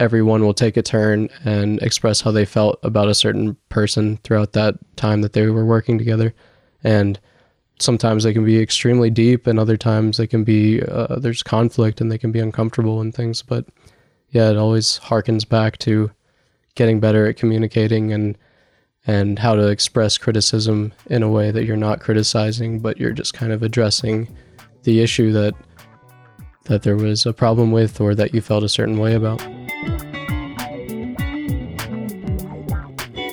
everyone 0.00 0.42
will 0.42 0.54
take 0.54 0.78
a 0.78 0.82
turn 0.82 1.28
and 1.44 1.80
express 1.82 2.22
how 2.22 2.30
they 2.30 2.46
felt 2.46 2.80
about 2.82 3.08
a 3.08 3.14
certain 3.14 3.56
person 3.68 4.16
throughout 4.24 4.54
that 4.54 4.74
time 4.96 5.20
that 5.20 5.34
they 5.34 5.46
were 5.46 5.64
working 5.64 5.98
together. 5.98 6.34
And 6.82 7.20
sometimes 7.78 8.24
they 8.24 8.32
can 8.32 8.44
be 8.44 8.60
extremely 8.60 9.10
deep, 9.10 9.46
and 9.46 9.60
other 9.60 9.76
times 9.76 10.16
they 10.16 10.26
can 10.26 10.42
be, 10.42 10.82
uh, 10.82 11.16
there's 11.16 11.42
conflict 11.42 12.00
and 12.00 12.10
they 12.10 12.18
can 12.18 12.32
be 12.32 12.40
uncomfortable 12.40 13.00
and 13.00 13.14
things. 13.14 13.42
But 13.42 13.66
yeah, 14.30 14.50
it 14.50 14.56
always 14.56 14.98
harkens 15.00 15.46
back 15.46 15.76
to 15.78 16.10
getting 16.74 16.98
better 16.98 17.26
at 17.26 17.36
communicating 17.36 18.12
and 18.12 18.36
and 19.06 19.38
how 19.38 19.54
to 19.54 19.68
express 19.68 20.18
criticism 20.18 20.92
in 21.06 21.22
a 21.22 21.28
way 21.28 21.50
that 21.50 21.64
you're 21.64 21.74
not 21.74 22.00
criticizing, 22.00 22.80
but 22.80 22.98
you're 22.98 23.12
just 23.12 23.32
kind 23.32 23.50
of 23.50 23.62
addressing 23.62 24.28
the 24.82 25.00
issue 25.00 25.32
that 25.32 25.54
that 26.64 26.82
there 26.82 26.96
was 26.96 27.24
a 27.24 27.32
problem 27.32 27.72
with 27.72 28.00
or 28.00 28.14
that 28.14 28.34
you 28.34 28.42
felt 28.42 28.62
a 28.62 28.68
certain 28.68 28.98
way 28.98 29.14
about. 29.14 29.40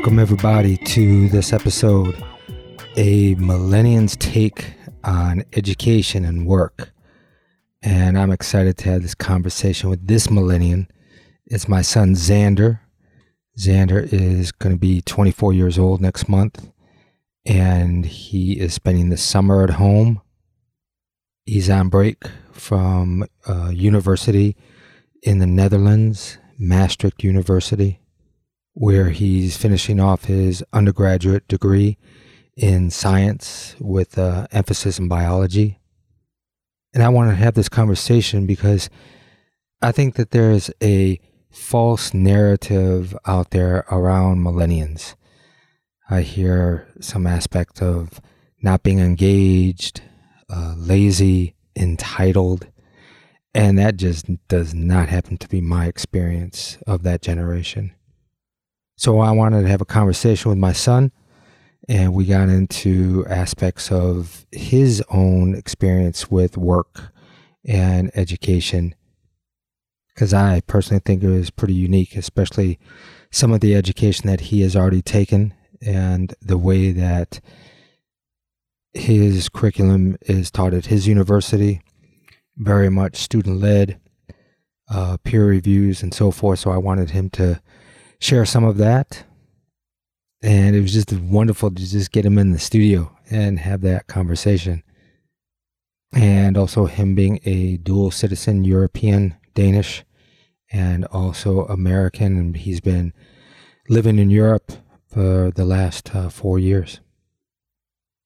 Welcome, 0.00 0.18
everybody, 0.18 0.78
to 0.78 1.28
this 1.28 1.52
episode 1.52 2.16
a 2.96 3.34
millennian's 3.34 4.16
take 4.16 4.72
on 5.04 5.44
education 5.52 6.24
and 6.24 6.46
work. 6.46 6.90
And 7.82 8.18
I'm 8.18 8.30
excited 8.30 8.78
to 8.78 8.92
have 8.92 9.02
this 9.02 9.14
conversation 9.14 9.90
with 9.90 10.06
this 10.06 10.30
millennial. 10.30 10.86
It's 11.44 11.68
my 11.68 11.82
son, 11.82 12.14
Xander. 12.14 12.80
Xander 13.58 14.10
is 14.10 14.52
going 14.52 14.74
to 14.74 14.78
be 14.78 15.02
24 15.02 15.52
years 15.52 15.78
old 15.78 16.00
next 16.00 16.30
month, 16.30 16.72
and 17.44 18.06
he 18.06 18.58
is 18.58 18.72
spending 18.72 19.10
the 19.10 19.18
summer 19.18 19.62
at 19.62 19.70
home. 19.74 20.22
He's 21.44 21.68
on 21.68 21.90
break 21.90 22.22
from 22.52 23.26
a 23.46 23.70
university 23.70 24.56
in 25.22 25.40
the 25.40 25.46
Netherlands, 25.46 26.38
Maastricht 26.58 27.22
University 27.22 28.00
where 28.80 29.10
he's 29.10 29.58
finishing 29.58 30.00
off 30.00 30.24
his 30.24 30.64
undergraduate 30.72 31.46
degree 31.48 31.98
in 32.56 32.88
science 32.88 33.76
with 33.78 34.16
uh, 34.16 34.46
emphasis 34.52 34.98
in 34.98 35.06
biology. 35.06 35.78
And 36.94 37.02
I 37.02 37.10
want 37.10 37.28
to 37.28 37.36
have 37.36 37.52
this 37.52 37.68
conversation 37.68 38.46
because 38.46 38.88
I 39.82 39.92
think 39.92 40.14
that 40.14 40.30
there's 40.30 40.70
a 40.82 41.20
false 41.50 42.14
narrative 42.14 43.14
out 43.26 43.50
there 43.50 43.84
around 43.90 44.38
millennials. 44.38 45.14
I 46.08 46.22
hear 46.22 46.88
some 47.02 47.26
aspect 47.26 47.82
of 47.82 48.18
not 48.62 48.82
being 48.82 48.98
engaged, 48.98 50.00
uh, 50.48 50.72
lazy, 50.78 51.54
entitled. 51.76 52.66
And 53.52 53.78
that 53.78 53.98
just 53.98 54.24
does 54.48 54.72
not 54.72 55.10
happen 55.10 55.36
to 55.36 55.48
be 55.48 55.60
my 55.60 55.84
experience 55.84 56.78
of 56.86 57.02
that 57.02 57.20
generation. 57.20 57.92
So 59.00 59.20
I 59.20 59.30
wanted 59.30 59.62
to 59.62 59.68
have 59.68 59.80
a 59.80 59.86
conversation 59.86 60.50
with 60.50 60.58
my 60.58 60.74
son, 60.74 61.10
and 61.88 62.12
we 62.12 62.26
got 62.26 62.50
into 62.50 63.24
aspects 63.30 63.90
of 63.90 64.44
his 64.52 65.02
own 65.08 65.54
experience 65.54 66.30
with 66.30 66.58
work 66.58 67.10
and 67.64 68.10
education. 68.14 68.94
Because 70.08 70.34
I 70.34 70.60
personally 70.66 71.00
think 71.02 71.22
it 71.22 71.30
was 71.30 71.48
pretty 71.48 71.72
unique, 71.72 72.14
especially 72.14 72.78
some 73.30 73.54
of 73.54 73.60
the 73.60 73.74
education 73.74 74.26
that 74.26 74.42
he 74.42 74.60
has 74.60 74.76
already 74.76 75.00
taken 75.00 75.54
and 75.80 76.34
the 76.42 76.58
way 76.58 76.92
that 76.92 77.40
his 78.92 79.48
curriculum 79.48 80.18
is 80.26 80.50
taught 80.50 80.74
at 80.74 80.86
his 80.86 81.08
university, 81.08 81.80
very 82.58 82.90
much 82.90 83.16
student 83.16 83.60
led, 83.60 83.98
uh, 84.90 85.16
peer 85.24 85.46
reviews, 85.46 86.02
and 86.02 86.12
so 86.12 86.30
forth. 86.30 86.58
So 86.58 86.70
I 86.70 86.76
wanted 86.76 87.12
him 87.12 87.30
to 87.30 87.62
share 88.20 88.44
some 88.44 88.64
of 88.64 88.76
that. 88.76 89.24
And 90.42 90.76
it 90.76 90.80
was 90.80 90.92
just 90.92 91.12
wonderful 91.12 91.70
to 91.70 91.90
just 91.90 92.12
get 92.12 92.24
him 92.24 92.38
in 92.38 92.52
the 92.52 92.58
studio 92.58 93.14
and 93.30 93.58
have 93.58 93.80
that 93.82 94.06
conversation. 94.06 94.82
And 96.12 96.56
also 96.56 96.86
him 96.86 97.14
being 97.14 97.40
a 97.44 97.76
dual 97.76 98.10
citizen, 98.10 98.64
European, 98.64 99.36
Danish, 99.54 100.04
and 100.72 101.04
also 101.06 101.66
American. 101.66 102.38
And 102.38 102.56
he's 102.56 102.80
been 102.80 103.12
living 103.88 104.18
in 104.18 104.30
Europe 104.30 104.72
for 105.06 105.50
the 105.50 105.64
last 105.64 106.14
uh, 106.14 106.28
four 106.28 106.58
years. 106.58 107.00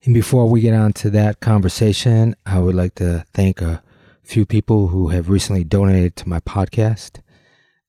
And 0.05 0.15
before 0.15 0.49
we 0.49 0.61
get 0.61 0.75
on 0.75 0.93
to 0.95 1.11
that 1.11 1.41
conversation, 1.41 2.37
I 2.45 2.59
would 2.59 2.75
like 2.75 2.95
to 2.97 3.25
thank 3.33 3.61
a 3.61 3.83
few 4.23 4.45
people 4.47 4.89
who 4.89 5.09
have 5.09 5.31
recently 5.31 5.65
donated 5.65 6.15
to 6.17 6.29
my 6.29 6.41
podcast. 6.41 7.21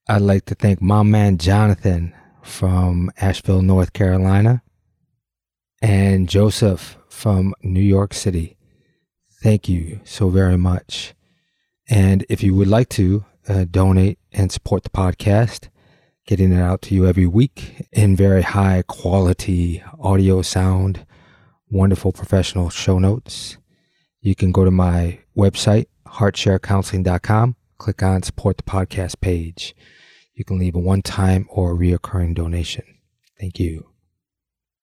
I'd 0.08 0.22
like 0.22 0.46
to 0.46 0.56
thank 0.56 0.84
my 0.84 1.02
man 1.02 1.40
Jonathan 1.40 2.14
from 2.44 3.12
Asheville, 3.20 3.64
North 3.64 3.92
Carolina, 3.94 4.62
and 5.82 6.30
Joseph 6.30 7.00
from 7.10 7.56
New 7.64 7.82
York 7.82 8.14
City. 8.14 8.56
Thank 9.42 9.68
you 9.68 10.02
so 10.04 10.30
very 10.30 10.60
much. 10.60 11.16
And 11.90 12.24
if 12.30 12.44
you 12.44 12.54
would 12.54 12.68
like 12.68 12.90
to 12.90 13.26
uh, 13.50 13.66
donate 13.70 14.20
and 14.32 14.52
support 14.52 14.84
the 14.84 14.92
podcast, 14.92 15.70
getting 16.28 16.54
it 16.54 16.62
out 16.62 16.84
to 16.84 16.94
you 16.94 17.08
every 17.08 17.26
week 17.26 17.88
in 17.92 18.16
very 18.16 18.44
high 18.44 18.84
quality 18.86 19.84
audio 20.00 20.44
sound, 20.44 21.04
wonderful 21.72 22.12
professional 22.12 22.70
show 22.70 23.00
notes, 23.00 23.58
you 24.22 24.36
can 24.36 24.52
go 24.52 24.64
to 24.66 24.72
my 24.72 25.22
website, 25.36 25.88
heartsharecounseling.com, 26.08 27.56
click 27.80 28.04
on 28.04 28.22
support 28.22 28.58
the 28.58 28.64
podcast 28.64 29.20
page 29.20 29.74
you 30.35 30.44
can 30.44 30.59
leave 30.59 30.75
a 30.75 30.79
one 30.79 31.01
time 31.01 31.47
or 31.50 31.75
reoccurring 31.75 32.35
donation. 32.35 32.84
Thank 33.40 33.59
you. 33.59 33.88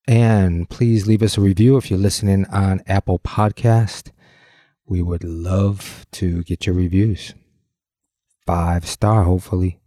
And 0.08 0.68
please 0.68 1.06
leave 1.06 1.22
us 1.22 1.38
a 1.38 1.40
review 1.40 1.76
if 1.76 1.90
you're 1.90 1.98
listening 1.98 2.46
on 2.46 2.82
Apple 2.86 3.20
Podcast. 3.20 4.10
We 4.84 5.00
would 5.00 5.22
love 5.22 6.06
to 6.12 6.42
get 6.42 6.66
your 6.66 6.74
reviews. 6.74 7.34
Five 8.46 8.86
star, 8.86 9.22
hopefully. 9.22 9.78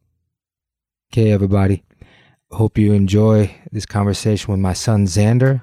Okay, 1.11 1.31
everybody. 1.31 1.83
Hope 2.51 2.77
you 2.77 2.93
enjoy 2.93 3.53
this 3.71 3.85
conversation 3.85 4.51
with 4.51 4.61
my 4.61 4.73
son 4.73 5.05
Xander, 5.05 5.61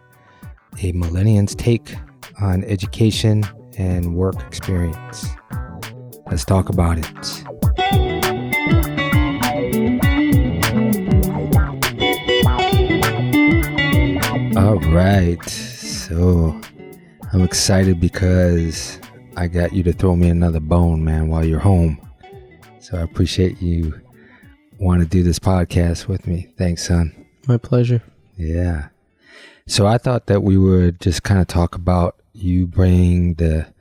a 0.83 0.93
millennial's 0.93 1.55
take 1.55 1.95
on 2.41 2.65
education 2.65 3.45
and 3.79 4.15
work 4.15 4.41
experience. 4.47 5.29
Let's 6.27 6.45
talk 6.45 6.69
about 6.69 6.99
it. 6.99 8.02
All 14.57 14.79
right. 14.81 15.43
So 15.49 16.61
I'm 17.33 17.43
excited 17.43 17.99
because 17.99 19.01
I 19.35 19.47
got 19.47 19.73
you 19.73 19.83
to 19.85 19.95
throw 19.95 20.15
me 20.15 20.29
another 20.29 20.61
bone, 20.61 21.03
man, 21.03 21.29
while 21.29 21.43
you're 21.43 21.59
home. 21.59 21.99
So 22.79 22.99
I 22.99 23.01
appreciate 23.01 23.63
you 23.63 23.99
want 24.79 25.01
to 25.01 25.09
do 25.09 25.23
this 25.23 25.39
podcast 25.39 26.07
with 26.07 26.27
me. 26.27 26.53
Thanks, 26.59 26.87
son. 26.87 27.27
My 27.49 27.57
pleasure. 27.57 28.03
Yeah. 28.37 28.89
So 29.67 29.87
I 29.87 29.97
thought 29.97 30.27
that 30.27 30.43
we 30.43 30.59
would 30.59 31.01
just 31.01 31.23
kind 31.23 31.41
of 31.41 31.47
talk 31.47 31.75
about 31.75 32.17
you 32.35 32.67
bringing 32.67 33.35
the 33.35 33.73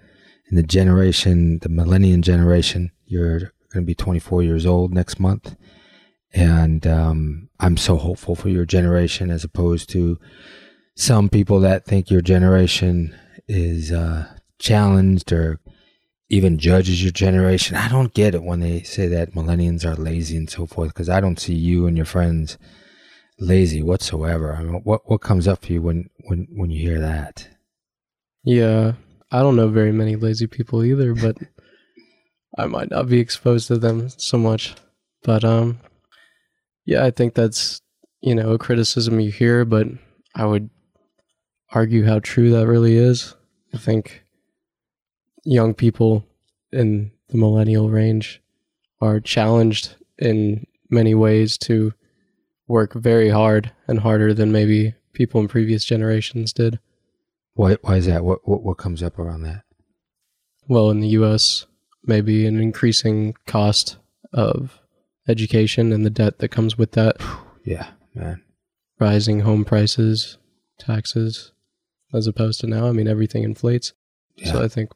in 0.50 0.56
the 0.56 0.64
generation, 0.64 1.60
the 1.60 1.70
millennium 1.70 2.22
generation. 2.22 2.92
You're 3.08 3.40
going 3.74 3.84
to 3.84 3.88
be 3.88 3.96
24 3.96 4.44
years 4.44 4.66
old 4.66 4.94
next 4.94 5.20
month, 5.20 5.56
and 6.34 6.88
um, 6.88 7.50
I'm 7.60 7.76
so 7.76 7.98
hopeful 7.98 8.36
for 8.36 8.48
your 8.48 8.66
generation 8.66 9.30
as 9.30 9.44
opposed 9.44 9.90
to 9.90 10.18
some 11.02 11.30
people 11.30 11.62
that 11.62 11.84
think 11.84 12.12
your 12.12 12.22
generation 12.22 13.16
is 13.48 13.92
uh, 13.92 14.28
challenged 14.60 15.34
or 15.34 15.60
even 16.30 16.60
judges 16.60 17.02
your 17.02 17.12
generation. 17.12 17.76
I 17.76 17.90
don't 17.90 18.14
get 18.14 18.36
it 18.36 18.44
when 18.44 18.60
they 18.60 18.84
say 18.84 19.08
that 19.08 19.34
millennials 19.34 19.84
are 19.84 19.96
lazy 19.96 20.38
and 20.38 20.48
so 20.48 20.68
forth 20.68 20.90
because 20.90 21.10
I 21.10 21.20
don't 21.20 21.40
see 21.40 21.56
you 21.56 21.88
and 21.88 21.98
your 21.98 22.06
friends 22.06 22.60
lazy 23.40 23.82
whatsoever. 23.82 24.54
I 24.54 24.62
mean, 24.62 24.82
what 24.84 25.10
what 25.10 25.22
comes 25.22 25.48
up 25.48 25.66
for 25.66 25.74
you 25.74 25.82
when 25.82 26.12
when 26.26 26.48
when 26.52 26.70
you 26.70 26.88
hear 26.88 27.00
that? 27.00 27.48
Yeah, 28.44 28.94
I 29.32 29.40
don't 29.40 29.56
know 29.56 29.70
very 29.70 29.92
many 29.92 30.16
lazy 30.16 30.46
people 30.46 30.86
either, 30.86 31.16
but 31.16 31.36
I 32.60 32.68
might 32.68 32.92
not 32.92 33.10
be 33.10 33.20
exposed 33.20 33.68
to 33.70 33.80
them 33.80 34.10
so 34.10 34.38
much. 34.38 34.76
But 35.24 35.44
um 35.44 35.80
yeah, 36.86 37.04
I 37.04 37.10
think 37.10 37.34
that's 37.34 37.82
you 38.22 38.36
know 38.36 38.52
a 38.52 38.60
criticism 38.60 39.20
you 39.20 39.32
hear, 39.32 39.66
but 39.66 39.88
I 40.36 40.46
would 40.46 40.70
argue 41.72 42.06
how 42.06 42.20
true 42.20 42.52
that 42.52 42.68
really 42.68 42.96
is. 42.96 43.36
I 43.74 43.78
think 43.78 44.24
young 45.44 45.74
people 45.74 46.26
in 46.72 47.12
the 47.30 47.38
millennial 47.38 47.90
range 47.90 48.42
are 49.00 49.20
challenged 49.20 49.96
in 50.20 50.66
many 50.90 51.16
ways 51.16 51.58
to 51.58 51.94
work 52.68 52.94
very 52.94 53.30
hard 53.30 53.72
and 53.88 54.00
harder 54.00 54.34
than 54.34 54.52
maybe 54.52 54.94
people 55.14 55.42
in 55.42 55.48
previous 55.48 55.84
generations 55.84 56.54
did. 56.54 56.80
Why, 57.54 57.78
why 57.82 57.98
is 57.98 58.06
that? 58.06 58.24
What, 58.24 58.48
what, 58.48 58.64
what 58.64 58.78
comes 58.78 59.02
up 59.04 59.18
around 59.20 59.42
that? 59.44 59.64
Well, 60.68 60.90
in 60.90 61.00
the 61.00 61.10
US, 61.10 61.66
maybe 62.04 62.46
an 62.46 62.62
increasing 62.62 63.36
cost 63.46 63.98
of 64.34 64.80
education 65.28 65.92
and 65.92 66.06
the 66.06 66.10
debt 66.10 66.40
that 66.40 66.50
comes 66.50 66.78
with 66.78 66.92
that, 66.94 67.18
Yeah, 67.66 67.88
man. 68.16 68.42
rising 69.00 69.42
home 69.42 69.66
prices, 69.66 70.38
taxes, 70.80 71.52
as 72.14 72.28
opposed 72.28 72.60
to 72.62 72.68
now. 72.68 72.88
I 72.88 72.92
mean, 72.92 73.08
everything 73.08 73.44
inflates. 73.44 73.94
Yeah. 74.38 74.52
So 74.54 74.64
I 74.64 74.68
think 74.68 74.92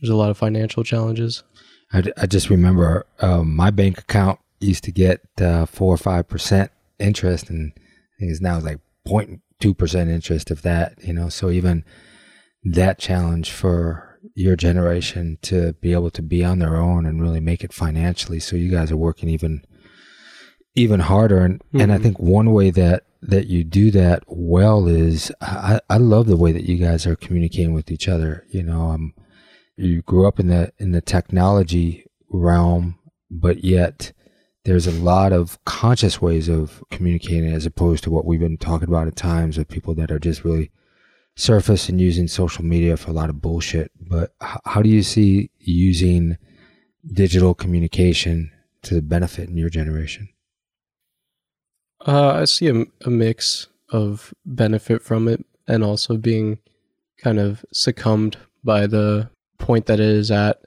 there's 0.00 0.10
a 0.10 0.16
lot 0.16 0.30
of 0.30 0.38
financial 0.38 0.84
challenges. 0.84 1.42
I, 1.92 2.02
I 2.16 2.26
just 2.26 2.50
remember 2.50 3.06
um, 3.20 3.54
my 3.54 3.70
bank 3.70 3.98
account 3.98 4.38
used 4.60 4.84
to 4.84 4.92
get 4.92 5.20
uh, 5.40 5.66
four 5.66 5.92
or 5.94 5.96
five 5.98 6.28
percent 6.28 6.70
interest, 6.98 7.48
and 7.50 7.72
I 7.76 8.14
think 8.20 8.30
it's 8.32 8.40
now 8.40 8.58
like 8.60 8.78
0.2 9.06 9.76
percent 9.76 10.10
interest 10.10 10.50
of 10.50 10.62
that. 10.62 10.94
You 11.02 11.12
know, 11.14 11.28
so 11.28 11.50
even 11.50 11.84
that 12.64 12.98
challenge 12.98 13.50
for 13.52 14.18
your 14.34 14.56
generation 14.56 15.38
to 15.42 15.72
be 15.74 15.92
able 15.92 16.10
to 16.10 16.22
be 16.22 16.44
on 16.44 16.58
their 16.58 16.76
own 16.76 17.06
and 17.06 17.22
really 17.22 17.40
make 17.40 17.62
it 17.64 17.72
financially. 17.72 18.40
So 18.40 18.56
you 18.56 18.70
guys 18.70 18.90
are 18.92 18.96
working 18.96 19.28
even 19.28 19.64
even 20.74 21.00
harder, 21.00 21.38
and 21.40 21.62
and 21.72 21.92
I 21.92 21.98
Mhm. 21.98 22.02
think 22.02 22.18
one 22.18 22.52
way 22.52 22.70
that 22.70 23.04
that 23.22 23.46
you 23.46 23.64
do 23.64 23.90
that 23.90 24.22
well 24.26 24.86
is 24.86 25.32
I, 25.40 25.80
I 25.90 25.96
love 25.96 26.26
the 26.26 26.36
way 26.36 26.52
that 26.52 26.64
you 26.64 26.76
guys 26.76 27.06
are 27.06 27.16
communicating 27.16 27.74
with 27.74 27.90
each 27.90 28.08
other. 28.08 28.44
You 28.50 28.62
know, 28.62 28.90
um, 28.90 29.14
you 29.76 30.02
grew 30.02 30.26
up 30.26 30.38
in 30.38 30.48
the 30.48 30.72
in 30.78 30.92
the 30.92 31.00
technology 31.00 32.06
realm, 32.30 32.98
but 33.30 33.64
yet 33.64 34.12
there's 34.64 34.86
a 34.86 34.92
lot 34.92 35.32
of 35.32 35.62
conscious 35.64 36.20
ways 36.20 36.48
of 36.48 36.82
communicating 36.90 37.52
as 37.52 37.66
opposed 37.66 38.04
to 38.04 38.10
what 38.10 38.24
we've 38.24 38.40
been 38.40 38.58
talking 38.58 38.88
about 38.88 39.06
at 39.06 39.16
times 39.16 39.56
with 39.56 39.68
people 39.68 39.94
that 39.94 40.10
are 40.10 40.18
just 40.18 40.44
really 40.44 40.70
surface 41.36 41.88
and 41.88 42.00
using 42.00 42.28
social 42.28 42.64
media 42.64 42.96
for 42.96 43.10
a 43.10 43.14
lot 43.14 43.30
of 43.30 43.40
bullshit. 43.40 43.90
But 44.00 44.34
h- 44.42 44.58
how 44.64 44.82
do 44.82 44.88
you 44.88 45.02
see 45.02 45.50
using 45.58 46.36
digital 47.12 47.54
communication 47.54 48.50
to 48.82 48.94
the 48.94 49.02
benefit 49.02 49.48
in 49.48 49.56
your 49.56 49.70
generation? 49.70 50.28
Uh, 52.06 52.30
I 52.30 52.44
see 52.44 52.68
a, 52.68 52.84
a 53.04 53.10
mix 53.10 53.68
of 53.90 54.32
benefit 54.44 55.02
from 55.02 55.28
it 55.28 55.44
and 55.66 55.82
also 55.82 56.16
being 56.16 56.58
kind 57.18 57.38
of 57.38 57.64
succumbed 57.72 58.36
by 58.62 58.86
the 58.86 59.30
point 59.58 59.86
that 59.86 60.00
it 60.00 60.06
is 60.06 60.30
at 60.30 60.60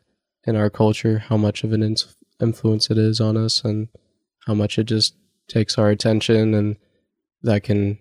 in 0.46 0.56
our 0.56 0.70
culture, 0.70 1.20
how 1.20 1.38
much 1.38 1.64
of 1.64 1.72
an 1.72 1.96
influence 2.40 2.90
it 2.90 2.98
is 2.98 3.22
on 3.22 3.38
us, 3.38 3.64
and 3.64 3.88
how 4.48 4.54
much 4.54 4.78
it 4.78 4.86
just 4.86 5.16
takes 5.48 5.78
our 5.78 5.90
attention, 5.90 6.54
and 6.54 6.78
that 7.44 7.64
can 7.64 8.00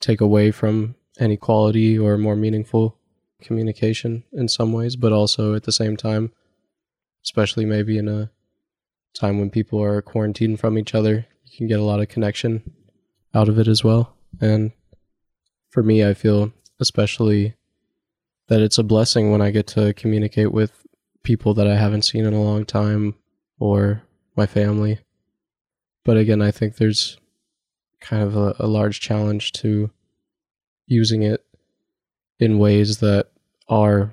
take 0.00 0.20
away 0.20 0.50
from 0.50 0.94
any 1.20 1.36
quality 1.36 1.98
or 1.98 2.16
more 2.16 2.36
meaningful 2.36 2.98
communication 3.42 4.24
in 4.32 4.48
some 4.48 4.72
ways, 4.72 4.96
but 4.96 5.12
also 5.12 5.54
at 5.54 5.64
the 5.64 5.72
same 5.72 5.96
time, 5.96 6.32
especially 7.24 7.64
maybe 7.64 7.98
in 7.98 8.08
a 8.08 8.30
time 9.14 9.38
when 9.38 9.50
people 9.50 9.82
are 9.82 10.00
quarantined 10.00 10.58
from 10.58 10.78
each 10.78 10.94
other, 10.94 11.26
you 11.52 11.58
can 11.58 11.66
get 11.66 11.78
a 11.78 11.84
lot 11.84 12.00
of 12.00 12.08
connection 12.08 12.72
out 13.34 13.48
of 13.48 13.58
it 13.58 13.68
as 13.68 13.84
well. 13.84 14.16
And 14.40 14.72
for 15.68 15.82
me, 15.82 16.02
I 16.02 16.14
feel 16.14 16.50
especially 16.80 17.54
that 18.48 18.62
it's 18.62 18.78
a 18.78 18.82
blessing 18.82 19.30
when 19.30 19.42
I 19.42 19.50
get 19.50 19.66
to 19.68 19.92
communicate 19.92 20.50
with 20.50 20.86
people 21.22 21.52
that 21.54 21.66
I 21.66 21.76
haven't 21.76 22.02
seen 22.02 22.24
in 22.24 22.32
a 22.32 22.42
long 22.42 22.64
time 22.64 23.16
or 23.58 24.02
my 24.34 24.46
family. 24.46 24.98
But 26.04 26.16
again, 26.16 26.40
I 26.40 26.50
think 26.50 26.76
there's 26.76 27.18
kind 28.00 28.22
of 28.22 28.34
a, 28.34 28.54
a 28.58 28.66
large 28.66 29.00
challenge 29.00 29.52
to 29.52 29.90
using 30.86 31.22
it 31.22 31.44
in 32.38 32.58
ways 32.58 32.98
that 32.98 33.28
are, 33.68 34.10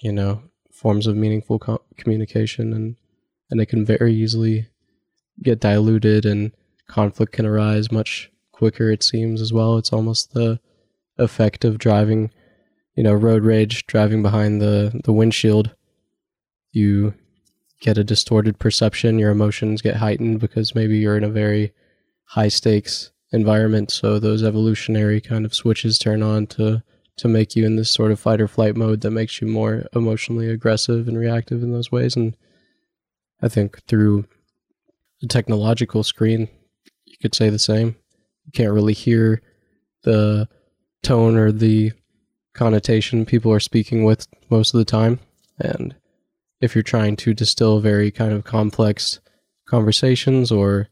you 0.00 0.12
know, 0.12 0.42
forms 0.70 1.06
of 1.06 1.16
meaningful 1.16 1.58
co- 1.58 1.82
communication 1.96 2.74
and 2.74 2.96
and 3.50 3.60
it 3.60 3.66
can 3.66 3.84
very 3.84 4.14
easily 4.14 4.68
get 5.42 5.60
diluted 5.60 6.24
and 6.24 6.52
conflict 6.88 7.32
can 7.32 7.46
arise 7.46 7.90
much 7.90 8.30
quicker 8.52 8.90
it 8.90 9.02
seems 9.02 9.40
as 9.40 9.52
well. 9.52 9.76
It's 9.78 9.92
almost 9.92 10.32
the 10.32 10.60
effect 11.18 11.64
of 11.64 11.78
driving 11.78 12.30
you 12.96 13.02
know 13.02 13.12
road 13.12 13.44
rage 13.44 13.86
driving 13.86 14.22
behind 14.22 14.60
the 14.60 15.00
the 15.04 15.12
windshield. 15.12 15.74
You 16.72 17.14
get 17.80 17.98
a 17.98 18.04
distorted 18.04 18.58
perception 18.58 19.18
your 19.18 19.30
emotions 19.30 19.82
get 19.82 19.96
heightened 19.96 20.40
because 20.40 20.74
maybe 20.74 20.96
you're 20.96 21.16
in 21.16 21.24
a 21.24 21.28
very 21.28 21.72
high 22.24 22.48
stakes 22.48 23.10
environment 23.32 23.90
so 23.90 24.18
those 24.18 24.42
evolutionary 24.42 25.20
kind 25.20 25.44
of 25.44 25.54
switches 25.54 25.98
turn 25.98 26.22
on 26.22 26.46
to 26.46 26.82
to 27.16 27.28
make 27.28 27.54
you 27.54 27.66
in 27.66 27.76
this 27.76 27.90
sort 27.90 28.10
of 28.10 28.18
fight 28.18 28.40
or 28.40 28.48
flight 28.48 28.74
mode 28.74 29.02
that 29.02 29.10
makes 29.10 29.40
you 29.40 29.46
more 29.46 29.84
emotionally 29.94 30.48
aggressive 30.48 31.06
and 31.06 31.18
reactive 31.18 31.62
in 31.62 31.72
those 31.72 31.92
ways. 31.92 32.16
And 32.16 32.36
i 33.42 33.48
think 33.48 33.82
through 33.86 34.26
the 35.20 35.26
technological 35.26 36.02
screen 36.02 36.48
could 37.24 37.34
say 37.34 37.48
the 37.48 37.58
same. 37.58 37.96
You 38.44 38.52
can't 38.52 38.74
really 38.74 38.92
hear 38.92 39.40
the 40.02 40.46
tone 41.02 41.38
or 41.38 41.50
the 41.50 41.92
connotation 42.52 43.24
people 43.24 43.50
are 43.50 43.60
speaking 43.60 44.04
with 44.04 44.28
most 44.50 44.74
of 44.74 44.78
the 44.78 44.84
time. 44.84 45.20
And 45.58 45.96
if 46.60 46.74
you're 46.74 46.82
trying 46.82 47.16
to 47.16 47.32
distill 47.32 47.80
very 47.80 48.10
kind 48.10 48.34
of 48.34 48.44
complex 48.44 49.20
conversations 49.66 50.52
or 50.52 50.88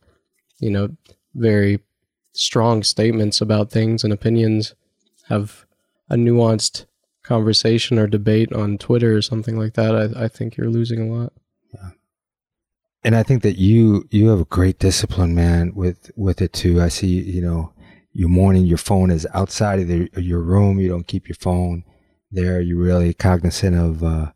you 0.58 0.70
know 0.70 0.88
very 1.34 1.80
strong 2.32 2.82
statements 2.82 3.42
about 3.42 3.70
things 3.70 4.02
and 4.02 4.10
opinions 4.10 4.74
have 5.28 5.66
a 6.08 6.16
nuanced 6.16 6.86
conversation 7.22 7.98
or 7.98 8.06
debate 8.06 8.50
on 8.54 8.78
twitter 8.78 9.14
or 9.14 9.20
something 9.20 9.58
like 9.58 9.74
that 9.74 9.94
i, 9.94 10.24
I 10.24 10.28
think 10.28 10.56
you're 10.56 10.70
losing 10.70 11.10
a 11.10 11.14
lot 11.14 11.34
and 13.04 13.16
I 13.16 13.22
think 13.22 13.42
that 13.42 13.58
you 13.58 14.06
you 14.10 14.28
have 14.28 14.40
a 14.40 14.44
great 14.44 14.78
discipline, 14.78 15.34
man, 15.34 15.74
with 15.74 16.10
with 16.16 16.40
it 16.40 16.52
too. 16.52 16.80
I 16.80 16.88
see, 16.88 17.06
you 17.06 17.42
know, 17.42 17.72
your 18.12 18.28
morning, 18.28 18.64
your 18.64 18.78
phone 18.78 19.10
is 19.10 19.26
outside 19.34 19.80
of 19.80 19.88
the, 19.88 20.08
your 20.16 20.40
room. 20.40 20.78
You 20.78 20.88
don't 20.88 21.06
keep 21.06 21.28
your 21.28 21.36
phone 21.36 21.84
there. 22.30 22.60
You're 22.60 22.82
really 22.82 23.14
cognizant 23.14 23.76
of 23.76 24.04
uh, 24.04 24.32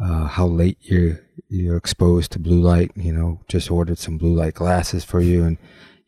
uh, 0.00 0.26
how 0.26 0.46
late 0.46 0.78
you're 0.80 1.20
you're 1.48 1.76
exposed 1.76 2.32
to 2.32 2.38
blue 2.38 2.60
light. 2.60 2.92
You 2.94 3.12
know, 3.12 3.40
just 3.48 3.70
ordered 3.70 3.98
some 3.98 4.18
blue 4.18 4.34
light 4.34 4.54
glasses 4.54 5.04
for 5.04 5.20
you, 5.20 5.42
and 5.42 5.58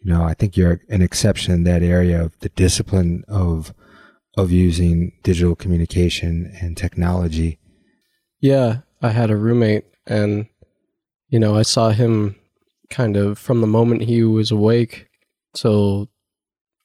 you 0.01 0.13
know, 0.13 0.23
I 0.23 0.35
think 0.35 0.57
you're 0.57 0.81
an 0.89 1.03
exception 1.03 1.53
in 1.53 1.65
that 1.65 1.83
area 1.83 2.23
of 2.23 2.39
the 2.41 2.49
discipline 2.51 3.25
of 3.27 3.75
of 4.37 4.53
using 4.53 5.13
digital 5.23 5.57
communication 5.57 6.55
and 6.61 6.77
technology. 6.77 7.59
Yeah, 8.41 8.79
I 9.03 9.11
had 9.11 9.31
a 9.31 9.37
roommate, 9.37 9.85
and 10.07 10.47
you 11.33 11.41
know, 11.41 11.57
I 11.57 11.63
saw 11.63 11.91
him 11.91 12.37
kind 12.91 13.17
of 13.17 13.39
from 13.39 13.63
the 13.63 13.67
moment 13.67 14.03
he 14.03 14.23
was 14.23 14.51
awake 14.51 15.09
till, 15.55 16.11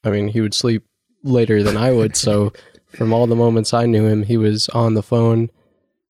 I 0.02 0.10
mean, 0.10 0.28
he 0.28 0.40
would 0.40 0.54
sleep 0.54 0.84
later 1.22 1.62
than 1.62 1.76
I 1.76 1.92
would. 1.92 2.16
so, 2.16 2.52
from 2.88 3.12
all 3.12 3.26
the 3.26 3.36
moments 3.36 3.74
I 3.74 3.84
knew 3.84 4.06
him, 4.06 4.22
he 4.22 4.38
was 4.38 4.70
on 4.70 4.94
the 4.94 5.02
phone 5.02 5.50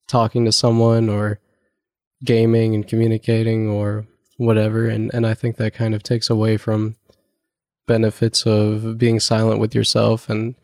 talking 0.06 0.44
to 0.44 0.52
someone 0.52 1.08
or 1.08 1.40
gaming 2.24 2.76
and 2.76 2.86
communicating 2.86 3.68
or 3.68 4.06
whatever. 4.36 4.86
And 4.86 5.12
and 5.12 5.26
I 5.26 5.34
think 5.34 5.56
that 5.56 5.74
kind 5.74 5.92
of 5.92 6.04
takes 6.04 6.30
away 6.30 6.56
from 6.56 6.94
benefits 7.88 8.46
of 8.46 8.98
being 8.98 9.18
silent 9.18 9.58
with 9.58 9.74
yourself 9.74 10.30
and 10.30 10.54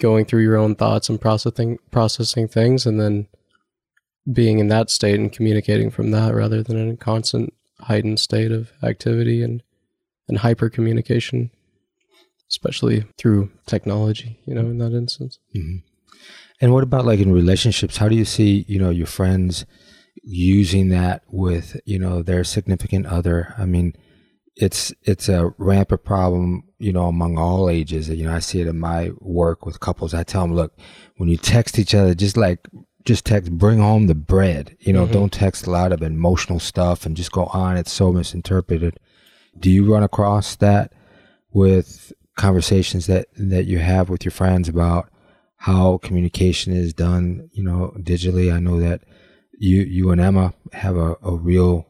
going 0.00 0.24
through 0.24 0.42
your 0.42 0.56
own 0.56 0.74
thoughts 0.74 1.10
and 1.10 1.20
processing 1.20 1.78
processing 1.90 2.48
things 2.48 2.86
and 2.86 2.98
then 2.98 3.28
being 4.30 4.58
in 4.58 4.68
that 4.68 4.90
state 4.90 5.18
and 5.18 5.32
communicating 5.32 5.90
from 5.90 6.10
that 6.12 6.34
rather 6.34 6.62
than 6.62 6.76
in 6.76 6.90
a 6.90 6.96
constant 6.96 7.52
heightened 7.80 8.20
state 8.20 8.52
of 8.52 8.72
activity 8.82 9.42
and 9.42 9.62
and 10.28 10.38
hyper 10.38 10.70
communication 10.70 11.50
especially 12.48 13.04
through 13.18 13.50
technology 13.66 14.38
you 14.46 14.54
know 14.54 14.62
in 14.62 14.78
that 14.78 14.92
instance 14.92 15.38
hmm 15.52 15.78
And 16.60 16.72
what 16.72 16.84
about 16.84 17.04
like 17.04 17.18
in 17.18 17.32
relationships? 17.32 17.96
How 17.96 18.08
do 18.08 18.14
you 18.14 18.24
see, 18.24 18.64
you 18.68 18.78
know, 18.78 18.90
your 18.90 19.08
friends 19.08 19.66
using 20.22 20.90
that 20.90 21.22
with, 21.28 21.80
you 21.84 21.98
know, 21.98 22.22
their 22.22 22.44
significant 22.44 23.06
other? 23.06 23.52
I 23.58 23.64
mean, 23.64 23.94
it's 24.54 24.92
it's 25.02 25.28
a 25.28 25.50
rampant 25.58 26.04
problem, 26.04 26.62
you 26.78 26.92
know, 26.92 27.06
among 27.08 27.36
all 27.36 27.68
ages. 27.68 28.08
You 28.08 28.26
know, 28.26 28.34
I 28.36 28.40
see 28.40 28.60
it 28.60 28.68
in 28.68 28.78
my 28.78 29.10
work 29.20 29.66
with 29.66 29.80
couples. 29.80 30.14
I 30.14 30.22
tell 30.22 30.42
them, 30.42 30.54
look, 30.54 30.72
when 31.16 31.28
you 31.28 31.36
text 31.36 31.78
each 31.78 31.94
other, 31.94 32.14
just 32.14 32.36
like 32.36 32.68
just 33.04 33.24
text 33.24 33.50
bring 33.58 33.78
home 33.78 34.06
the 34.06 34.14
bread. 34.14 34.76
You 34.80 34.92
know 34.92 35.06
Mhm. 35.06 35.12
don't 35.12 35.32
text 35.32 35.66
a 35.66 35.70
lot 35.70 35.92
of 35.92 36.02
emotional 36.02 36.60
stuff 36.60 37.04
and 37.06 37.16
just 37.16 37.32
go 37.32 37.46
on. 37.46 37.76
It's 37.76 37.92
so 37.92 38.12
misinterpreted. 38.12 38.98
Do 39.58 39.70
you 39.70 39.92
run 39.92 40.02
across 40.02 40.56
that 40.56 40.92
with 41.52 42.12
conversations 42.36 43.06
that 43.06 43.26
that 43.36 43.66
you 43.66 43.78
have 43.78 44.08
with 44.08 44.24
your 44.24 44.32
friends 44.32 44.68
about 44.68 45.08
how 45.56 45.98
communication 45.98 46.72
is 46.72 46.92
done 46.94 47.48
you 47.52 47.62
know 47.62 47.92
digitally? 47.98 48.52
I 48.52 48.60
know 48.60 48.78
that 48.80 49.02
you 49.58 49.82
you 49.82 50.10
and 50.10 50.20
emma 50.20 50.54
have 50.72 50.96
a, 50.96 51.16
a 51.22 51.34
real 51.36 51.86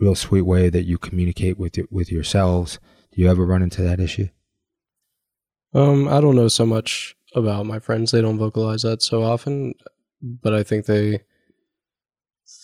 real 0.00 0.14
sweet 0.14 0.42
way 0.42 0.70
that 0.70 0.84
you 0.84 0.96
communicate 0.96 1.58
with 1.58 1.76
your, 1.76 1.86
with 1.90 2.10
yourselves. 2.10 2.78
Do 3.12 3.20
you 3.20 3.28
ever 3.28 3.44
run 3.44 3.62
into 3.62 3.82
that 3.82 4.00
issue? 4.00 4.28
Um, 5.74 6.08
I 6.08 6.20
don't 6.20 6.36
know 6.36 6.48
so 6.48 6.66
much 6.66 7.14
about 7.34 7.66
my 7.66 7.78
friends. 7.78 8.10
They 8.10 8.20
don't 8.22 8.38
vocalize 8.38 8.82
that 8.82 9.02
so 9.02 9.22
often, 9.22 9.74
but 10.22 10.54
I 10.54 10.62
think 10.62 10.86
they 10.86 11.22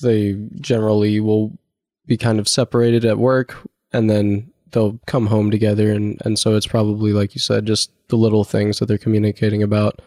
they 0.03 0.37
generally 0.61 1.21
will 1.21 1.59
be 2.07 2.17
kind 2.17 2.39
of 2.39 2.49
separated 2.49 3.05
at 3.05 3.19
work 3.19 3.57
and 3.93 4.11
then 4.11 4.53
they'll 4.73 5.01
come 5.07 5.27
home 5.27 5.51
together 5.51 5.93
and 5.93 6.21
and 6.25 6.39
so 6.39 6.57
it's 6.57 6.67
probably 6.67 7.13
like 7.13 7.35
you 7.35 7.41
said 7.41 7.67
just 7.67 7.91
the 8.09 8.17
little 8.17 8.45
things 8.45 8.79
that 8.79 8.87
they're 8.87 8.99
communicating 8.99 9.63
about 9.63 10.01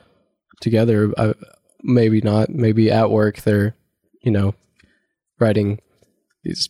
together. 0.61 1.11
I, 1.17 1.33
maybe 1.83 2.21
not. 2.21 2.49
Maybe 2.49 2.91
at 2.91 3.11
work 3.11 3.41
they're, 3.41 3.75
you 4.21 4.31
know, 4.31 4.53
writing 5.39 5.79
these 6.43 6.69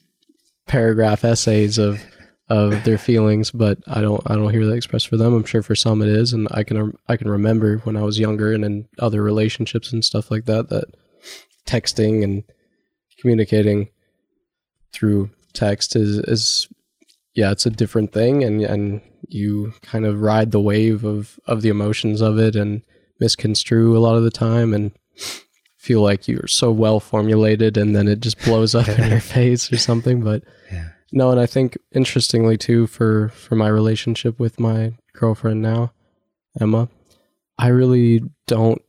paragraph 0.68 1.24
essays 1.24 1.78
of 1.78 2.02
of 2.50 2.84
their 2.84 2.98
feelings, 2.98 3.52
but 3.52 3.78
I 3.88 4.02
don't 4.02 4.22
I 4.26 4.36
don't 4.36 4.52
hear 4.52 4.66
that 4.66 4.74
expressed 4.74 5.08
for 5.08 5.18
them. 5.18 5.34
I'm 5.34 5.46
sure 5.46 5.62
for 5.62 5.76
some 5.76 6.02
it 6.02 6.10
is, 6.10 6.34
and 6.34 6.48
I 6.52 6.64
can 6.64 6.98
I 7.08 7.16
can 7.16 7.30
remember 7.30 7.78
when 7.80 7.96
I 7.96 8.02
was 8.02 8.20
younger 8.20 8.54
and 8.54 8.66
in 8.66 8.88
other 8.98 9.22
relationships 9.22 9.94
and 9.94 10.04
stuff 10.04 10.32
like 10.32 10.46
that 10.46 10.70
that 10.70 10.86
texting 11.68 12.24
and 12.24 12.44
communicating 13.20 13.90
through 14.92 15.30
text 15.54 15.96
is 15.96 16.18
is 16.20 16.68
yeah 17.36 17.52
it's 17.52 17.66
a 17.66 17.72
different 17.72 18.12
thing 18.12 18.44
and 18.44 18.62
and 18.62 19.02
you 19.28 19.74
kind 19.82 20.06
of 20.06 20.22
ride 20.22 20.52
the 20.52 20.60
wave 20.60 21.04
of 21.04 21.40
of 21.46 21.62
the 21.62 21.70
emotions 21.70 22.22
of 22.22 22.40
it 22.40 22.56
and 22.56 22.82
misconstrue 23.20 23.96
a 23.96 24.00
lot 24.00 24.16
of 24.16 24.24
the 24.24 24.32
time 24.32 24.74
and 24.74 24.92
feel 25.78 26.02
like 26.02 26.28
you're 26.28 26.48
so 26.48 26.72
well 26.72 27.00
formulated 27.00 27.78
and 27.78 27.96
then 27.96 28.08
it 28.08 28.20
just 28.20 28.40
blows 28.44 28.74
up 28.74 28.88
in 28.88 29.10
your 29.10 29.20
face 29.38 29.72
or 29.72 29.78
something 29.78 30.22
but 30.24 30.44
yeah 30.72 30.89
no, 31.12 31.32
and 31.32 31.40
I 31.40 31.46
think 31.46 31.78
interestingly 31.94 32.58
too 32.58 32.88
for 32.88 33.30
for 33.30 33.56
my 33.56 33.68
relationship 33.68 34.40
with 34.40 34.60
my 34.60 34.94
girlfriend 35.14 35.62
now, 35.62 35.92
Emma, 36.60 36.90
I 37.58 37.68
really 37.68 38.22
don't 38.48 38.82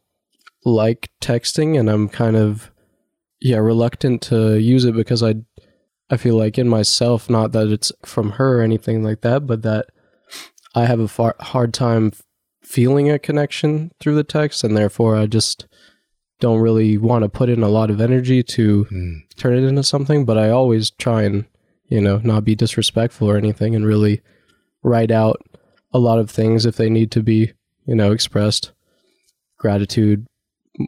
like 0.64 1.10
texting 1.22 1.78
and 1.78 1.88
I'm 1.90 2.08
kind 2.08 2.36
of 2.36 2.70
yeah, 3.40 3.56
reluctant 3.56 4.20
to 4.22 4.58
use 4.58 4.84
it 4.84 4.94
because 4.94 5.22
I 5.22 5.36
I 6.10 6.16
feel 6.16 6.36
like 6.36 6.58
in 6.58 6.68
myself 6.68 7.30
not 7.30 7.52
that 7.52 7.68
it's 7.68 7.92
from 8.04 8.32
her 8.32 8.58
or 8.58 8.62
anything 8.62 9.02
like 9.02 9.22
that, 9.22 9.46
but 9.46 9.62
that 9.62 9.86
I 10.74 10.84
have 10.86 11.00
a 11.00 11.08
far, 11.08 11.34
hard 11.40 11.72
time 11.72 12.12
feeling 12.62 13.10
a 13.10 13.18
connection 13.18 13.90
through 13.98 14.14
the 14.16 14.24
text 14.24 14.62
and 14.62 14.76
therefore 14.76 15.16
I 15.16 15.26
just 15.26 15.66
don't 16.40 16.60
really 16.60 16.96
want 16.98 17.22
to 17.22 17.28
put 17.28 17.48
in 17.48 17.62
a 17.62 17.68
lot 17.68 17.90
of 17.90 18.00
energy 18.00 18.42
to 18.42 18.86
Mm. 18.90 19.20
turn 19.36 19.54
it 19.54 19.66
into 19.66 19.82
something, 19.82 20.24
but 20.24 20.38
I 20.38 20.50
always 20.50 20.90
try 20.90 21.22
and, 21.24 21.44
you 21.90 22.00
know, 22.00 22.18
not 22.24 22.44
be 22.44 22.54
disrespectful 22.54 23.28
or 23.28 23.36
anything 23.36 23.74
and 23.74 23.84
really 23.84 24.22
write 24.82 25.10
out 25.10 25.42
a 25.92 25.98
lot 25.98 26.18
of 26.18 26.30
things 26.30 26.64
if 26.64 26.76
they 26.76 26.88
need 26.88 27.10
to 27.10 27.22
be, 27.22 27.52
you 27.84 27.94
know, 27.94 28.12
expressed. 28.12 28.72
Gratitude, 29.58 30.26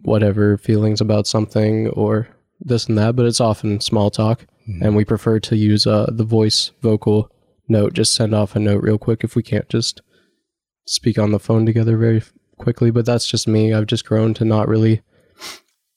whatever, 0.02 0.56
feelings 0.56 1.00
about 1.00 1.26
something 1.26 1.88
or 1.88 2.28
this 2.60 2.86
and 2.86 2.96
that, 2.96 3.16
but 3.16 3.26
it's 3.26 3.40
often 3.40 3.80
small 3.80 4.10
talk. 4.10 4.46
Mhm. 4.68 4.82
And 4.82 4.96
we 4.96 5.04
prefer 5.04 5.40
to 5.40 5.56
use 5.56 5.86
uh, 5.86 6.06
the 6.10 6.24
voice 6.24 6.70
vocal 6.80 7.28
note, 7.68 7.92
just 7.92 8.14
send 8.14 8.34
off 8.34 8.54
a 8.54 8.60
note 8.60 8.82
real 8.82 8.98
quick 8.98 9.24
if 9.24 9.34
we 9.34 9.42
can't 9.42 9.68
just 9.68 10.00
speak 10.86 11.18
on 11.18 11.32
the 11.32 11.40
phone 11.40 11.66
together 11.66 11.96
very 11.96 12.22
quickly. 12.58 12.90
But 12.90 13.04
that's 13.04 13.26
just 13.26 13.48
me. 13.48 13.72
I've 13.72 13.86
just 13.86 14.06
grown 14.06 14.34
to 14.34 14.44
not 14.44 14.68
really 14.68 15.02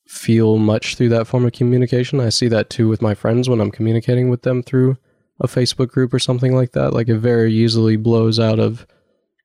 feel 0.07 0.57
much 0.57 0.95
through 0.95 1.09
that 1.09 1.27
form 1.27 1.45
of 1.45 1.53
communication. 1.53 2.19
I 2.19 2.29
see 2.29 2.47
that 2.50 2.69
too 2.69 2.88
with 2.88 3.01
my 3.01 3.15
friends 3.15 3.50
when 3.50 3.59
I'm 3.59 3.71
communicating 3.71 4.29
with 4.29 4.43
them 4.43 4.62
through 4.62 4.97
a 5.39 5.47
Facebook 5.47 5.89
group 5.89 6.13
or 6.13 6.19
something 6.19 6.55
like 6.55 6.71
that. 6.74 6.93
Like 6.93 7.09
it 7.09 7.17
very 7.17 7.53
easily 7.53 7.97
blows 7.97 8.39
out 8.39 8.59
of 8.59 8.85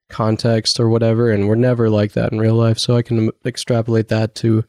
context 0.09 0.79
or 0.79 0.89
whatever, 0.89 1.31
and 1.31 1.49
we're 1.49 1.55
never 1.55 1.89
like 1.89 2.13
that 2.13 2.33
in 2.33 2.39
real 2.39 2.55
life. 2.55 2.79
So 2.79 2.97
I 2.97 3.03
can 3.03 3.31
extrapolate 3.45 4.09
that 4.09 4.35
to 4.37 4.65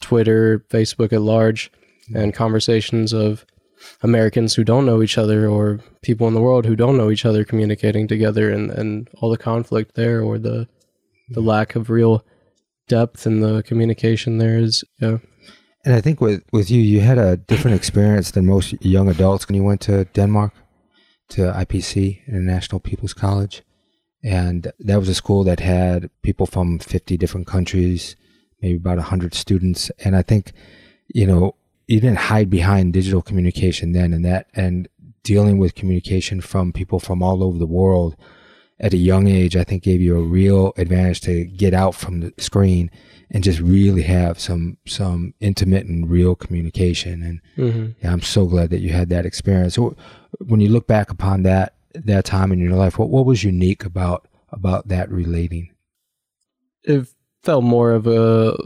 Twitter, 0.00 0.64
Facebook 0.70 1.12
at 1.12 1.22
large, 1.22 1.70
and 2.14 2.34
conversations 2.34 3.12
of 3.12 3.46
Americans 4.02 4.54
who 4.54 4.64
don't 4.64 4.86
know 4.86 5.02
each 5.02 5.18
other 5.18 5.46
or 5.48 5.80
people 6.02 6.26
in 6.26 6.34
the 6.34 6.40
world 6.40 6.64
who 6.64 6.76
don't 6.76 6.96
know 6.96 7.10
each 7.10 7.24
other 7.24 7.44
communicating 7.44 8.08
together 8.08 8.50
and, 8.50 8.70
and 8.70 9.08
all 9.18 9.30
the 9.30 9.38
conflict 9.38 9.94
there 9.94 10.22
or 10.22 10.38
the 10.38 10.66
the 11.30 11.40
lack 11.40 11.74
of 11.74 11.90
real 11.90 12.24
depth 12.88 13.26
in 13.26 13.40
the 13.40 13.62
communication 13.62 14.38
there 14.38 14.58
is 14.58 14.84
yeah 15.00 15.18
And 15.84 15.94
I 15.94 16.00
think 16.00 16.20
with, 16.20 16.42
with 16.50 16.70
you, 16.70 16.80
you 16.80 17.00
had 17.00 17.18
a 17.18 17.36
different 17.36 17.76
experience 17.76 18.30
than 18.30 18.46
most 18.46 18.72
young 18.82 19.08
adults 19.10 19.46
when 19.46 19.54
you 19.54 19.62
went 19.62 19.82
to 19.82 20.06
Denmark, 20.06 20.52
to 21.30 21.42
IPC, 21.42 22.26
International 22.26 22.80
People's 22.80 23.12
College. 23.12 23.62
And 24.22 24.72
that 24.78 24.98
was 24.98 25.10
a 25.10 25.14
school 25.14 25.44
that 25.44 25.60
had 25.60 26.08
people 26.22 26.46
from 26.46 26.78
50 26.78 27.18
different 27.18 27.46
countries, 27.46 28.16
maybe 28.62 28.76
about 28.76 28.96
100 28.96 29.34
students. 29.34 29.90
And 30.02 30.16
I 30.16 30.22
think, 30.22 30.52
you 31.08 31.26
know, 31.26 31.54
you 31.86 32.00
didn't 32.00 32.30
hide 32.30 32.48
behind 32.48 32.94
digital 32.94 33.20
communication 33.20 33.92
then 33.92 34.14
and 34.14 34.24
that, 34.24 34.46
and 34.54 34.88
dealing 35.22 35.58
with 35.58 35.74
communication 35.74 36.40
from 36.40 36.72
people 36.72 36.98
from 36.98 37.22
all 37.22 37.44
over 37.44 37.58
the 37.58 37.66
world 37.66 38.16
at 38.80 38.92
a 38.92 38.98
young 38.98 39.28
age, 39.28 39.56
I 39.56 39.64
think 39.64 39.82
gave 39.82 40.00
you 40.00 40.16
a 40.16 40.22
real 40.22 40.72
advantage 40.76 41.20
to 41.22 41.44
get 41.44 41.74
out 41.74 41.94
from 41.94 42.20
the 42.20 42.32
screen 42.38 42.90
and 43.30 43.44
just 43.44 43.60
really 43.60 44.02
have 44.02 44.38
some 44.38 44.76
some 44.86 45.34
intimate 45.40 45.86
and 45.86 46.08
real 46.10 46.34
communication. 46.34 47.22
And 47.22 47.40
mm-hmm. 47.56 47.90
yeah, 48.02 48.12
I'm 48.12 48.22
so 48.22 48.46
glad 48.46 48.70
that 48.70 48.80
you 48.80 48.90
had 48.90 49.08
that 49.10 49.26
experience. 49.26 49.74
So 49.74 49.96
when 50.38 50.60
you 50.60 50.68
look 50.68 50.86
back 50.86 51.10
upon 51.10 51.42
that 51.44 51.74
that 51.94 52.24
time 52.24 52.52
in 52.52 52.58
your 52.58 52.74
life, 52.74 52.98
what 52.98 53.10
what 53.10 53.26
was 53.26 53.44
unique 53.44 53.84
about 53.84 54.28
about 54.50 54.88
that 54.88 55.10
relating? 55.10 55.70
it 56.84 57.08
felt 57.42 57.64
more 57.64 57.92
of 57.92 58.06
a 58.06 58.56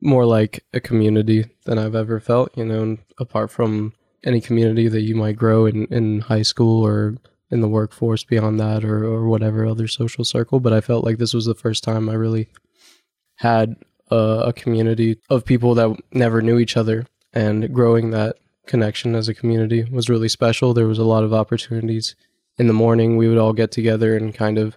more 0.00 0.26
like 0.26 0.64
a 0.72 0.80
community 0.80 1.46
than 1.64 1.78
I've 1.78 1.94
ever 1.94 2.20
felt, 2.20 2.56
you 2.56 2.64
know, 2.64 2.98
apart 3.18 3.50
from 3.50 3.92
any 4.22 4.40
community 4.40 4.86
that 4.88 5.00
you 5.00 5.16
might 5.16 5.36
grow 5.36 5.66
in, 5.66 5.86
in 5.86 6.20
high 6.20 6.42
school 6.42 6.86
or 6.86 7.16
in 7.50 7.60
the 7.60 7.68
workforce 7.68 8.24
beyond 8.24 8.60
that 8.60 8.84
or, 8.84 9.04
or 9.04 9.26
whatever 9.26 9.66
other 9.66 9.88
social 9.88 10.24
circle. 10.24 10.60
But 10.60 10.72
I 10.72 10.80
felt 10.80 11.04
like 11.04 11.18
this 11.18 11.34
was 11.34 11.46
the 11.46 11.54
first 11.54 11.82
time 11.82 12.08
I 12.08 12.14
really 12.14 12.48
had 13.36 13.76
a, 14.10 14.44
a 14.46 14.52
community 14.52 15.18
of 15.28 15.44
people 15.44 15.74
that 15.74 15.96
never 16.12 16.42
knew 16.42 16.58
each 16.58 16.76
other 16.76 17.06
and 17.32 17.72
growing 17.72 18.10
that 18.10 18.36
connection 18.66 19.14
as 19.14 19.28
a 19.28 19.34
community 19.34 19.84
was 19.90 20.08
really 20.08 20.28
special. 20.28 20.72
There 20.72 20.86
was 20.86 20.98
a 20.98 21.04
lot 21.04 21.24
of 21.24 21.34
opportunities 21.34 22.14
in 22.56 22.66
the 22.66 22.72
morning. 22.72 23.16
We 23.16 23.28
would 23.28 23.38
all 23.38 23.52
get 23.52 23.72
together 23.72 24.16
and 24.16 24.34
kind 24.34 24.58
of, 24.58 24.76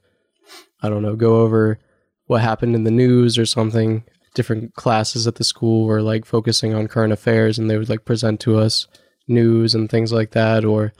I 0.81 0.89
don't 0.89 1.03
know, 1.03 1.15
go 1.15 1.41
over 1.41 1.79
what 2.25 2.41
happened 2.41 2.75
in 2.75 2.85
the 2.85 2.91
news 2.91 3.37
or 3.37 3.45
something. 3.45 4.03
Different 4.33 4.73
classes 4.73 5.27
at 5.27 5.35
the 5.35 5.43
school 5.43 5.85
were 5.85 6.01
like 6.01 6.25
focusing 6.25 6.73
on 6.73 6.87
current 6.87 7.13
affairs 7.13 7.59
and 7.59 7.69
they 7.69 7.77
would 7.77 7.89
like 7.89 8.05
present 8.05 8.39
to 8.41 8.57
us 8.57 8.87
news 9.27 9.75
and 9.75 9.89
things 9.89 10.11
like 10.11 10.31
that. 10.31 10.65
Or 10.65 10.93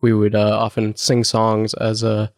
we 0.00 0.12
would 0.12 0.34
uh, 0.34 0.58
often 0.58 0.96
sing 0.96 1.24
songs 1.24 1.74
as 1.74 2.02
a 2.02 2.32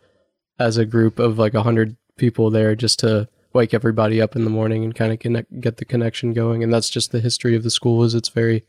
as 0.58 0.76
a 0.76 0.84
group 0.84 1.18
of 1.18 1.38
like 1.38 1.54
a 1.54 1.62
hundred 1.62 1.96
people 2.16 2.50
there 2.50 2.74
just 2.74 2.98
to 3.00 3.28
wake 3.52 3.74
everybody 3.74 4.20
up 4.20 4.34
in 4.36 4.44
the 4.44 4.50
morning 4.50 4.84
and 4.84 4.94
kind 4.94 5.12
of 5.12 5.18
connect 5.18 5.60
get 5.60 5.76
the 5.78 5.84
connection 5.84 6.32
going. 6.32 6.62
And 6.62 6.72
that's 6.72 6.90
just 6.90 7.12
the 7.12 7.20
history 7.20 7.54
of 7.56 7.62
the 7.62 7.70
school 7.70 8.02
is 8.04 8.14
it's 8.14 8.28
very 8.28 8.64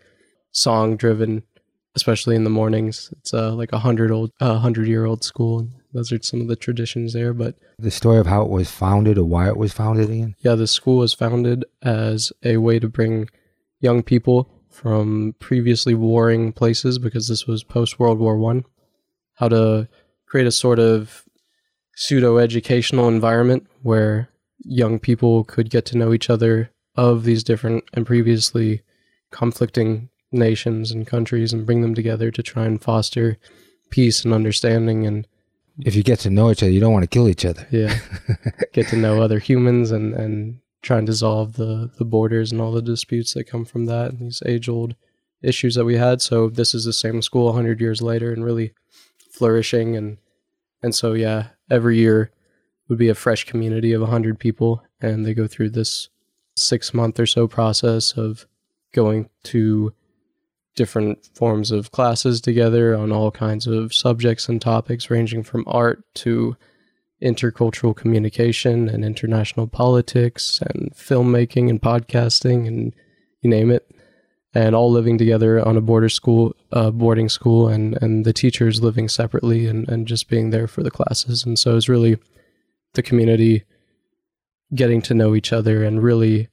song 0.52 0.96
driven, 0.98 1.44
especially 1.96 2.36
in 2.36 2.44
the 2.44 2.50
mornings. 2.50 3.14
It's 3.20 3.34
uh, 3.34 3.54
like 3.54 3.72
a 3.74 3.80
hundred 3.80 4.12
old 4.12 4.32
uh, 4.40 4.58
hundred 4.60 4.88
year 4.88 5.06
old 5.06 5.24
school. 5.24 5.60
And 5.60 5.72
those 5.94 6.12
are 6.12 6.22
some 6.22 6.42
of 6.42 6.48
the 6.48 6.56
traditions 6.56 7.14
there. 7.14 7.34
But 7.34 7.56
The 7.80 7.92
story 7.92 8.18
of 8.20 8.28
how 8.28 8.44
it 8.44 8.50
was 8.50 8.70
founded 8.72 9.18
or 9.18 9.26
why 9.26 9.48
it 9.48 9.58
was 9.58 9.74
founded 9.74 10.10
again? 10.10 10.36
yeah, 10.40 10.56
the 10.56 10.68
school 10.68 10.98
was 10.98 11.14
founded 11.14 11.66
as 11.82 12.32
a 12.44 12.58
way 12.58 12.80
to 12.80 12.88
bring 12.90 13.30
young 13.80 14.02
people 14.04 14.50
from 14.70 15.36
previously 15.40 15.94
warring 15.94 16.52
places 16.52 16.98
because 16.98 17.28
this 17.28 17.46
was 17.46 17.64
post 17.64 18.00
World 18.00 18.18
War 18.20 18.38
One, 18.38 18.66
how 19.36 19.48
to 19.50 19.88
create 20.28 20.48
a 20.48 20.52
sort 20.52 20.80
of 20.80 21.24
pseudo 21.96 22.38
educational 22.38 23.08
environment 23.08 23.68
where 23.82 24.30
young 24.60 25.00
people 25.00 25.44
could 25.44 25.70
get 25.70 25.86
to 25.86 25.98
know 25.98 26.14
each 26.14 26.30
other 26.30 26.72
of 26.96 27.24
these 27.24 27.44
different 27.44 27.84
and 27.94 28.06
previously 28.06 28.82
conflicting 29.32 30.10
nations 30.32 30.92
and 30.92 31.06
countries 31.08 31.54
and 31.54 31.66
bring 31.66 31.82
them 31.82 31.94
together 31.94 32.32
to 32.32 32.42
try 32.42 32.66
and 32.66 32.82
foster 32.82 33.38
peace 33.92 34.24
and 34.26 34.34
understanding 34.34 35.06
and 35.06 35.28
If 35.86 35.96
you 35.96 36.04
get 36.04 36.20
to 36.20 36.30
know 36.30 36.50
each 36.52 36.64
other, 36.64 36.72
you 36.72 36.80
don't 36.80 36.94
want 36.94 37.04
to 37.04 37.08
kill 37.08 37.28
each 37.28 37.46
other. 37.46 37.68
yeah 37.72 38.00
get 38.74 38.88
to 38.90 38.98
know 38.98 39.22
other 39.22 39.40
humans 39.40 39.92
and 39.92 40.14
and 40.14 40.60
try 40.82 40.98
and 40.98 41.08
dissolve 41.08 41.54
the 41.54 41.92
the 41.98 42.06
borders 42.06 42.52
and 42.52 42.60
all 42.62 42.72
the 42.72 42.82
disputes 42.82 43.34
that 43.34 43.46
come 43.46 43.66
from 43.66 43.86
that 43.86 44.12
and 44.12 44.20
these 44.20 44.42
age 44.46 44.68
old 44.68 44.96
issues 45.42 45.76
that 45.76 45.86
we 45.86 45.98
had. 45.98 46.22
So 46.22 46.50
this 46.50 46.74
is 46.74 46.86
the 46.86 46.94
same 46.94 47.22
school 47.22 47.46
100 47.46 47.82
years 47.82 48.02
later 48.02 48.32
and 48.32 48.44
really 48.46 48.74
flourishing 49.34 49.98
and 49.98 50.18
and 50.82 50.94
so 50.94 51.14
yeah, 51.14 51.48
every 51.70 51.98
year 51.98 52.32
would 52.88 52.98
be 52.98 53.10
a 53.10 53.16
fresh 53.16 53.46
community 53.46 53.94
of 53.94 54.02
100 54.02 54.38
people 54.38 54.84
and 55.02 55.26
they 55.26 55.34
go 55.34 55.48
through 55.48 55.70
this 55.70 56.10
6 56.56 56.94
month 56.94 57.20
or 57.20 57.26
so 57.26 57.48
process 57.48 58.14
of 58.14 58.46
going 58.94 59.30
to 59.44 59.94
different 60.76 61.26
forms 61.34 61.72
of 61.72 61.92
classes 61.92 62.42
together 62.42 62.96
on 62.96 63.12
all 63.12 63.32
kinds 63.32 63.68
of 63.68 63.94
subjects 63.94 64.50
and 64.50 64.62
topics 64.62 65.10
ranging 65.10 65.44
from 65.44 65.64
art 65.68 66.04
to 66.16 66.56
intercultural 67.22 67.96
communication 67.96 68.90
and 68.90 69.06
international 69.06 69.68
politics 69.68 70.62
and 70.62 70.92
filmmaking 70.94 71.70
and 71.70 71.82
podcasting 71.82 72.68
and 72.68 72.94
you 73.42 73.50
name 73.50 73.72
it 73.72 73.90
and 74.56 74.76
all 74.76 74.92
living 74.92 75.18
together 75.18 75.66
on 75.68 75.76
a 75.78 75.82
border 75.82 76.10
school 76.10 76.56
uh, 76.72 76.92
boarding 76.92 77.30
school 77.30 77.68
and 77.68 77.98
and 78.02 78.26
the 78.26 78.34
teachers 78.34 78.82
living 78.82 79.08
separately 79.10 79.68
and 79.68 79.88
and 79.90 80.08
just 80.08 80.30
being 80.30 80.50
there 80.52 80.68
for 80.68 80.84
the 80.84 80.92
classes 80.92 81.44
and 81.46 81.58
so 81.60 81.76
it's 81.76 81.90
really 81.90 82.18
the 82.94 83.02
community 83.04 83.64
getting 84.76 85.02
to 85.02 85.14
know 85.14 85.36
each 85.36 85.52
other 85.54 85.84
and 85.84 86.04
really 86.04 86.48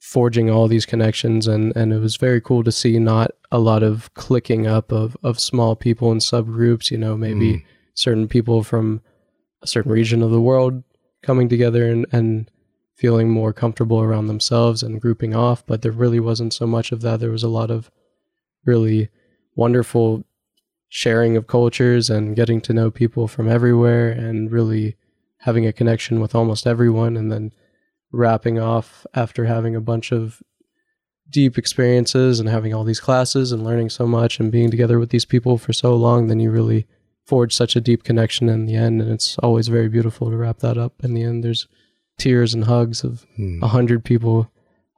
forging 0.00 0.48
all 0.50 0.66
these 0.68 0.86
connections 0.86 1.46
and 1.46 1.76
and 1.76 1.92
it 1.92 1.98
was 1.98 2.16
very 2.16 2.40
cool 2.40 2.64
to 2.64 2.72
see 2.72 2.98
not 2.98 3.30
a 3.52 3.58
lot 3.58 3.82
of 3.82 4.12
clicking 4.14 4.66
up 4.66 4.90
of 4.92 5.16
of 5.22 5.38
small 5.38 5.76
people 5.76 6.10
in 6.10 6.18
subgroups 6.18 6.90
you 6.90 6.98
know 6.98 7.16
maybe 7.16 7.52
Mm. 7.54 7.62
certain 7.94 8.28
people 8.28 8.62
from 8.62 9.02
a 9.62 9.66
certain 9.66 9.92
region 9.92 10.22
of 10.22 10.30
the 10.30 10.40
world 10.40 10.82
coming 11.22 11.48
together 11.50 11.84
and 11.84 12.06
and 12.12 12.50
feeling 13.00 13.30
more 13.30 13.52
comfortable 13.52 14.00
around 14.00 14.26
themselves 14.26 14.82
and 14.82 15.00
grouping 15.00 15.34
off 15.34 15.64
but 15.66 15.80
there 15.80 15.90
really 15.92 16.20
wasn't 16.20 16.52
so 16.52 16.66
much 16.66 16.92
of 16.92 17.00
that. 17.00 17.18
There 17.18 17.30
was 17.30 17.42
a 17.42 17.48
lot 17.48 17.70
of 17.70 17.90
really 18.66 19.08
wonderful 19.56 20.24
sharing 20.88 21.36
of 21.36 21.46
cultures 21.46 22.10
and 22.10 22.36
getting 22.36 22.60
to 22.60 22.74
know 22.74 22.90
people 22.90 23.26
from 23.26 23.48
everywhere 23.48 24.10
and 24.10 24.52
really 24.52 24.96
having 25.38 25.66
a 25.66 25.72
connection 25.72 26.20
with 26.20 26.34
almost 26.34 26.66
everyone 26.66 27.16
and 27.16 27.32
then 27.32 27.52
wrapping 28.12 28.58
off 28.58 29.06
after 29.14 29.46
having 29.46 29.74
a 29.74 29.80
bunch 29.80 30.12
of 30.12 30.42
deep 31.30 31.56
experiences 31.56 32.38
and 32.38 32.48
having 32.48 32.74
all 32.74 32.84
these 32.84 33.00
classes 33.00 33.50
and 33.50 33.64
learning 33.64 33.88
so 33.88 34.06
much 34.06 34.38
and 34.38 34.52
being 34.52 34.70
together 34.70 34.98
with 34.98 35.10
these 35.10 35.24
people 35.24 35.56
for 35.56 35.72
so 35.72 35.94
long 35.94 36.26
then 36.26 36.40
you 36.40 36.50
really 36.50 36.86
forge 37.30 37.54
such 37.54 37.76
a 37.76 37.80
deep 37.80 38.02
connection 38.02 38.48
in 38.48 38.66
the 38.66 38.74
end. 38.74 39.00
And 39.00 39.12
it's 39.12 39.38
always 39.38 39.68
very 39.68 39.88
beautiful 39.88 40.30
to 40.30 40.36
wrap 40.36 40.58
that 40.58 40.76
up 40.76 40.94
in 41.04 41.14
the 41.14 41.22
end. 41.22 41.44
There's 41.44 41.68
tears 42.20 42.54
and 42.54 42.64
hugs 42.64 43.04
of 43.04 43.26
Hmm. 43.36 43.62
a 43.62 43.68
hundred 43.68 44.04
people 44.04 44.50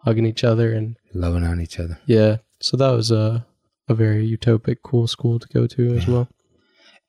hugging 0.04 0.26
each 0.26 0.44
other 0.44 0.72
and 0.72 0.96
Loving 1.14 1.44
on 1.44 1.60
each 1.60 1.78
other. 1.78 1.98
yeah 2.06 2.36
so 2.60 2.76
that 2.76 2.90
was 2.90 3.10
a 3.10 3.46
a 3.88 3.94
very 3.94 4.24
utopic 4.36 4.76
cool 4.82 5.06
school 5.06 5.38
to 5.38 5.48
go 5.52 5.66
to 5.66 5.94
as 5.98 6.06
well 6.06 6.28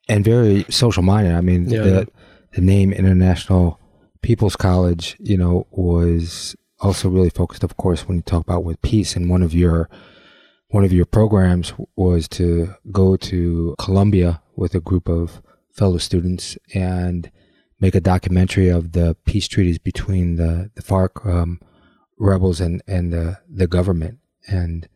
and 0.08 0.24
very 0.24 0.64
social 0.68 1.02
minded. 1.02 1.32
I 1.34 1.40
mean, 1.40 1.68
Yeah. 1.68 1.82
the 1.82 2.08
the 2.52 2.60
name 2.60 2.92
International 2.92 3.78
People's 4.20 4.54
College, 4.56 5.16
you 5.18 5.36
know, 5.38 5.66
was 5.70 6.54
also 6.80 7.08
really 7.08 7.30
focused, 7.30 7.64
of 7.64 7.76
course, 7.76 8.06
when 8.06 8.16
you 8.18 8.22
talk 8.22 8.42
about 8.42 8.64
with 8.64 8.80
peace. 8.82 9.16
And 9.16 9.30
one 9.30 9.42
of 9.42 9.54
your 9.54 9.88
one 10.68 10.84
of 10.84 10.92
your 10.92 11.06
programs 11.06 11.72
was 11.96 12.28
to 12.28 12.74
go 12.92 13.16
to 13.16 13.74
Colombia 13.78 14.42
with 14.56 14.74
a 14.74 14.80
group 14.80 15.08
of 15.08 15.40
fellow 15.72 15.98
students 15.98 16.58
and 16.74 17.30
make 17.84 17.94
a 17.94 18.00
documentary 18.00 18.70
of 18.70 18.92
the 18.92 19.14
peace 19.26 19.46
treaties 19.46 19.78
between 19.78 20.36
the 20.36 20.70
the 20.74 20.82
FARC 20.82 21.26
um, 21.26 21.60
rebels 22.18 22.58
and 22.58 22.82
and 22.86 23.12
the 23.12 23.38
the 23.46 23.66
government. 23.66 24.20
And 24.48 24.88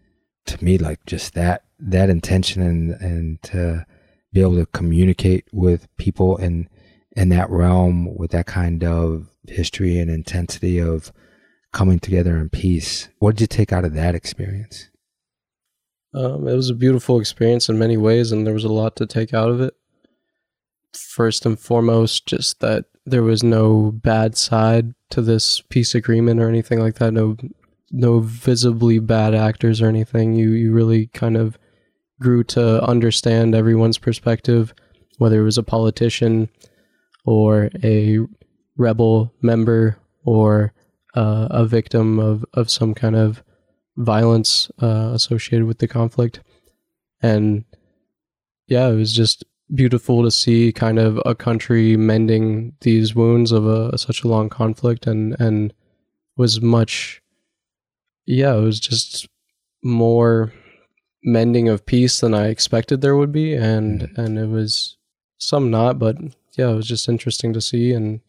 to 0.47 0.65
me, 0.65 0.79
like 0.79 1.05
just 1.05 1.35
that 1.35 1.65
that 1.79 2.09
intention 2.09 2.63
and 2.63 2.93
and 2.93 3.43
to 3.43 3.85
be 4.33 4.41
able 4.41 4.57
to 4.57 4.65
communicate 4.67 5.45
with 5.53 5.87
people 5.99 6.39
in 6.39 6.71
in 7.15 7.29
that 7.29 7.51
realm 7.51 8.17
with 8.17 8.31
that 8.31 8.47
kind 8.47 8.83
of 8.83 9.29
history 9.47 9.99
and 9.99 10.11
intensity 10.11 10.79
of 10.79 11.13
coming 11.75 11.99
together 11.99 12.39
in 12.39 12.49
peace. 12.49 13.11
What 13.19 13.33
did 13.37 13.43
you 13.43 13.47
take 13.49 13.71
out 13.71 13.85
of 13.85 13.93
that 13.95 14.15
experience? 14.15 14.89
Um, 16.15 16.49
it 16.49 16.55
was 16.55 16.71
a 16.71 16.75
beautiful 16.75 17.21
experience 17.21 17.69
in 17.69 17.79
many 17.79 17.99
ways, 17.99 18.33
and 18.33 18.47
there 18.47 18.55
was 18.55 18.65
a 18.65 18.73
lot 18.73 18.97
to 18.97 19.07
take 19.07 19.35
out 19.35 19.51
of 19.51 19.61
it. 19.61 19.75
First 21.07 21.47
and 21.47 21.59
foremost, 21.59 22.27
just 22.27 22.61
that 22.61 22.87
there 23.07 23.23
was 23.23 23.43
no 23.43 23.93
bad 23.93 24.37
side 24.37 24.95
to 25.11 25.23
this 25.23 25.61
peace 25.61 25.95
agreement 25.95 26.41
or 26.41 26.49
anything 26.49 26.81
like 26.81 26.97
that. 26.97 27.13
No, 27.13 27.37
no 27.91 28.21
visibly 28.21 28.99
bad 28.99 29.35
actors 29.35 29.81
or 29.81 29.87
anything. 29.87 30.35
You 30.35 30.51
you 30.51 30.73
really 30.73 31.07
kind 31.09 31.37
of 31.37 31.59
grew 32.21 32.45
to 32.45 32.83
understand 32.85 33.55
everyone's 33.55 33.99
perspective, 33.99 34.75
whether 35.19 35.41
it 35.41 35.45
was 35.45 35.59
a 35.59 35.63
politician 35.63 36.49
or 37.25 37.71
a 37.83 38.19
rebel 38.77 39.33
member 39.43 39.99
or 40.25 40.73
uh, 41.15 41.49
a 41.51 41.65
victim 41.65 42.19
of 42.19 42.45
of 42.55 42.71
some 42.71 42.95
kind 42.95 43.17
of 43.17 43.43
violence 43.97 44.71
uh, 44.81 45.11
associated 45.13 45.67
with 45.67 45.79
the 45.79 45.89
conflict. 45.89 46.41
And 47.21 47.65
yeah, 48.67 48.89
it 48.89 48.95
was 48.95 49.13
just 49.13 49.45
beautiful 49.75 50.23
to 50.23 50.31
see 50.31 50.73
kind 50.73 50.99
of 50.99 51.21
a 51.27 51.35
country 51.35 51.97
mending 51.97 52.73
these 52.81 53.15
wounds 53.15 53.53
of 53.53 53.67
a 53.67 53.97
such 53.99 54.23
a 54.25 54.29
long 54.29 54.49
conflict 54.49 55.07
and 55.07 55.39
and 55.41 55.73
was 56.37 56.61
much 56.61 57.21
yeah, 58.27 58.55
it 58.55 58.61
was 58.61 58.79
just 58.81 59.27
more 59.83 60.53
mending 61.25 61.69
of 61.69 61.85
peace 61.87 62.21
than 62.21 62.35
I 62.35 62.49
expected 62.49 63.01
there 63.01 63.17
would 63.17 63.33
be 63.33 63.55
and 63.55 64.03
Mhm. 64.03 64.19
and 64.19 64.39
it 64.39 64.49
was 64.49 64.97
some 65.39 65.71
not, 65.71 65.99
but 65.99 66.17
yeah, 66.57 66.71
it 66.71 66.75
was 66.75 66.87
just 66.89 67.09
interesting 67.09 67.53
to 67.53 67.61
see 67.61 67.93
and 67.93 68.21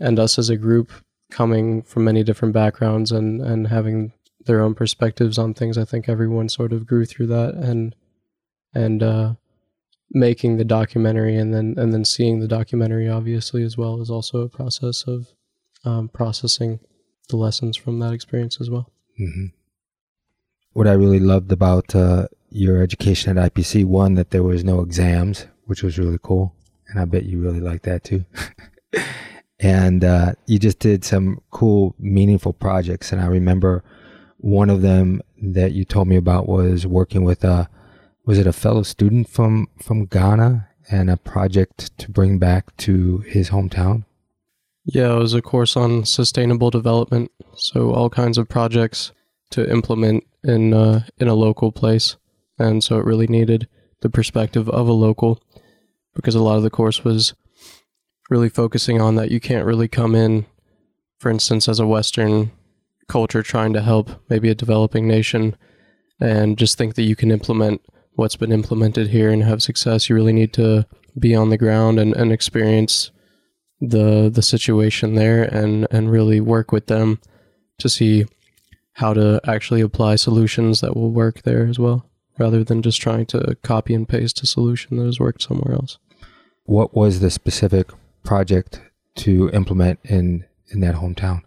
and 0.00 0.18
us 0.18 0.38
as 0.38 0.48
a 0.50 0.56
group 0.56 0.90
coming 1.30 1.82
from 1.82 2.04
many 2.04 2.22
different 2.22 2.54
backgrounds 2.54 3.10
and 3.12 3.40
and 3.42 3.66
having 3.68 4.12
their 4.46 4.60
own 4.62 4.74
perspectives 4.74 5.38
on 5.38 5.54
things. 5.54 5.76
I 5.76 5.84
think 5.84 6.08
everyone 6.08 6.48
sort 6.48 6.72
of 6.72 6.86
grew 6.86 7.04
through 7.04 7.26
that 7.28 7.54
and 7.54 7.94
and 8.74 9.02
uh, 9.02 9.34
making 10.12 10.56
the 10.56 10.64
documentary 10.64 11.36
and 11.36 11.52
then 11.52 11.74
and 11.76 11.92
then 11.92 12.04
seeing 12.04 12.40
the 12.40 12.48
documentary 12.48 13.08
obviously 13.08 13.62
as 13.62 13.76
well 13.76 14.00
is 14.00 14.10
also 14.10 14.40
a 14.40 14.48
process 14.48 15.04
of 15.06 15.32
um, 15.84 16.08
processing 16.08 16.80
the 17.28 17.36
lessons 17.36 17.76
from 17.76 17.98
that 18.00 18.12
experience 18.12 18.60
as 18.60 18.70
well. 18.70 18.90
hmm 19.16 19.46
What 20.72 20.86
I 20.86 20.92
really 20.92 21.20
loved 21.20 21.50
about 21.52 21.94
uh, 21.94 22.28
your 22.50 22.82
education 22.82 23.36
at 23.36 23.54
IPC, 23.54 23.84
one, 23.84 24.14
that 24.14 24.30
there 24.30 24.42
was 24.42 24.64
no 24.64 24.80
exams, 24.80 25.46
which 25.64 25.82
was 25.82 25.98
really 25.98 26.18
cool. 26.22 26.54
And 26.88 27.00
I 27.00 27.04
bet 27.04 27.24
you 27.24 27.40
really 27.40 27.60
liked 27.60 27.84
that 27.84 28.04
too. 28.04 28.24
and 29.60 30.04
uh, 30.04 30.34
you 30.46 30.58
just 30.58 30.78
did 30.78 31.04
some 31.04 31.40
cool, 31.50 31.94
meaningful 31.98 32.52
projects. 32.52 33.12
And 33.12 33.20
I 33.20 33.26
remember 33.26 33.82
one 34.38 34.70
of 34.70 34.82
them 34.82 35.20
that 35.42 35.72
you 35.72 35.84
told 35.84 36.08
me 36.08 36.16
about 36.16 36.48
was 36.48 36.86
working 36.86 37.24
with 37.24 37.42
a, 37.44 37.68
was 38.26 38.38
it 38.38 38.46
a 38.46 38.52
fellow 38.52 38.82
student 38.82 39.28
from, 39.28 39.68
from 39.80 40.04
Ghana 40.04 40.68
and 40.90 41.08
a 41.08 41.16
project 41.16 41.96
to 41.98 42.10
bring 42.10 42.38
back 42.38 42.76
to 42.78 43.18
his 43.18 43.50
hometown? 43.50 44.04
Yeah, 44.84 45.14
it 45.14 45.18
was 45.18 45.34
a 45.34 45.42
course 45.42 45.76
on 45.76 46.04
sustainable 46.04 46.70
development, 46.70 47.30
so 47.56 47.92
all 47.92 48.10
kinds 48.10 48.36
of 48.38 48.48
projects 48.48 49.12
to 49.50 49.68
implement 49.70 50.24
in 50.44 50.72
uh, 50.74 51.04
in 51.18 51.26
a 51.26 51.34
local 51.34 51.72
place, 51.72 52.16
and 52.58 52.82
so 52.84 52.98
it 52.98 53.04
really 53.04 53.26
needed 53.26 53.68
the 54.02 54.08
perspective 54.08 54.68
of 54.68 54.88
a 54.88 54.92
local 54.92 55.40
because 56.14 56.36
a 56.36 56.42
lot 56.42 56.56
of 56.56 56.62
the 56.62 56.70
course 56.70 57.02
was 57.02 57.34
really 58.30 58.48
focusing 58.48 59.00
on 59.00 59.16
that 59.16 59.30
you 59.30 59.40
can't 59.40 59.66
really 59.66 59.88
come 59.88 60.14
in, 60.14 60.46
for 61.18 61.30
instance, 61.30 61.68
as 61.68 61.80
a 61.80 61.86
Western 61.86 62.52
culture 63.08 63.42
trying 63.42 63.72
to 63.72 63.82
help 63.82 64.10
maybe 64.28 64.48
a 64.48 64.54
developing 64.54 65.08
nation, 65.08 65.56
and 66.20 66.56
just 66.58 66.78
think 66.78 66.94
that 66.94 67.02
you 67.02 67.16
can 67.16 67.32
implement 67.32 67.82
what's 68.16 68.36
been 68.36 68.52
implemented 68.52 69.08
here 69.08 69.30
and 69.30 69.44
have 69.44 69.62
success. 69.62 70.08
You 70.08 70.14
really 70.16 70.32
need 70.32 70.52
to 70.54 70.86
be 71.18 71.34
on 71.34 71.50
the 71.50 71.58
ground 71.58 71.98
and, 71.98 72.14
and 72.14 72.32
experience 72.32 73.10
the 73.80 74.30
the 74.32 74.42
situation 74.42 75.14
there 75.14 75.42
and 75.42 75.86
and 75.90 76.10
really 76.10 76.40
work 76.40 76.72
with 76.72 76.86
them 76.86 77.20
to 77.78 77.88
see 77.88 78.24
how 78.94 79.12
to 79.12 79.38
actually 79.46 79.82
apply 79.82 80.16
solutions 80.16 80.80
that 80.80 80.96
will 80.96 81.10
work 81.10 81.42
there 81.42 81.66
as 81.66 81.78
well 81.78 82.08
rather 82.38 82.64
than 82.64 82.80
just 82.80 83.00
trying 83.00 83.26
to 83.26 83.54
copy 83.62 83.92
and 83.94 84.08
paste 84.08 84.42
a 84.42 84.46
solution 84.46 84.96
that 84.96 85.04
has 85.04 85.20
worked 85.20 85.42
somewhere 85.42 85.74
else 85.74 85.98
What 86.64 86.94
was 86.96 87.20
the 87.20 87.30
specific 87.30 87.90
project 88.24 88.80
to 89.16 89.50
implement 89.50 89.98
in, 90.04 90.44
in 90.68 90.80
that 90.80 90.94
hometown? 90.94 91.42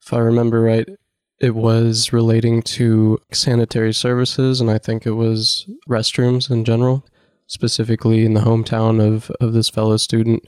if 0.00 0.12
i 0.12 0.18
remember 0.18 0.60
right 0.60 0.88
it 1.40 1.54
was 1.54 2.12
relating 2.12 2.62
to 2.62 3.18
sanitary 3.32 3.94
services 3.94 4.60
and 4.60 4.70
i 4.70 4.78
think 4.78 5.06
it 5.06 5.12
was 5.12 5.68
restrooms 5.88 6.50
in 6.50 6.64
general 6.64 7.04
specifically 7.46 8.24
in 8.24 8.34
the 8.34 8.40
hometown 8.40 9.00
of 9.00 9.30
of 9.40 9.52
this 9.52 9.68
fellow 9.68 9.96
student 9.96 10.44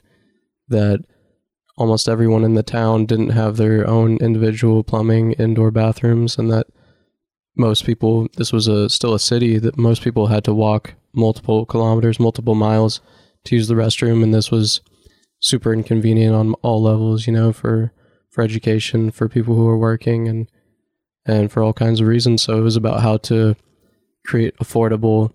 that 0.67 1.03
almost 1.77 2.07
everyone 2.07 2.43
in 2.43 2.53
the 2.53 2.63
town 2.63 3.05
didn't 3.05 3.31
have 3.31 3.57
their 3.57 3.87
own 3.87 4.17
individual 4.17 4.83
plumbing, 4.83 5.33
indoor 5.33 5.71
bathrooms, 5.71 6.37
and 6.37 6.51
that 6.51 6.67
most 7.55 7.85
people, 7.85 8.27
this 8.37 8.53
was 8.53 8.67
a 8.67 8.89
still 8.89 9.13
a 9.13 9.19
city 9.19 9.57
that 9.57 9.77
most 9.77 10.03
people 10.03 10.27
had 10.27 10.43
to 10.43 10.53
walk 10.53 10.93
multiple 11.13 11.65
kilometers, 11.65 12.19
multiple 12.19 12.55
miles 12.55 13.01
to 13.45 13.55
use 13.55 13.67
the 13.67 13.73
restroom, 13.73 14.23
and 14.23 14.33
this 14.33 14.51
was 14.51 14.81
super 15.39 15.73
inconvenient 15.73 16.35
on 16.35 16.53
all 16.61 16.81
levels, 16.81 17.25
you 17.27 17.33
know, 17.33 17.51
for 17.51 17.91
for 18.29 18.43
education, 18.43 19.11
for 19.11 19.27
people 19.27 19.55
who 19.55 19.65
were 19.65 19.77
working, 19.77 20.27
and 20.27 20.49
and 21.31 21.51
for 21.51 21.63
all 21.63 21.73
kinds 21.73 22.01
of 22.01 22.07
reasons. 22.07 22.43
So 22.43 22.57
it 22.57 22.61
was 22.61 22.75
about 22.75 23.01
how 23.01 23.17
to 23.17 23.55
create 24.25 24.55
affordable 24.57 25.33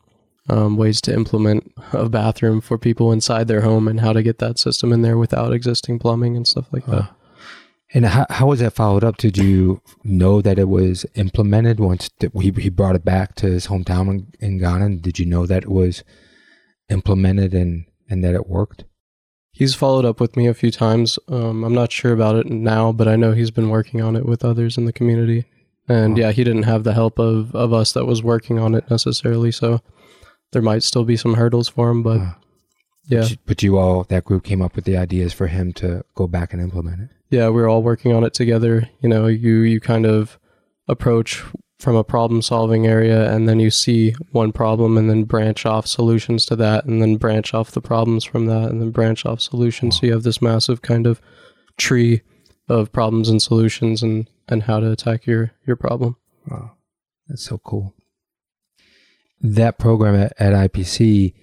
um, 0.48 0.76
ways 0.76 1.00
to 1.02 1.12
implement 1.12 1.72
a 1.92 2.08
bathroom 2.08 2.60
for 2.60 2.78
people 2.78 3.12
inside 3.12 3.48
their 3.48 3.62
home 3.62 3.88
and 3.88 4.00
how 4.00 4.12
to 4.12 4.22
get 4.22 4.38
that 4.38 4.58
system 4.58 4.92
in 4.92 5.02
there 5.02 5.18
without 5.18 5.52
existing 5.52 5.98
plumbing 5.98 6.36
and 6.36 6.46
stuff 6.46 6.66
like 6.72 6.86
that. 6.86 6.94
Uh, 6.94 7.06
and 7.94 8.06
how, 8.06 8.26
how 8.30 8.46
was 8.46 8.60
that 8.60 8.74
followed 8.74 9.04
up? 9.04 9.16
Did 9.16 9.38
you 9.38 9.80
know 10.04 10.42
that 10.42 10.58
it 10.58 10.68
was 10.68 11.06
implemented 11.14 11.80
once 11.80 12.10
that 12.20 12.32
he, 12.34 12.50
he 12.50 12.68
brought 12.68 12.96
it 12.96 13.04
back 13.04 13.34
to 13.36 13.46
his 13.46 13.68
hometown 13.68 14.08
in, 14.10 14.32
in 14.40 14.58
Ghana? 14.58 14.96
Did 14.96 15.18
you 15.18 15.26
know 15.26 15.46
that 15.46 15.64
it 15.64 15.70
was 15.70 16.04
implemented 16.90 17.54
and, 17.54 17.86
and 18.08 18.24
that 18.24 18.34
it 18.34 18.48
worked? 18.48 18.84
He's 19.52 19.74
followed 19.74 20.04
up 20.04 20.20
with 20.20 20.36
me 20.36 20.46
a 20.46 20.54
few 20.54 20.70
times. 20.70 21.18
Um, 21.28 21.64
I'm 21.64 21.74
not 21.74 21.90
sure 21.90 22.12
about 22.12 22.36
it 22.36 22.46
now, 22.46 22.92
but 22.92 23.08
I 23.08 23.16
know 23.16 23.32
he's 23.32 23.50
been 23.50 23.70
working 23.70 24.02
on 24.02 24.14
it 24.14 24.26
with 24.26 24.44
others 24.44 24.76
in 24.76 24.84
the 24.84 24.92
community. 24.92 25.46
And 25.88 26.18
yeah, 26.18 26.32
he 26.32 26.42
didn't 26.44 26.64
have 26.64 26.84
the 26.84 26.94
help 26.94 27.18
of, 27.18 27.54
of 27.54 27.72
us 27.72 27.92
that 27.92 28.06
was 28.06 28.22
working 28.22 28.58
on 28.58 28.74
it 28.74 28.90
necessarily. 28.90 29.52
So 29.52 29.80
there 30.52 30.62
might 30.62 30.82
still 30.82 31.04
be 31.04 31.16
some 31.16 31.34
hurdles 31.34 31.68
for 31.68 31.90
him, 31.90 32.02
but 32.02 32.18
yeah. 33.08 33.20
But 33.20 33.30
you, 33.30 33.36
but 33.46 33.62
you 33.62 33.78
all, 33.78 34.04
that 34.04 34.24
group 34.24 34.42
came 34.44 34.62
up 34.62 34.74
with 34.74 34.84
the 34.84 34.96
ideas 34.96 35.32
for 35.32 35.46
him 35.46 35.72
to 35.74 36.04
go 36.14 36.26
back 36.26 36.52
and 36.52 36.60
implement 36.60 37.02
it. 37.02 37.10
yeah, 37.30 37.48
we 37.50 37.62
are 37.62 37.68
all 37.68 37.82
working 37.82 38.12
on 38.12 38.24
it 38.24 38.34
together. 38.34 38.88
You 39.00 39.08
know, 39.08 39.26
you 39.26 39.58
you 39.60 39.80
kind 39.80 40.06
of 40.06 40.38
approach 40.88 41.42
from 41.78 41.94
a 41.94 42.02
problem 42.04 42.40
solving 42.40 42.86
area 42.86 43.30
and 43.30 43.46
then 43.48 43.60
you 43.60 43.70
see 43.70 44.14
one 44.32 44.50
problem 44.50 44.96
and 44.96 45.10
then 45.10 45.24
branch 45.24 45.66
off 45.66 45.86
solutions 45.86 46.46
to 46.46 46.56
that 46.56 46.86
and 46.86 47.02
then 47.02 47.16
branch 47.16 47.52
off 47.52 47.70
the 47.72 47.82
problems 47.82 48.24
from 48.24 48.46
that 48.46 48.70
and 48.70 48.80
then 48.80 48.90
branch 48.90 49.26
off 49.26 49.40
solutions. 49.40 50.00
So 50.00 50.06
you 50.06 50.12
have 50.12 50.22
this 50.22 50.40
massive 50.40 50.80
kind 50.80 51.06
of 51.06 51.20
tree 51.76 52.22
of 52.68 52.90
problems 52.92 53.28
and 53.28 53.42
solutions 53.42 54.02
and 54.02 54.28
and 54.48 54.64
how 54.64 54.80
to 54.80 54.90
attack 54.90 55.26
your 55.26 55.52
your 55.66 55.76
problem. 55.76 56.16
Wow. 56.48 56.72
That's 57.28 57.42
so 57.42 57.58
cool. 57.58 57.94
That 59.40 59.78
program 59.78 60.14
at, 60.14 60.32
at 60.38 60.52
IPC, 60.52 61.34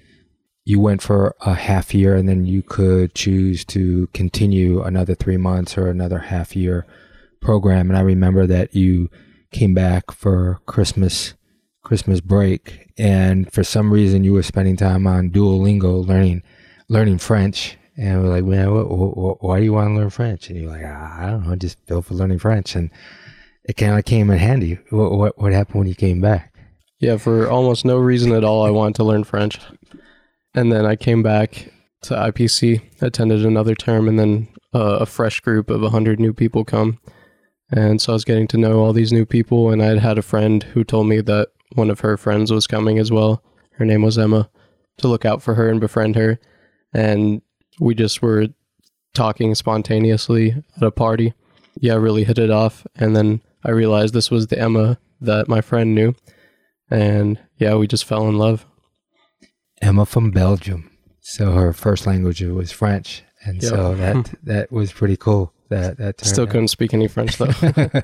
you 0.66 0.80
went 0.80 1.02
for 1.02 1.36
a 1.42 1.54
half 1.54 1.94
year 1.94 2.16
and 2.16 2.28
then 2.28 2.46
you 2.46 2.64
could 2.64 3.14
choose 3.14 3.66
to 3.66 4.08
continue 4.14 4.82
another 4.82 5.14
three 5.14 5.38
months 5.38 5.78
or 5.78 5.88
another 5.88 6.20
half 6.20 6.56
year 6.56 6.86
program. 7.42 7.90
And 7.90 7.98
I 7.98 8.02
remember 8.02 8.48
that 8.48 8.74
you 8.74 9.10
came 9.52 9.74
back 9.74 10.12
for 10.12 10.62
Christmas 10.66 11.34
Christmas 11.84 12.22
break 12.22 12.92
and 12.98 13.52
for 13.52 13.62
some 13.62 13.92
reason 13.92 14.24
you 14.24 14.32
were 14.32 14.42
spending 14.42 14.78
time 14.78 15.06
on 15.06 15.30
Duolingo 15.30 16.06
learning 16.08 16.42
learning 16.88 17.18
French. 17.18 17.78
And 17.98 18.24
we're 18.24 18.30
like, 18.30 18.44
man, 18.44 18.74
what, 18.74 18.90
what, 18.90 19.44
why 19.44 19.60
do 19.60 19.66
you 19.66 19.74
want 19.74 19.90
to 19.90 19.96
learn 19.96 20.10
French? 20.10 20.50
And 20.50 20.60
you're 20.60 20.72
like, 20.72 20.84
I 20.84 21.30
don't 21.30 21.48
know, 21.48 21.56
just 21.56 21.78
feel 21.86 22.02
for 22.02 22.16
learning 22.16 22.40
French. 22.40 22.76
And 22.76 22.90
it 23.66 23.78
kind 23.78 23.98
of 23.98 24.06
came 24.06 24.30
in 24.32 24.40
handy. 24.40 24.80
What, 24.90 25.12
what, 25.12 25.38
what 25.40 25.54
happened 25.54 25.80
when 25.80 25.88
you 25.88 25.96
came 25.96 26.20
back? 26.20 26.54
Yeah, 27.00 27.18
for 27.18 27.50
almost 27.50 27.86
no 27.86 27.98
reason 27.98 28.32
at 28.32 28.44
all, 28.44 28.66
I 28.66 28.70
wanted 28.70 28.96
to 28.96 29.04
learn 29.04 29.24
French. 29.24 29.60
And 30.56 30.72
then 30.72 30.86
I 30.86 30.96
came 30.96 31.22
back 31.22 31.72
to 32.04 32.16
IPC, 32.16 33.02
attended 33.02 33.46
another 33.46 33.76
term, 33.76 34.08
and 34.08 34.18
then 34.18 34.48
uh, 34.74 35.00
a 35.02 35.06
fresh 35.06 35.40
group 35.40 35.70
of 35.70 35.82
100 35.82 36.20
new 36.20 36.34
people 36.34 36.64
come. 36.64 37.00
And 37.72 38.02
so 38.02 38.14
I 38.14 38.16
was 38.16 38.26
getting 38.26 38.48
to 38.50 38.58
know 38.58 38.80
all 38.80 38.94
these 38.94 39.12
new 39.12 39.26
people, 39.26 39.70
and 39.70 39.82
I 39.82 39.88
had 39.88 40.00
had 40.00 40.18
a 40.18 40.24
friend 40.24 40.64
who 40.64 40.84
told 40.84 41.08
me 41.08 41.22
that 41.22 41.50
one 41.74 41.90
of 41.90 42.02
her 42.02 42.18
friends 42.18 42.52
was 42.52 42.68
coming 42.68 43.00
as 43.00 43.12
well. 43.12 43.44
Her 43.74 43.86
name 43.86 44.04
was 44.04 44.18
Emma, 44.18 44.50
to 44.98 45.08
look 45.08 45.26
out 45.26 45.42
for 45.42 45.56
her 45.56 45.70
and 45.70 45.80
befriend 45.80 46.16
her. 46.16 46.40
And 46.94 47.42
we 47.80 47.96
just 47.96 48.22
were 48.22 48.48
talking 49.14 49.56
spontaneously 49.56 50.64
at 50.78 50.84
a 50.84 50.92
party. 50.92 51.34
Yeah, 51.80 51.96
really 51.96 52.24
hit 52.24 52.38
it 52.40 52.50
off. 52.52 52.86
And 52.96 53.16
then 53.16 53.42
I 53.64 53.72
realized 53.72 54.14
this 54.14 54.32
was 54.32 54.48
the 54.48 54.60
Emma 54.60 54.98
that 55.22 55.48
my 55.48 55.62
friend 55.62 55.96
knew. 55.96 56.16
And 56.90 57.40
yeah, 57.58 57.76
we 57.76 57.88
just 57.88 58.06
fell 58.06 58.28
in 58.28 58.38
love. 58.38 58.66
Emma 59.82 60.06
from 60.06 60.32
Belgium. 60.32 60.90
So 61.22 61.52
her 61.54 61.74
first 61.74 62.06
language 62.06 62.42
was 62.42 62.72
French. 62.72 63.24
And 63.46 63.62
Yep. 63.62 63.70
so 63.72 63.96
that 64.04 64.34
that 64.44 64.72
was 64.72 64.92
pretty 64.92 65.18
cool. 65.18 65.54
That 65.70 65.98
that 65.98 66.24
Still 66.24 66.44
out. 66.44 66.50
couldn't 66.52 66.68
speak 66.70 66.94
any 66.94 67.08
French 67.08 67.38
though. 67.38 67.52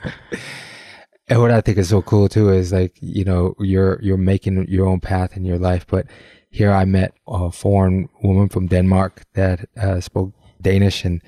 and 1.28 1.40
what 1.42 1.52
I 1.52 1.62
think 1.62 1.78
is 1.78 1.90
so 1.90 2.02
cool 2.02 2.28
too 2.30 2.50
is 2.50 2.72
like 2.74 2.96
you 3.02 3.24
know 3.24 3.54
you're 3.60 4.00
you're 4.02 4.18
making 4.18 4.66
your 4.68 4.88
own 4.88 5.00
path 5.00 5.38
in 5.38 5.46
your 5.46 5.58
life, 5.60 5.86
but 5.88 6.08
here 6.50 6.72
I 6.72 6.86
met 6.86 7.14
a 7.28 7.52
foreign 7.52 8.10
woman 8.24 8.50
from 8.50 8.68
Denmark 8.68 9.24
that 9.34 9.68
uh, 9.82 10.00
spoke 10.02 10.34
Danish 10.62 11.06
and 11.06 11.22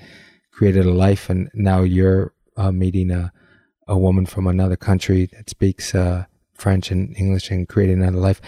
created 0.52 0.86
a 0.86 0.92
life, 0.92 1.30
and 1.30 1.50
now 1.54 1.82
you're 1.82 2.32
uh, 2.56 2.72
meeting 2.72 3.10
a 3.10 3.32
a 3.88 3.98
woman 3.98 4.26
from 4.26 4.46
another 4.46 4.76
country 4.76 5.26
that 5.32 5.50
speaks 5.50 5.94
uh, 5.94 6.24
French 6.54 6.90
and 6.90 7.14
English 7.16 7.50
and 7.50 7.68
creating 7.68 8.00
another 8.00 8.18
life. 8.18 8.40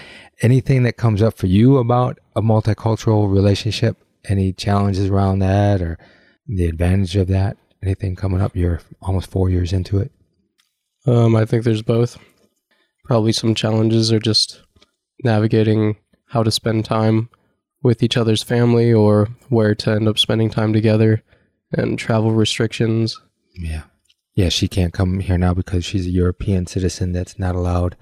Anything 0.42 0.84
that 0.84 0.96
comes 0.96 1.22
up 1.22 1.36
for 1.36 1.48
you 1.48 1.78
about 1.78 2.18
a 2.36 2.40
multicultural 2.40 3.32
relationship? 3.32 3.96
Any 4.26 4.52
challenges 4.52 5.10
around 5.10 5.40
that, 5.40 5.82
or 5.82 5.98
the 6.46 6.66
advantage 6.66 7.16
of 7.16 7.26
that? 7.28 7.56
Anything 7.82 8.16
coming 8.16 8.40
up? 8.40 8.56
You're 8.56 8.80
almost 9.02 9.30
four 9.30 9.50
years 9.50 9.72
into 9.72 9.98
it. 9.98 10.12
um, 11.06 11.36
I 11.36 11.44
think 11.44 11.64
there's 11.64 11.82
both. 11.82 12.16
Probably 13.04 13.32
some 13.32 13.54
challenges 13.54 14.12
are 14.12 14.20
just 14.20 14.62
navigating 15.22 15.96
how 16.26 16.42
to 16.42 16.50
spend 16.50 16.84
time 16.84 17.28
with 17.82 18.02
each 18.02 18.16
other's 18.16 18.42
family 18.42 18.92
or 18.92 19.28
where 19.48 19.74
to 19.74 19.90
end 19.90 20.08
up 20.08 20.18
spending 20.18 20.50
time 20.50 20.72
together 20.72 21.22
and 21.72 21.98
travel 21.98 22.32
restrictions. 22.32 23.20
Yeah. 23.54 23.82
Yeah, 24.34 24.48
she 24.48 24.66
can't 24.68 24.92
come 24.92 25.20
here 25.20 25.38
now 25.38 25.54
because 25.54 25.84
she's 25.84 26.06
a 26.06 26.10
European 26.10 26.66
citizen 26.66 27.12
that's 27.12 27.38
not 27.38 27.54
allowed 27.54 27.96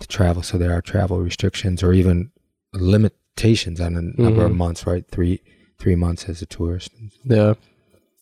to 0.00 0.08
travel. 0.08 0.42
So 0.42 0.58
there 0.58 0.72
are 0.72 0.80
travel 0.82 1.20
restrictions 1.20 1.82
or 1.82 1.92
even 1.92 2.30
limitations 2.72 3.80
on 3.80 3.94
a 3.96 4.20
number 4.20 4.44
of 4.44 4.52
Mhm. 4.52 4.56
months, 4.56 4.86
right? 4.86 5.04
Three 5.10 5.40
three 5.80 5.94
months 5.94 6.28
as 6.28 6.42
a 6.42 6.46
tourist. 6.46 6.90
Yeah. 7.24 7.54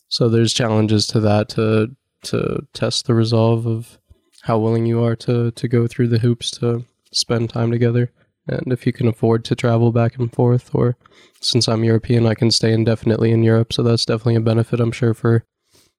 So 0.08 0.28
there's 0.28 0.52
challenges 0.52 1.06
to 1.08 1.20
that 1.20 1.48
to 1.50 1.96
to 2.24 2.66
test 2.74 3.06
the 3.06 3.14
resolve 3.14 3.66
of 3.66 3.98
how 4.42 4.58
willing 4.58 4.84
you 4.84 5.02
are 5.02 5.16
to 5.16 5.50
to 5.52 5.68
go 5.68 5.86
through 5.86 6.08
the 6.08 6.18
hoops 6.18 6.50
to 6.58 6.84
spend 7.12 7.48
time 7.48 7.70
together 7.70 8.10
and 8.46 8.72
if 8.72 8.86
you 8.86 8.92
can 8.92 9.08
afford 9.08 9.44
to 9.44 9.54
travel 9.54 9.92
back 9.92 10.16
and 10.18 10.32
forth 10.32 10.74
or 10.74 10.96
since 11.40 11.68
I'm 11.68 11.84
European 11.84 12.26
I 12.26 12.34
can 12.34 12.50
stay 12.50 12.72
indefinitely 12.72 13.32
in 13.32 13.42
Europe. 13.42 13.72
So 13.72 13.82
that's 13.82 14.04
definitely 14.04 14.36
a 14.36 14.40
benefit 14.40 14.80
I'm 14.80 14.92
sure 14.92 15.14
for 15.14 15.44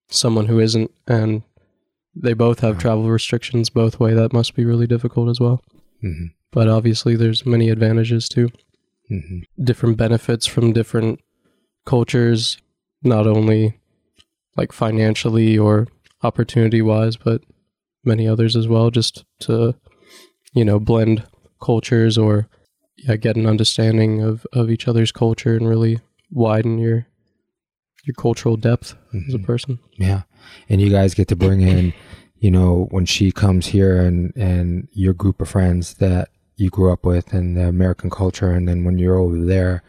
someone 0.09 0.45
who 0.45 0.59
isn't. 0.59 0.91
And 1.07 1.43
they 2.15 2.33
both 2.33 2.61
have 2.61 2.79
travel 2.79 3.09
restrictions 3.09 3.69
both 3.69 3.99
way. 3.99 4.13
That 4.13 4.33
must 4.33 4.55
be 4.55 4.65
really 4.65 4.87
difficult 4.87 5.29
as 5.29 5.39
well. 5.39 5.61
Hmm 6.01 6.27
but 6.51 6.67
obviously 6.67 7.15
there's 7.15 7.45
many 7.45 7.69
advantages 7.69 8.27
too. 8.27 8.49
Hmm 9.09 9.39
different 9.63 9.97
benefits 9.97 10.45
from 10.45 10.73
different 10.73 11.19
cultures, 11.85 12.57
not 13.03 13.27
only 13.27 13.79
like 14.55 14.71
financially 14.71 15.57
or 15.57 15.87
opportunity 16.23 16.81
wise, 16.81 17.15
but 17.15 17.41
many 18.03 18.27
others 18.27 18.55
as 18.55 18.67
well, 18.67 18.89
just 18.89 19.23
to, 19.39 19.75
you 20.53 20.65
know, 20.65 20.79
blend 20.79 21.25
cultures 21.59 22.17
or 22.17 22.47
yeah, 22.97 23.15
get 23.15 23.35
an 23.35 23.45
understanding 23.45 24.21
of, 24.23 24.45
of 24.53 24.69
each 24.71 24.87
other's 24.87 25.11
culture 25.11 25.55
and 25.55 25.67
really 25.67 25.99
widen 26.31 26.77
your 26.79 27.07
your 28.05 28.13
cultural 28.15 28.55
depth 28.55 28.95
as 29.13 29.33
a 29.33 29.37
Mhm. 29.37 29.45
person. 29.45 29.79
Yeah. 29.97 30.23
And 30.69 30.79
you 30.81 30.89
guys 30.89 31.13
get 31.13 31.27
to 31.27 31.35
bring 31.35 31.61
in, 31.61 31.93
you 32.39 32.49
know, 32.49 32.87
when 32.91 33.05
she 33.05 33.31
comes 33.33 33.67
here 33.67 33.99
and, 34.01 34.33
and 34.37 34.87
your 34.93 35.13
group 35.13 35.41
of 35.41 35.49
friends 35.49 35.95
that 35.95 36.29
you 36.55 36.69
grew 36.69 36.91
up 36.91 37.05
with 37.05 37.33
and 37.33 37.57
the 37.57 37.67
American 37.67 38.09
culture. 38.09 38.49
And 38.51 38.65
then 38.67 38.85
when 38.85 38.97
you're 38.97 39.17
over 39.19 39.37
there, 39.43 39.83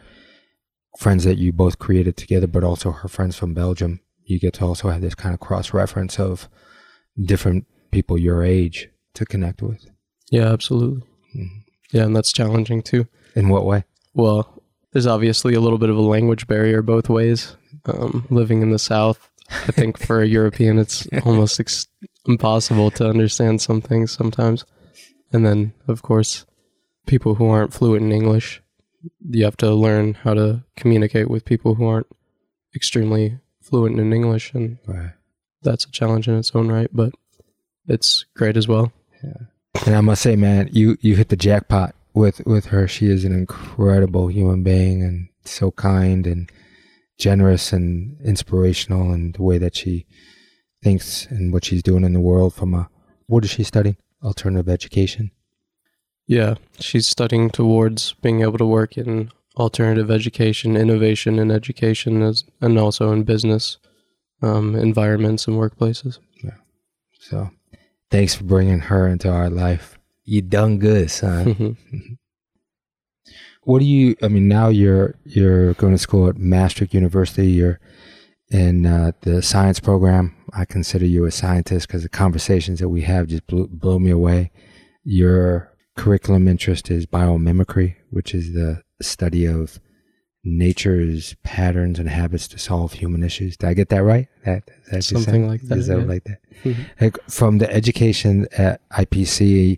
friends 0.97 1.23
that 1.23 1.37
you 1.37 1.53
both 1.53 1.79
created 1.79 2.17
together, 2.17 2.45
but 2.47 2.63
also 2.63 2.91
her 2.91 3.07
friends 3.07 3.37
from 3.37 3.53
Belgium, 3.53 4.01
you 4.25 4.37
get 4.37 4.53
to 4.55 4.65
also 4.65 4.89
have 4.89 5.01
this 5.01 5.15
kind 5.15 5.33
of 5.33 5.39
cross 5.39 5.73
reference 5.73 6.19
of 6.19 6.49
different 7.23 7.65
people 7.91 8.17
your 8.17 8.43
age 8.43 8.89
to 9.13 9.25
connect 9.25 9.61
with. 9.61 9.85
Yeah, 10.29 10.51
absolutely. 10.51 11.03
Mhm. 11.35 11.58
Yeah, 11.91 12.03
and 12.03 12.15
that's 12.15 12.31
challenging 12.31 12.81
too. 12.81 13.07
In 13.35 13.49
what 13.49 13.65
way? 13.65 13.83
Well, 14.13 14.61
there's 14.91 15.07
obviously 15.07 15.53
a 15.53 15.59
little 15.61 15.77
bit 15.77 15.89
of 15.89 15.97
a 15.97 16.01
language 16.01 16.47
barrier 16.47 16.81
both 16.81 17.09
ways. 17.09 17.55
Um, 17.85 18.25
living 18.29 18.61
in 18.61 18.71
the 18.71 18.79
South, 18.79 19.29
I 19.49 19.71
think 19.71 19.97
for 19.97 20.21
a 20.21 20.27
European, 20.27 20.77
it's 20.79 21.07
almost 21.25 21.59
ex- 21.59 21.87
impossible 22.27 22.91
to 22.91 23.07
understand 23.09 23.61
some 23.61 23.81
things 23.81 24.11
sometimes. 24.11 24.65
And 25.31 25.45
then, 25.45 25.73
of 25.87 26.01
course, 26.01 26.45
people 27.05 27.35
who 27.35 27.47
aren't 27.49 27.73
fluent 27.73 28.03
in 28.03 28.11
English, 28.11 28.61
you 29.29 29.45
have 29.45 29.57
to 29.57 29.73
learn 29.73 30.15
how 30.15 30.33
to 30.33 30.63
communicate 30.75 31.29
with 31.29 31.45
people 31.45 31.75
who 31.75 31.85
aren't 31.87 32.07
extremely 32.75 33.39
fluent 33.61 33.99
in 33.99 34.11
English, 34.11 34.53
and 34.53 34.77
Right. 34.85 35.11
that's 35.61 35.85
a 35.85 35.91
challenge 35.91 36.27
in 36.27 36.35
its 36.35 36.51
own 36.55 36.69
right. 36.71 36.89
But 36.91 37.13
it's 37.87 38.25
great 38.35 38.57
as 38.57 38.67
well. 38.67 38.91
And 39.85 39.95
I 39.95 40.01
must 40.01 40.21
say, 40.21 40.35
man, 40.35 40.69
you 40.71 40.97
you 41.01 41.15
hit 41.15 41.29
the 41.29 41.35
jackpot 41.35 41.95
with 42.13 42.41
with 42.45 42.67
her. 42.67 42.87
She 42.87 43.07
is 43.07 43.25
an 43.25 43.33
incredible 43.33 44.27
human 44.27 44.63
being 44.63 45.03
and 45.03 45.29
so 45.45 45.71
kind 45.71 46.27
and 46.27 46.51
generous 47.17 47.73
and 47.73 48.19
inspirational 48.21 49.11
and 49.11 49.33
the 49.35 49.43
way 49.43 49.57
that 49.57 49.75
she 49.75 50.05
thinks 50.83 51.25
and 51.27 51.51
what 51.51 51.65
she's 51.65 51.83
doing 51.83 52.03
in 52.03 52.13
the 52.13 52.19
world 52.19 52.53
from 52.53 52.73
a 52.73 52.89
what 53.27 53.43
is 53.43 53.51
she 53.51 53.63
studying? 53.63 53.97
Alternative 54.23 54.67
education. 54.69 55.31
Yeah, 56.25 56.55
she's 56.79 57.07
studying 57.07 57.49
towards 57.49 58.13
being 58.21 58.41
able 58.41 58.57
to 58.57 58.65
work 58.65 58.97
in 58.97 59.31
alternative 59.57 60.11
education, 60.11 60.75
innovation 60.75 61.39
in 61.39 61.51
education, 61.51 62.21
as, 62.21 62.43
and 62.61 62.77
also 62.77 63.11
in 63.11 63.23
business 63.23 63.77
um, 64.41 64.75
environments 64.75 65.47
and 65.47 65.57
workplaces. 65.57 66.19
Yeah. 66.43 66.57
So 67.19 67.51
thanks 68.11 68.35
for 68.35 68.43
bringing 68.43 68.79
her 68.79 69.07
into 69.07 69.29
our 69.29 69.49
life. 69.49 69.97
You 70.25 70.41
done 70.41 70.79
good, 70.79 71.09
son. 71.11 71.77
What 73.63 73.79
do 73.79 73.85
you 73.85 74.15
i 74.23 74.27
mean 74.27 74.47
now 74.47 74.69
you're 74.69 75.15
you're 75.25 75.73
going 75.75 75.93
to 75.93 75.99
school 75.99 76.27
at 76.27 76.37
maastricht 76.37 76.93
university 76.93 77.47
you're 77.51 77.79
in 78.49 78.85
uh, 78.85 79.11
the 79.21 79.43
science 79.43 79.79
program 79.79 80.35
i 80.53 80.65
consider 80.65 81.05
you 81.05 81.25
a 81.25 81.31
scientist 81.31 81.87
because 81.87 82.03
the 82.03 82.09
conversations 82.09 82.79
that 82.79 82.89
we 82.89 83.01
have 83.01 83.27
just 83.27 83.45
blew, 83.45 83.67
blew 83.67 83.99
me 83.99 84.09
away 84.09 84.51
your 85.03 85.71
curriculum 85.97 86.47
interest 86.47 86.89
is 86.89 87.05
biomimicry 87.05 87.95
which 88.09 88.33
is 88.33 88.53
the 88.53 88.81
study 89.01 89.45
of 89.45 89.79
nature's 90.43 91.35
patterns 91.43 91.99
and 91.99 92.09
habits 92.09 92.47
to 92.47 92.57
solve 92.57 92.93
human 92.93 93.23
issues 93.23 93.57
did 93.57 93.67
i 93.69 93.73
get 93.73 93.89
that 93.89 94.03
right 94.03 94.27
that, 94.45 94.63
that 94.91 95.03
Something 95.03 95.47
like 95.47 95.61
that, 95.63 95.77
Is 95.77 95.87
that 95.87 95.99
yeah. 95.99 96.05
like 96.05 96.23
that 96.25 96.39
Mhm. 96.63 96.85
like 97.01 97.17
from 97.29 97.57
the 97.57 97.71
education 97.71 98.47
at 98.57 98.81
ipc 98.91 99.77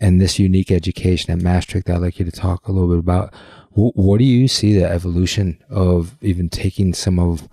and 0.00 0.20
this 0.20 0.36
unique 0.38 0.72
education 0.72 1.30
at 1.32 1.40
Maastricht, 1.40 1.88
I'd 1.88 1.98
like 1.98 2.18
you 2.18 2.24
to 2.24 2.32
talk 2.32 2.66
a 2.66 2.72
little 2.72 2.88
bit 2.90 2.98
about 2.98 3.32
wh- 3.70 3.96
what 3.96 4.18
do 4.18 4.24
you 4.24 4.48
see 4.48 4.76
the 4.76 4.84
evolution 4.90 5.62
of 5.70 6.16
even 6.20 6.48
taking 6.48 6.92
some 6.92 7.20
of 7.20 7.48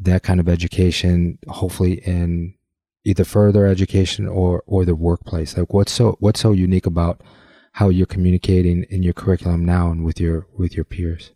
that 0.00 0.22
kind 0.22 0.38
of 0.38 0.46
education, 0.46 1.38
hopefully 1.48 1.94
in 2.04 2.52
either 3.04 3.24
further 3.24 3.64
education 3.66 4.28
or 4.28 4.62
or 4.66 4.84
the 4.84 4.94
workplace. 4.94 5.56
Like 5.56 5.72
what's 5.72 5.92
so 5.92 6.16
what's 6.20 6.40
so 6.40 6.52
unique 6.52 6.84
about 6.84 7.22
how 7.72 7.88
you're 7.88 8.04
communicating 8.06 8.82
in 8.90 9.02
your 9.02 9.14
curriculum 9.14 9.64
now 9.64 9.90
and 9.90 10.04
with 10.04 10.20
your 10.20 10.46
with 10.58 10.74
your 10.76 10.84
peers? 10.84 11.30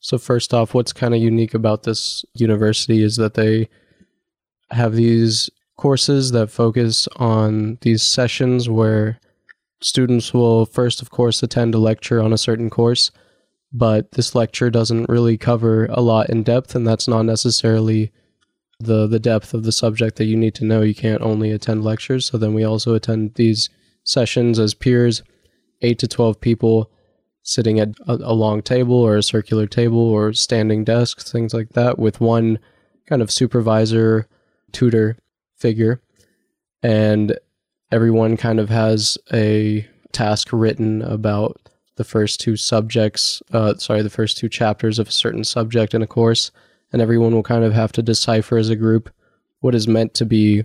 So 0.00 0.18
first 0.18 0.54
off, 0.54 0.74
what's 0.74 0.92
kind 0.92 1.14
of 1.14 1.20
unique 1.20 1.54
about 1.54 1.82
this 1.82 2.24
university 2.34 3.02
is 3.02 3.16
that 3.16 3.34
they 3.34 3.68
have 4.70 4.94
these 4.94 5.50
courses 5.76 6.32
that 6.32 6.50
focus 6.50 7.08
on 7.16 7.78
these 7.82 8.02
sessions 8.02 8.68
where 8.68 9.18
students 9.82 10.34
will 10.34 10.66
first 10.66 11.00
of 11.00 11.10
course 11.10 11.42
attend 11.42 11.74
a 11.74 11.78
lecture 11.78 12.20
on 12.20 12.32
a 12.32 12.38
certain 12.38 12.70
course, 12.70 13.10
but 13.72 14.12
this 14.12 14.34
lecture 14.34 14.70
doesn't 14.70 15.08
really 15.08 15.36
cover 15.36 15.86
a 15.86 16.00
lot 16.00 16.28
in 16.28 16.42
depth 16.42 16.74
and 16.74 16.86
that's 16.86 17.08
not 17.08 17.22
necessarily 17.22 18.10
the 18.78 19.06
the 19.06 19.20
depth 19.20 19.52
of 19.52 19.62
the 19.62 19.72
subject 19.72 20.16
that 20.16 20.24
you 20.24 20.36
need 20.36 20.54
to 20.54 20.64
know. 20.64 20.80
You 20.80 20.94
can't 20.94 21.22
only 21.22 21.50
attend 21.50 21.84
lectures. 21.84 22.26
So 22.26 22.38
then 22.38 22.54
we 22.54 22.64
also 22.64 22.94
attend 22.94 23.34
these 23.34 23.68
sessions 24.04 24.58
as 24.58 24.72
peers, 24.72 25.22
8 25.82 25.98
to 25.98 26.08
12 26.08 26.40
people 26.40 26.90
sitting 27.42 27.80
at 27.80 27.88
a, 28.06 28.14
a 28.14 28.34
long 28.34 28.62
table 28.62 28.94
or 28.94 29.16
a 29.16 29.22
circular 29.22 29.66
table 29.66 29.98
or 29.98 30.32
standing 30.32 30.84
desks, 30.84 31.30
things 31.30 31.54
like 31.54 31.70
that, 31.70 31.98
with 31.98 32.20
one 32.20 32.58
kind 33.06 33.22
of 33.22 33.30
supervisor, 33.30 34.26
tutor 34.72 35.16
figure. 35.56 36.00
And 36.82 37.38
everyone 37.90 38.36
kind 38.36 38.60
of 38.60 38.68
has 38.68 39.18
a 39.32 39.86
task 40.12 40.48
written 40.52 41.02
about 41.02 41.68
the 41.96 42.04
first 42.04 42.40
two 42.40 42.56
subjects, 42.56 43.42
uh, 43.52 43.74
sorry, 43.74 44.02
the 44.02 44.10
first 44.10 44.38
two 44.38 44.48
chapters 44.48 44.98
of 44.98 45.08
a 45.08 45.12
certain 45.12 45.44
subject 45.44 45.92
in 45.94 46.02
a 46.02 46.06
course. 46.06 46.50
And 46.92 47.02
everyone 47.02 47.34
will 47.34 47.42
kind 47.42 47.64
of 47.64 47.72
have 47.72 47.92
to 47.92 48.02
decipher 48.02 48.56
as 48.56 48.68
a 48.68 48.76
group 48.76 49.10
what 49.60 49.74
is 49.74 49.86
meant 49.86 50.14
to 50.14 50.24
be 50.24 50.64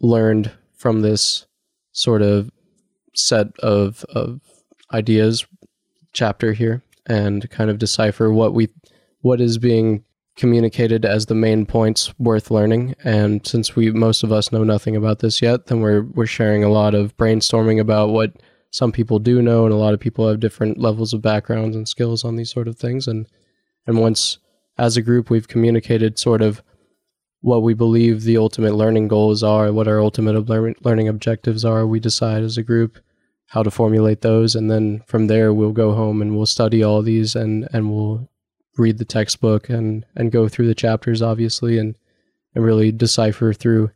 learned 0.00 0.52
from 0.76 1.00
this 1.00 1.46
sort 1.92 2.22
of 2.22 2.50
set 3.14 3.48
of, 3.58 4.04
of 4.10 4.40
ideas 4.92 5.46
chapter 6.14 6.52
here 6.52 6.82
and 7.06 7.50
kind 7.50 7.68
of 7.68 7.78
decipher 7.78 8.32
what 8.32 8.54
we 8.54 8.68
what 9.20 9.40
is 9.40 9.58
being 9.58 10.04
communicated 10.36 11.04
as 11.04 11.26
the 11.26 11.34
main 11.34 11.64
points 11.64 12.12
worth 12.18 12.50
learning. 12.50 12.94
And 13.04 13.46
since 13.46 13.76
we 13.76 13.90
most 13.90 14.22
of 14.22 14.32
us 14.32 14.50
know 14.50 14.64
nothing 14.64 14.96
about 14.96 15.18
this 15.18 15.42
yet 15.42 15.66
then 15.66 15.80
we're 15.80 16.02
we're 16.02 16.26
sharing 16.26 16.64
a 16.64 16.70
lot 16.70 16.94
of 16.94 17.16
brainstorming 17.16 17.78
about 17.80 18.10
what 18.10 18.32
some 18.70 18.90
people 18.90 19.18
do 19.18 19.40
know 19.40 19.64
and 19.64 19.72
a 19.72 19.76
lot 19.76 19.94
of 19.94 20.00
people 20.00 20.26
have 20.28 20.40
different 20.40 20.78
levels 20.78 21.12
of 21.12 21.22
backgrounds 21.22 21.76
and 21.76 21.88
skills 21.88 22.24
on 22.24 22.36
these 22.36 22.50
sort 22.50 22.68
of 22.68 22.78
things. 22.78 23.06
And 23.06 23.26
and 23.86 23.98
once 23.98 24.38
as 24.78 24.96
a 24.96 25.02
group 25.02 25.30
we've 25.30 25.48
communicated 25.48 26.18
sort 26.18 26.42
of 26.42 26.62
what 27.40 27.62
we 27.62 27.74
believe 27.74 28.22
the 28.22 28.38
ultimate 28.38 28.74
learning 28.74 29.06
goals 29.06 29.42
are 29.42 29.70
what 29.70 29.86
our 29.86 30.00
ultimate 30.00 30.48
learning 30.84 31.08
objectives 31.08 31.64
are 31.64 31.86
we 31.86 32.00
decide 32.00 32.42
as 32.42 32.56
a 32.56 32.62
group 32.62 32.98
how 33.54 33.62
to 33.62 33.70
formulate 33.70 34.22
those. 34.22 34.56
And 34.56 34.68
then 34.68 35.00
from 35.06 35.28
there 35.28 35.54
we'll 35.54 35.70
go 35.70 35.92
home 35.92 36.20
and 36.20 36.36
we'll 36.36 36.44
study 36.44 36.82
all 36.82 37.02
these 37.02 37.36
and 37.36 37.68
and 37.72 37.88
we'll 37.88 38.28
read 38.76 38.98
the 38.98 39.04
textbook 39.04 39.68
and 39.68 40.04
and 40.16 40.32
go 40.32 40.48
through 40.48 40.66
the 40.66 40.74
chapters 40.74 41.22
obviously 41.22 41.78
and 41.78 41.94
and 42.56 42.64
really 42.64 42.90
decipher 42.90 43.52
through 43.52 43.92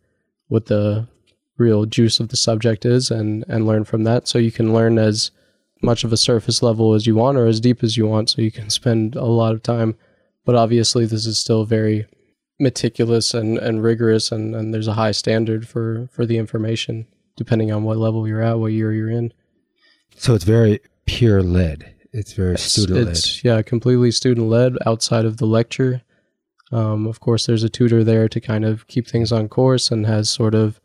what 0.46 0.66
the 0.66 1.08
real 1.56 1.86
juice 1.86 2.20
of 2.20 2.28
the 2.28 2.36
subject 2.36 2.86
is 2.86 3.10
and 3.10 3.44
and 3.48 3.66
learn 3.66 3.84
from 3.84 4.04
that. 4.04 4.28
So 4.28 4.38
you 4.38 4.52
can 4.52 4.72
learn 4.72 4.96
as 4.96 5.32
much 5.82 6.04
of 6.04 6.12
a 6.12 6.16
surface 6.16 6.62
level 6.62 6.94
as 6.94 7.08
you 7.08 7.16
want 7.16 7.36
or 7.36 7.46
as 7.46 7.58
deep 7.58 7.82
as 7.82 7.96
you 7.96 8.06
want 8.06 8.30
so 8.30 8.42
you 8.42 8.52
can 8.52 8.70
spend 8.70 9.16
a 9.16 9.24
lot 9.24 9.54
of 9.54 9.62
time. 9.64 9.96
But 10.44 10.54
obviously 10.54 11.04
this 11.04 11.26
is 11.26 11.36
still 11.36 11.64
very 11.64 12.06
meticulous 12.60 13.34
and 13.34 13.58
and 13.58 13.82
rigorous 13.82 14.30
and 14.30 14.54
and 14.54 14.72
there's 14.72 14.86
a 14.86 15.00
high 15.02 15.12
standard 15.12 15.66
for 15.66 16.08
for 16.12 16.24
the 16.24 16.38
information 16.38 17.08
depending 17.36 17.72
on 17.72 17.82
what 17.82 17.96
level 17.96 18.28
you're 18.28 18.42
at 18.42 18.60
what 18.60 18.72
year 18.72 18.92
you're 18.92 19.10
in 19.10 19.32
So 20.18 20.34
it's 20.34 20.44
very 20.44 20.80
peer 21.06 21.42
led. 21.42 21.94
It's 22.12 22.32
very 22.32 22.58
student 22.58 23.06
led. 23.06 23.44
Yeah, 23.44 23.62
completely 23.62 24.10
student 24.10 24.48
led 24.48 24.76
outside 24.86 25.24
of 25.24 25.36
the 25.36 25.46
lecture. 25.46 26.02
Um, 26.72 27.06
of 27.06 27.20
course, 27.20 27.46
there's 27.46 27.64
a 27.64 27.68
tutor 27.68 28.04
there 28.04 28.28
to 28.28 28.40
kind 28.40 28.64
of 28.64 28.86
keep 28.88 29.06
things 29.06 29.32
on 29.32 29.48
course 29.48 29.90
and 29.90 30.06
has 30.06 30.28
sort 30.28 30.54
of 30.54 30.80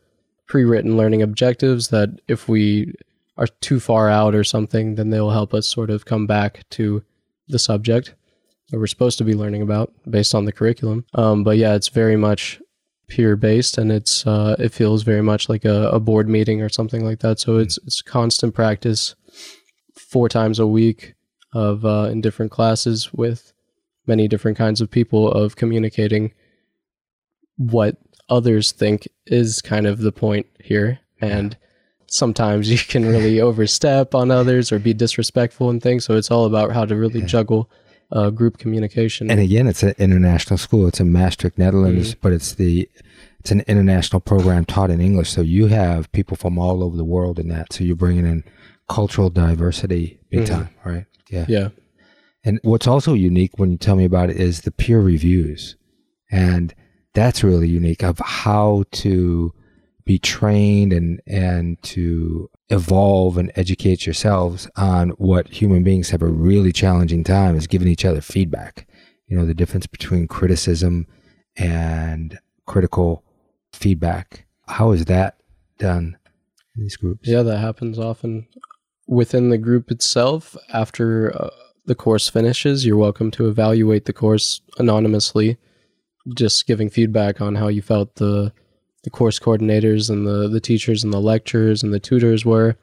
pre-written 0.46 0.96
learning 0.96 1.22
objectives 1.22 1.88
that 1.88 2.20
if 2.28 2.48
we 2.48 2.94
are 3.36 3.48
too 3.60 3.80
far 3.80 4.08
out 4.08 4.34
or 4.34 4.44
something, 4.44 4.94
then 4.94 5.10
they 5.10 5.20
will 5.20 5.30
help 5.30 5.52
us 5.52 5.66
sort 5.66 5.90
of 5.90 6.04
come 6.04 6.26
back 6.26 6.64
to 6.70 7.02
the 7.48 7.58
subject 7.58 8.14
that 8.70 8.78
we're 8.78 8.86
supposed 8.86 9.18
to 9.18 9.24
be 9.24 9.34
learning 9.34 9.62
about 9.62 9.92
based 10.08 10.34
on 10.34 10.44
the 10.44 10.52
curriculum. 10.52 11.04
Um, 11.14 11.44
but 11.44 11.58
yeah, 11.58 11.74
it's 11.74 11.88
very 11.88 12.16
much 12.16 12.60
peer 13.08 13.36
based 13.36 13.76
and 13.76 13.92
it's 13.92 14.26
uh, 14.26 14.56
it 14.58 14.72
feels 14.72 15.02
very 15.02 15.22
much 15.22 15.48
like 15.48 15.64
a, 15.64 15.88
a 15.90 16.00
board 16.00 16.28
meeting 16.28 16.62
or 16.62 16.68
something 16.68 17.04
like 17.04 17.20
that. 17.20 17.38
So 17.38 17.58
it's 17.58 17.78
it's 17.84 18.00
constant 18.00 18.54
practice 18.54 19.14
four 20.14 20.28
times 20.28 20.58
a 20.60 20.66
week 20.80 21.14
of 21.52 21.84
uh, 21.84 22.08
in 22.12 22.20
different 22.20 22.52
classes 22.52 23.12
with 23.12 23.52
many 24.06 24.28
different 24.28 24.56
kinds 24.64 24.80
of 24.80 24.88
people 24.98 25.22
of 25.40 25.56
communicating 25.56 26.32
what 27.56 27.96
others 28.28 28.72
think 28.72 29.08
is 29.26 29.60
kind 29.62 29.86
of 29.86 29.98
the 29.98 30.12
point 30.12 30.46
here 30.62 30.98
and 31.20 31.56
sometimes 32.06 32.70
you 32.74 32.78
can 32.78 33.04
really 33.04 33.40
overstep 33.40 34.14
on 34.14 34.30
others 34.30 34.70
or 34.72 34.78
be 34.78 34.94
disrespectful 34.94 35.68
and 35.70 35.82
things 35.82 36.04
so 36.04 36.14
it's 36.16 36.30
all 36.30 36.44
about 36.46 36.72
how 36.72 36.84
to 36.84 36.94
really 36.96 37.20
Yeah. 37.20 37.26
juggle 37.26 37.70
uh, 38.12 38.30
group 38.30 38.58
communication 38.58 39.30
And 39.30 39.40
again, 39.40 39.66
it's 39.66 39.82
an 39.82 39.94
international 39.98 40.58
school. 40.58 40.86
It's 40.86 41.00
in 41.00 41.10
Maastricht, 41.10 41.58
Netherlands, 41.58 42.10
Mm-hmm. 42.10 42.20
but 42.22 42.32
it's 42.32 42.54
the 42.54 42.88
it's 43.40 43.50
an 43.50 43.62
international 43.66 44.20
program 44.20 44.64
taught 44.64 44.90
in 44.90 45.00
English. 45.00 45.30
So 45.30 45.40
you 45.40 45.66
have 45.68 46.10
people 46.12 46.36
from 46.36 46.58
all 46.58 46.84
over 46.84 46.96
the 46.96 47.04
world 47.16 47.38
in 47.42 47.48
that. 47.48 47.72
So 47.72 47.82
you're 47.82 47.96
bringing 48.06 48.26
in 48.26 48.44
cultural 48.88 49.30
diversity 49.30 50.18
big 50.30 50.40
Mhm. 50.40 50.46
time, 50.48 50.68
right? 50.84 51.06
Yeah. 51.30 51.46
yeah 51.48 51.68
And 52.44 52.60
what's 52.62 52.86
also 52.86 53.14
unique 53.14 53.58
when 53.58 53.70
you 53.70 53.78
tell 53.78 53.96
me 53.96 54.04
about 54.04 54.28
it 54.30 54.36
is 54.36 54.60
the 54.62 54.70
peer 54.70 55.00
reviews. 55.00 55.76
And 56.30 56.74
that's 57.14 57.42
really 57.42 57.68
unique 57.68 58.02
of 58.02 58.18
how 58.18 58.84
to 58.92 59.52
be 60.04 60.18
trained 60.18 60.92
and, 60.92 61.22
and 61.26 61.82
to 61.82 62.50
evolve 62.68 63.38
and 63.38 63.50
educate 63.56 64.04
yourselves 64.04 64.68
on 64.76 65.10
what 65.10 65.48
human 65.48 65.82
beings 65.82 66.10
have 66.10 66.20
a 66.20 66.26
really 66.26 66.72
challenging 66.72 67.24
time 67.24 67.56
is 67.56 67.66
giving 67.66 67.88
each 67.88 68.04
other 68.04 68.20
feedback. 68.20 68.86
You 69.26 69.38
know, 69.38 69.46
the 69.46 69.54
difference 69.54 69.86
between 69.86 70.28
criticism 70.28 71.06
and 71.56 72.38
critical 72.66 73.24
feedback. 73.72 74.44
How 74.68 74.92
is 74.92 75.06
that 75.06 75.36
done 75.78 76.18
in 76.76 76.82
these 76.82 76.96
groups? 76.96 77.26
Yeah, 77.26 77.42
that 77.42 77.58
happens 77.58 77.98
often 77.98 78.46
within 79.06 79.50
the 79.50 79.58
group 79.58 79.90
itself. 79.90 80.56
After 80.72 81.34
uh, 81.36 81.50
the 81.86 81.94
course 81.94 82.28
finishes, 82.28 82.86
you're 82.86 82.96
welcome 82.96 83.30
to 83.32 83.48
evaluate 83.48 84.04
the 84.04 84.12
course 84.12 84.60
anonymously 84.78 85.58
just 86.32 86.66
giving 86.66 86.88
feedback 86.88 87.40
on 87.40 87.54
how 87.54 87.68
you 87.68 87.82
felt 87.82 88.14
the 88.16 88.52
the 89.02 89.10
course 89.10 89.38
coordinators 89.38 90.08
and 90.08 90.26
the 90.26 90.48
the 90.48 90.60
teachers 90.60 91.04
and 91.04 91.12
the 91.12 91.20
lecturers 91.20 91.82
and 91.82 91.92
the 91.92 92.00
tutors 92.00 92.44
were, 92.44 92.76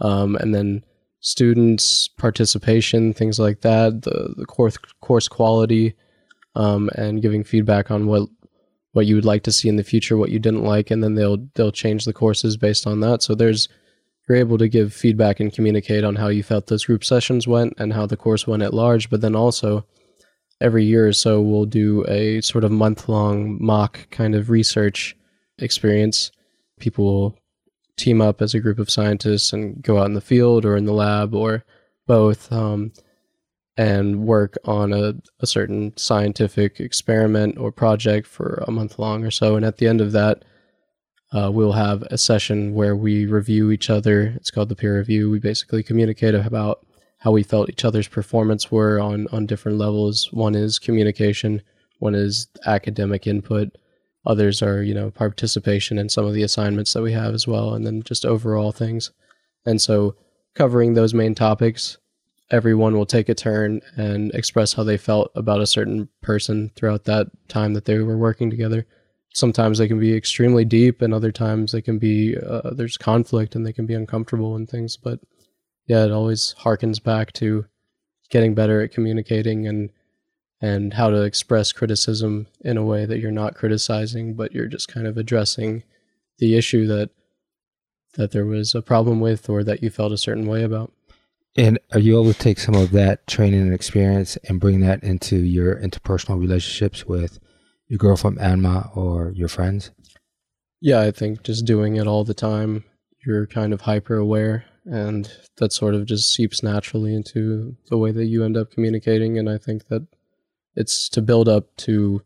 um, 0.00 0.34
and 0.36 0.54
then 0.54 0.84
students 1.20 2.08
participation, 2.08 3.14
things 3.14 3.38
like 3.38 3.60
that, 3.60 4.02
the 4.02 4.34
the 4.36 4.46
course 4.46 4.76
course 5.00 5.28
quality, 5.28 5.94
um, 6.56 6.90
and 6.96 7.22
giving 7.22 7.44
feedback 7.44 7.90
on 7.90 8.06
what 8.06 8.28
what 8.92 9.06
you 9.06 9.14
would 9.14 9.24
like 9.24 9.44
to 9.44 9.52
see 9.52 9.68
in 9.68 9.76
the 9.76 9.84
future, 9.84 10.16
what 10.16 10.30
you 10.30 10.38
didn't 10.38 10.64
like, 10.64 10.90
and 10.90 11.02
then 11.02 11.14
they'll 11.14 11.38
they'll 11.54 11.72
change 11.72 12.04
the 12.04 12.12
courses 12.12 12.56
based 12.56 12.86
on 12.86 13.00
that. 13.00 13.22
So 13.22 13.34
there's 13.34 13.68
you're 14.28 14.38
able 14.38 14.58
to 14.58 14.68
give 14.68 14.92
feedback 14.94 15.40
and 15.40 15.52
communicate 15.52 16.04
on 16.04 16.16
how 16.16 16.28
you 16.28 16.42
felt 16.42 16.66
those 16.66 16.84
group 16.84 17.04
sessions 17.04 17.46
went 17.46 17.74
and 17.78 17.92
how 17.92 18.06
the 18.06 18.16
course 18.16 18.46
went 18.46 18.62
at 18.62 18.74
large, 18.74 19.10
but 19.10 19.20
then 19.20 19.34
also 19.34 19.84
every 20.60 20.84
year 20.84 21.08
or 21.08 21.12
so 21.12 21.40
we'll 21.40 21.64
do 21.64 22.04
a 22.06 22.40
sort 22.40 22.64
of 22.64 22.70
month 22.70 23.08
long 23.08 23.62
mock 23.62 24.08
kind 24.10 24.34
of 24.34 24.48
research 24.48 25.16
experience. 25.58 26.30
People 26.78 27.04
will 27.04 27.38
team 27.96 28.20
up 28.20 28.40
as 28.40 28.54
a 28.54 28.60
group 28.60 28.78
of 28.78 28.90
scientists 28.90 29.52
and 29.52 29.82
go 29.82 29.98
out 29.98 30.06
in 30.06 30.14
the 30.14 30.20
field 30.20 30.64
or 30.64 30.76
in 30.76 30.84
the 30.84 30.92
lab 30.92 31.34
or 31.34 31.64
both 32.06 32.50
um, 32.52 32.92
and 33.76 34.24
work 34.24 34.56
on 34.64 34.92
a, 34.92 35.14
a 35.40 35.46
certain 35.46 35.96
scientific 35.96 36.78
experiment 36.78 37.58
or 37.58 37.72
project 37.72 38.26
for 38.26 38.62
a 38.66 38.70
month 38.70 38.98
long 38.98 39.24
or 39.24 39.30
so. 39.30 39.56
And 39.56 39.64
at 39.64 39.78
the 39.78 39.88
end 39.88 40.00
of 40.00 40.12
that, 40.12 40.44
uh, 41.32 41.50
we'll 41.52 41.72
have 41.72 42.02
a 42.04 42.18
session 42.18 42.74
where 42.74 42.94
we 42.94 43.26
review 43.26 43.70
each 43.70 43.88
other. 43.88 44.34
It's 44.36 44.50
called 44.50 44.68
the 44.68 44.76
peer 44.76 44.98
review. 44.98 45.30
We 45.30 45.38
basically 45.38 45.82
communicate 45.82 46.34
about 46.34 46.84
how 47.18 47.30
we 47.30 47.42
felt 47.42 47.70
each 47.70 47.84
other's 47.84 48.08
performance 48.08 48.70
were 48.70 48.98
on 49.00 49.28
on 49.32 49.46
different 49.46 49.78
levels. 49.78 50.32
One 50.32 50.54
is 50.54 50.78
communication, 50.78 51.62
one 52.00 52.14
is 52.14 52.48
academic 52.66 53.26
input. 53.26 53.70
Others 54.26 54.62
are, 54.62 54.82
you 54.82 54.94
know, 54.94 55.10
participation 55.10 55.98
in 55.98 56.08
some 56.08 56.24
of 56.24 56.34
the 56.34 56.42
assignments 56.42 56.92
that 56.92 57.02
we 57.02 57.12
have 57.12 57.34
as 57.34 57.46
well, 57.46 57.74
and 57.74 57.86
then 57.86 58.02
just 58.02 58.24
overall 58.24 58.70
things. 58.70 59.10
And 59.66 59.80
so, 59.80 60.16
covering 60.54 60.94
those 60.94 61.14
main 61.14 61.34
topics, 61.34 61.98
everyone 62.50 62.96
will 62.96 63.06
take 63.06 63.28
a 63.28 63.34
turn 63.34 63.80
and 63.96 64.32
express 64.34 64.74
how 64.74 64.84
they 64.84 64.96
felt 64.96 65.32
about 65.34 65.60
a 65.60 65.66
certain 65.66 66.08
person 66.20 66.70
throughout 66.76 67.04
that 67.04 67.28
time 67.48 67.74
that 67.74 67.84
they 67.86 67.98
were 67.98 68.18
working 68.18 68.50
together. 68.50 68.86
Sometimes 69.34 69.78
they 69.78 69.88
can 69.88 69.98
be 69.98 70.14
extremely 70.14 70.64
deep, 70.64 71.00
and 71.02 71.14
other 71.14 71.32
times 71.32 71.72
they 71.72 71.82
can 71.82 71.98
be 71.98 72.36
uh, 72.36 72.70
there's 72.74 72.96
conflict 72.96 73.54
and 73.54 73.66
they 73.66 73.72
can 73.72 73.86
be 73.86 73.94
uncomfortable 73.94 74.56
and 74.56 74.68
things. 74.68 74.96
But 74.96 75.20
yeah, 75.86 76.04
it 76.04 76.12
always 76.12 76.54
harkens 76.60 77.02
back 77.02 77.32
to 77.34 77.66
getting 78.30 78.54
better 78.54 78.82
at 78.82 78.92
communicating 78.92 79.66
and 79.66 79.90
and 80.60 80.94
how 80.94 81.10
to 81.10 81.22
express 81.22 81.72
criticism 81.72 82.46
in 82.60 82.76
a 82.76 82.84
way 82.84 83.04
that 83.04 83.18
you're 83.18 83.32
not 83.32 83.56
criticizing, 83.56 84.34
but 84.34 84.52
you're 84.52 84.68
just 84.68 84.86
kind 84.86 85.08
of 85.08 85.16
addressing 85.16 85.82
the 86.38 86.56
issue 86.56 86.86
that 86.86 87.10
that 88.14 88.30
there 88.30 88.46
was 88.46 88.74
a 88.74 88.82
problem 88.82 89.20
with 89.20 89.48
or 89.48 89.64
that 89.64 89.82
you 89.82 89.90
felt 89.90 90.12
a 90.12 90.18
certain 90.18 90.46
way 90.46 90.62
about. 90.62 90.92
And 91.56 91.78
are 91.92 91.98
you 91.98 92.18
able 92.18 92.32
to 92.32 92.38
take 92.38 92.58
some 92.58 92.74
of 92.74 92.92
that 92.92 93.26
training 93.26 93.60
and 93.60 93.74
experience 93.74 94.36
and 94.48 94.60
bring 94.60 94.80
that 94.80 95.02
into 95.02 95.36
your 95.36 95.76
interpersonal 95.76 96.40
relationships 96.40 97.04
with 97.06 97.38
your 97.92 97.98
girlfriend 97.98 98.38
Emma 98.40 98.90
or 98.94 99.32
your 99.32 99.48
friends? 99.48 99.90
Yeah, 100.80 101.02
I 101.02 101.10
think 101.10 101.42
just 101.42 101.66
doing 101.66 101.96
it 101.96 102.06
all 102.06 102.24
the 102.24 102.32
time, 102.32 102.84
you're 103.26 103.46
kind 103.46 103.74
of 103.74 103.82
hyper 103.82 104.16
aware 104.16 104.64
and 104.86 105.30
that 105.58 105.74
sort 105.74 105.94
of 105.94 106.06
just 106.06 106.32
seeps 106.32 106.62
naturally 106.62 107.14
into 107.14 107.76
the 107.90 107.98
way 107.98 108.10
that 108.10 108.24
you 108.24 108.44
end 108.44 108.56
up 108.56 108.72
communicating 108.72 109.38
and 109.38 109.48
i 109.48 109.56
think 109.56 109.86
that 109.86 110.04
it's 110.74 111.08
to 111.08 111.22
build 111.22 111.48
up 111.48 111.76
to 111.76 112.20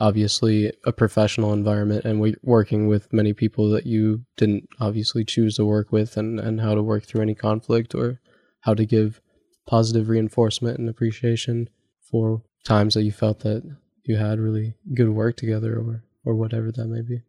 obviously 0.00 0.72
a 0.84 0.92
professional 0.92 1.52
environment 1.52 2.04
and 2.04 2.36
working 2.42 2.88
with 2.88 3.12
many 3.12 3.32
people 3.32 3.70
that 3.70 3.86
you 3.86 4.24
didn't 4.36 4.68
obviously 4.80 5.24
choose 5.24 5.54
to 5.54 5.64
work 5.64 5.92
with 5.92 6.16
and, 6.16 6.40
and 6.40 6.60
how 6.60 6.74
to 6.74 6.82
work 6.82 7.04
through 7.04 7.20
any 7.20 7.34
conflict 7.34 7.94
or 7.94 8.18
how 8.62 8.74
to 8.74 8.84
give 8.84 9.20
positive 9.68 10.08
reinforcement 10.08 10.78
and 10.78 10.88
appreciation 10.88 11.68
for 12.10 12.42
times 12.64 12.94
that 12.94 13.04
you 13.04 13.12
felt 13.12 13.38
that 13.40 13.62
you 14.10 14.16
had 14.16 14.38
really 14.38 14.74
good 14.94 15.10
work 15.10 15.36
together 15.36 15.78
or 15.78 16.02
or 16.24 16.34
whatever 16.34 16.70
that 16.72 16.86
may 16.86 17.02
be 17.02 17.22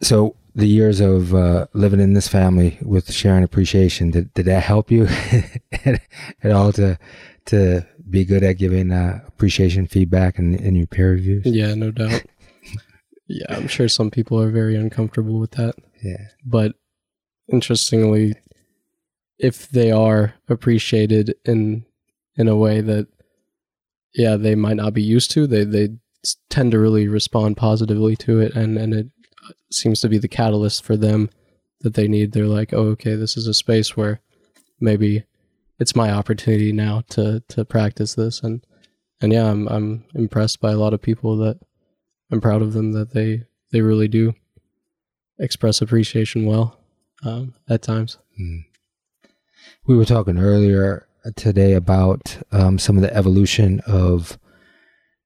so 0.00 0.36
the 0.54 0.66
years 0.66 1.00
of 1.00 1.34
uh, 1.34 1.66
living 1.72 2.00
in 2.00 2.14
this 2.14 2.28
family 2.28 2.78
with 2.82 3.12
sharing 3.12 3.44
appreciation 3.44 4.10
did, 4.10 4.34
did 4.34 4.46
that 4.46 4.62
help 4.62 4.90
you 4.90 5.06
at 5.84 6.52
all 6.52 6.72
to 6.72 6.98
to 7.46 7.86
be 8.10 8.24
good 8.24 8.42
at 8.42 8.58
giving 8.58 8.90
uh, 8.90 9.20
appreciation 9.26 9.86
feedback 9.86 10.38
in, 10.38 10.54
in 10.54 10.74
your 10.74 10.86
peer 10.86 11.12
reviews? 11.12 11.46
Yeah, 11.46 11.74
no 11.74 11.90
doubt. 11.90 12.22
yeah, 13.28 13.46
I'm 13.48 13.68
sure 13.68 13.88
some 13.88 14.10
people 14.10 14.40
are 14.40 14.50
very 14.50 14.76
uncomfortable 14.76 15.38
with 15.38 15.52
that. 15.52 15.74
Yeah, 16.02 16.28
but 16.44 16.74
interestingly, 17.48 18.34
if 19.38 19.68
they 19.68 19.90
are 19.92 20.34
appreciated 20.48 21.34
in 21.44 21.86
in 22.36 22.48
a 22.48 22.56
way 22.56 22.80
that 22.80 23.06
yeah 24.18 24.36
they 24.36 24.54
might 24.54 24.76
not 24.76 24.92
be 24.92 25.02
used 25.02 25.30
to, 25.30 25.46
they 25.46 25.64
they 25.64 25.90
tend 26.50 26.72
to 26.72 26.78
really 26.78 27.08
respond 27.08 27.56
positively 27.56 28.16
to 28.16 28.40
it, 28.40 28.54
and 28.54 28.76
and 28.76 28.92
it 28.92 29.06
seems 29.72 30.00
to 30.00 30.08
be 30.08 30.18
the 30.18 30.28
catalyst 30.28 30.84
for 30.84 30.96
them 30.96 31.30
that 31.80 31.94
they 31.94 32.08
need. 32.08 32.32
They're 32.32 32.46
like, 32.46 32.72
oh, 32.72 32.88
okay, 32.88 33.14
this 33.14 33.36
is 33.36 33.46
a 33.46 33.54
space 33.54 33.96
where 33.96 34.20
maybe 34.80 35.24
it's 35.78 35.96
my 35.96 36.10
opportunity 36.10 36.72
now 36.72 37.02
to 37.10 37.42
to 37.48 37.64
practice 37.64 38.14
this, 38.14 38.42
and 38.42 38.66
and 39.20 39.32
yeah, 39.32 39.50
I'm 39.50 39.68
I'm 39.68 40.04
impressed 40.14 40.60
by 40.60 40.72
a 40.72 40.78
lot 40.78 40.92
of 40.94 41.00
people 41.00 41.36
that 41.38 41.60
I'm 42.30 42.40
proud 42.40 42.62
of 42.62 42.72
them 42.72 42.92
that 42.92 43.12
they 43.12 43.44
they 43.72 43.80
really 43.80 44.08
do 44.08 44.34
express 45.38 45.80
appreciation 45.80 46.44
well 46.44 46.78
um, 47.24 47.54
at 47.68 47.82
times. 47.82 48.18
Mm. 48.40 48.64
We 49.86 49.96
were 49.96 50.04
talking 50.04 50.38
earlier 50.38 51.07
today 51.36 51.74
about 51.74 52.38
um, 52.52 52.78
some 52.78 52.96
of 52.96 53.02
the 53.02 53.14
evolution 53.14 53.80
of 53.86 54.38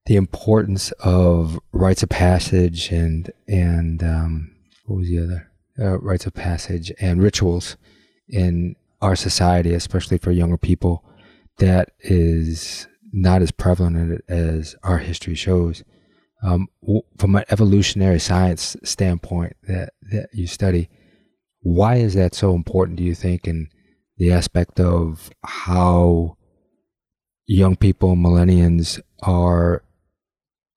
the 0.07 0.17
importance 0.17 0.91
of 0.93 1.61
rites 1.73 2.03
of 2.03 2.09
passage 2.09 2.91
and 2.91 3.31
and 3.47 4.03
um, 4.03 4.55
what 4.87 4.99
was 4.99 5.09
the 5.09 5.19
other 5.19 5.51
uh, 5.79 5.99
rites 5.99 6.27
of 6.27 6.35
passage 6.35 6.93
and 7.01 7.23
rituals 7.23 7.77
in 8.29 8.75
our 9.01 9.17
society, 9.17 9.75
especially 9.75 10.19
for 10.19 10.31
younger 10.31 10.57
people, 10.57 11.05
that 11.59 11.91
is 12.01 12.87
not 13.13 13.43
as 13.43 13.51
prevalent 13.51 14.23
as 14.29 14.75
our 14.83 14.99
history 14.99 15.35
shows. 15.35 15.85
Um, 16.43 16.69
from 17.19 17.37
an 17.37 17.45
evolutionary 17.51 18.19
science 18.19 18.77
standpoint 18.83 19.57
that 19.69 19.93
that 20.11 20.29
you 20.33 20.49
study, 20.49 20.89
why 21.61 21.97
is 21.97 22.15
that 22.15 22.35
so 22.35 22.55
important? 22.55 22.99
Do 22.99 23.05
you 23.05 23.15
think 23.15 23.47
in 23.47 23.69
the 24.23 24.31
aspect 24.31 24.79
of 24.79 25.31
how 25.43 26.37
young 27.45 27.75
people, 27.75 28.15
millennials, 28.15 29.01
are 29.25 29.83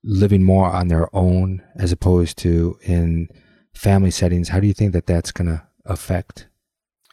living 0.04 0.42
more 0.42 0.66
on 0.66 0.88
their 0.88 1.16
own 1.16 1.62
as 1.76 1.92
opposed 1.92 2.40
to 2.40 2.80
in 2.82 3.30
family 3.76 4.10
settings. 4.10 4.50
How 4.50 4.60
do 4.60 4.66
you 4.66 4.74
think 4.74 4.94
that 4.94 5.06
that's 5.06 5.32
going 5.32 5.48
to 5.48 5.62
affect 5.86 6.48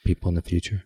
people 0.06 0.30
in 0.30 0.34
the 0.34 0.40
future? 0.40 0.84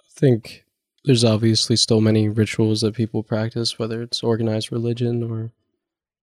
I 0.00 0.20
think 0.20 0.66
there's 1.06 1.24
obviously 1.24 1.76
still 1.76 2.02
many 2.02 2.28
rituals 2.28 2.82
that 2.82 2.94
people 2.94 3.22
practice 3.22 3.78
whether 3.78 4.02
it's 4.02 4.22
organized 4.22 4.70
religion 4.70 5.22
or 5.22 5.50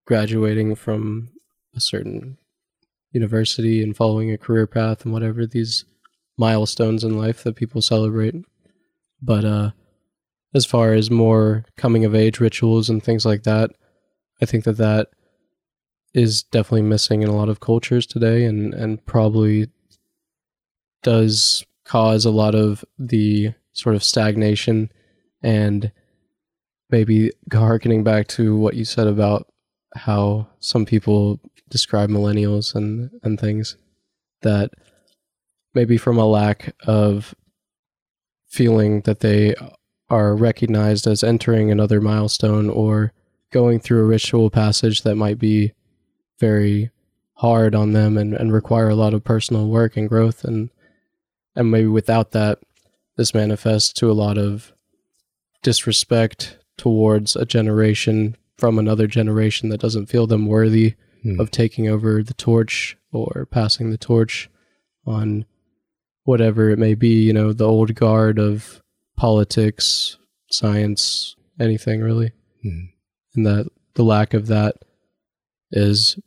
graduating 0.05 0.75
from 0.75 1.29
a 1.75 1.79
certain 1.79 2.37
university 3.11 3.81
and 3.81 3.97
following 3.97 4.31
a 4.31 4.37
career 4.37 4.67
path 4.67 5.03
and 5.03 5.11
whatever 5.11 5.47
these 5.47 5.83
milestones 6.37 7.03
in 7.03 7.17
life 7.17 7.43
that 7.43 7.55
people 7.55 7.81
celebrate. 7.81 8.35
But 9.21 9.45
uh 9.45 9.71
as 10.53 10.65
far 10.65 10.93
as 10.93 11.11
more 11.11 11.65
coming 11.75 12.05
of 12.05 12.15
age 12.15 12.39
rituals 12.39 12.89
and 12.89 13.03
things 13.03 13.25
like 13.25 13.43
that 13.43 13.71
I 14.41 14.45
think 14.45 14.63
that 14.65 14.77
that 14.77 15.09
is 16.13 16.43
definitely 16.43 16.83
missing 16.83 17.21
in 17.21 17.29
a 17.29 17.35
lot 17.35 17.49
of 17.49 17.59
cultures 17.59 18.05
today, 18.05 18.45
and 18.45 18.73
and 18.73 19.05
probably 19.05 19.67
does 21.03 21.65
cause 21.83 22.25
a 22.25 22.31
lot 22.31 22.55
of 22.55 22.83
the 22.97 23.53
sort 23.73 23.95
of 23.95 24.03
stagnation 24.03 24.91
and 25.43 25.91
maybe 26.89 27.31
harkening 27.53 28.03
back 28.03 28.27
to 28.27 28.55
what 28.55 28.75
you 28.75 28.85
said 28.85 29.07
about 29.07 29.51
how 29.95 30.47
some 30.59 30.85
people 30.85 31.39
describe 31.69 32.09
millennials 32.09 32.75
and 32.75 33.11
and 33.23 33.39
things 33.39 33.77
that 34.41 34.71
maybe 35.75 35.97
from 35.97 36.17
a 36.17 36.25
lack 36.25 36.73
of 36.87 37.35
feeling 38.47 39.01
that 39.01 39.19
they 39.19 39.53
are 40.09 40.35
recognized 40.35 41.07
as 41.07 41.23
entering 41.23 41.69
another 41.71 41.99
milestone 41.99 42.69
or 42.69 43.11
going 43.51 43.79
through 43.79 43.99
a 43.99 44.05
ritual 44.07 44.49
passage 44.49 45.01
that 45.03 45.15
might 45.15 45.39
be 45.39 45.73
very 46.39 46.89
hard 47.33 47.75
on 47.75 47.91
them 47.91 48.17
and, 48.17 48.33
and 48.33 48.53
require 48.53 48.89
a 48.89 48.95
lot 48.95 49.13
of 49.13 49.23
personal 49.23 49.67
work 49.67 49.97
and 49.97 50.07
growth 50.09 50.43
and 50.43 50.69
and 51.55 51.71
maybe 51.71 51.87
without 51.87 52.31
that 52.31 52.59
this 53.17 53.33
manifests 53.33 53.93
to 53.93 54.09
a 54.11 54.13
lot 54.13 54.37
of 54.37 54.73
disrespect 55.63 56.57
towards 56.77 57.35
a 57.35 57.45
generation 57.45 58.35
from 58.57 58.77
another 58.77 59.07
generation 59.07 59.69
that 59.69 59.79
doesn't 59.79 60.07
feel 60.07 60.27
them 60.27 60.45
worthy 60.45 60.95
Hmm. 61.25 61.39
of 61.39 61.49
taking 61.49 61.87
over 61.87 62.21
the 62.21 62.35
torch 62.35 62.97
or 63.11 63.47
passing 63.49 63.89
the 63.89 63.97
torch 63.97 64.47
on 65.07 65.45
whatever 66.25 66.69
it 66.69 66.77
may 66.77 66.93
be, 66.93 67.23
you 67.23 67.33
know, 67.33 67.53
the 67.53 67.67
old 67.67 67.95
guard 67.95 68.37
of 68.37 68.81
politics, 69.17 70.17
science, 70.51 71.35
anything 71.59 72.01
really. 72.01 72.31
Hmm. 72.61 72.85
And 73.35 73.45
that 73.45 73.69
the 73.95 74.03
lack 74.03 74.33
of 74.33 74.47
that 74.47 74.75
is 75.71 76.19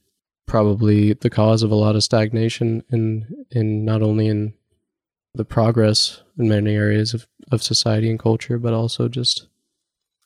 probably 0.47 1.13
the 1.13 1.31
cause 1.31 1.63
of 1.63 1.71
a 1.71 1.75
lot 1.77 1.95
of 1.97 2.03
stagnation 2.03 2.83
in 2.91 3.45
in 3.51 3.85
not 3.85 4.03
only 4.03 4.27
in 4.27 4.55
the 5.35 5.45
progress 5.45 6.23
in 6.39 6.49
many 6.49 6.75
areas 6.75 7.13
of, 7.15 7.27
of 7.53 7.63
society 7.63 8.11
and 8.11 8.19
culture, 8.19 8.59
but 8.59 8.73
also 8.73 9.09
just 9.09 9.47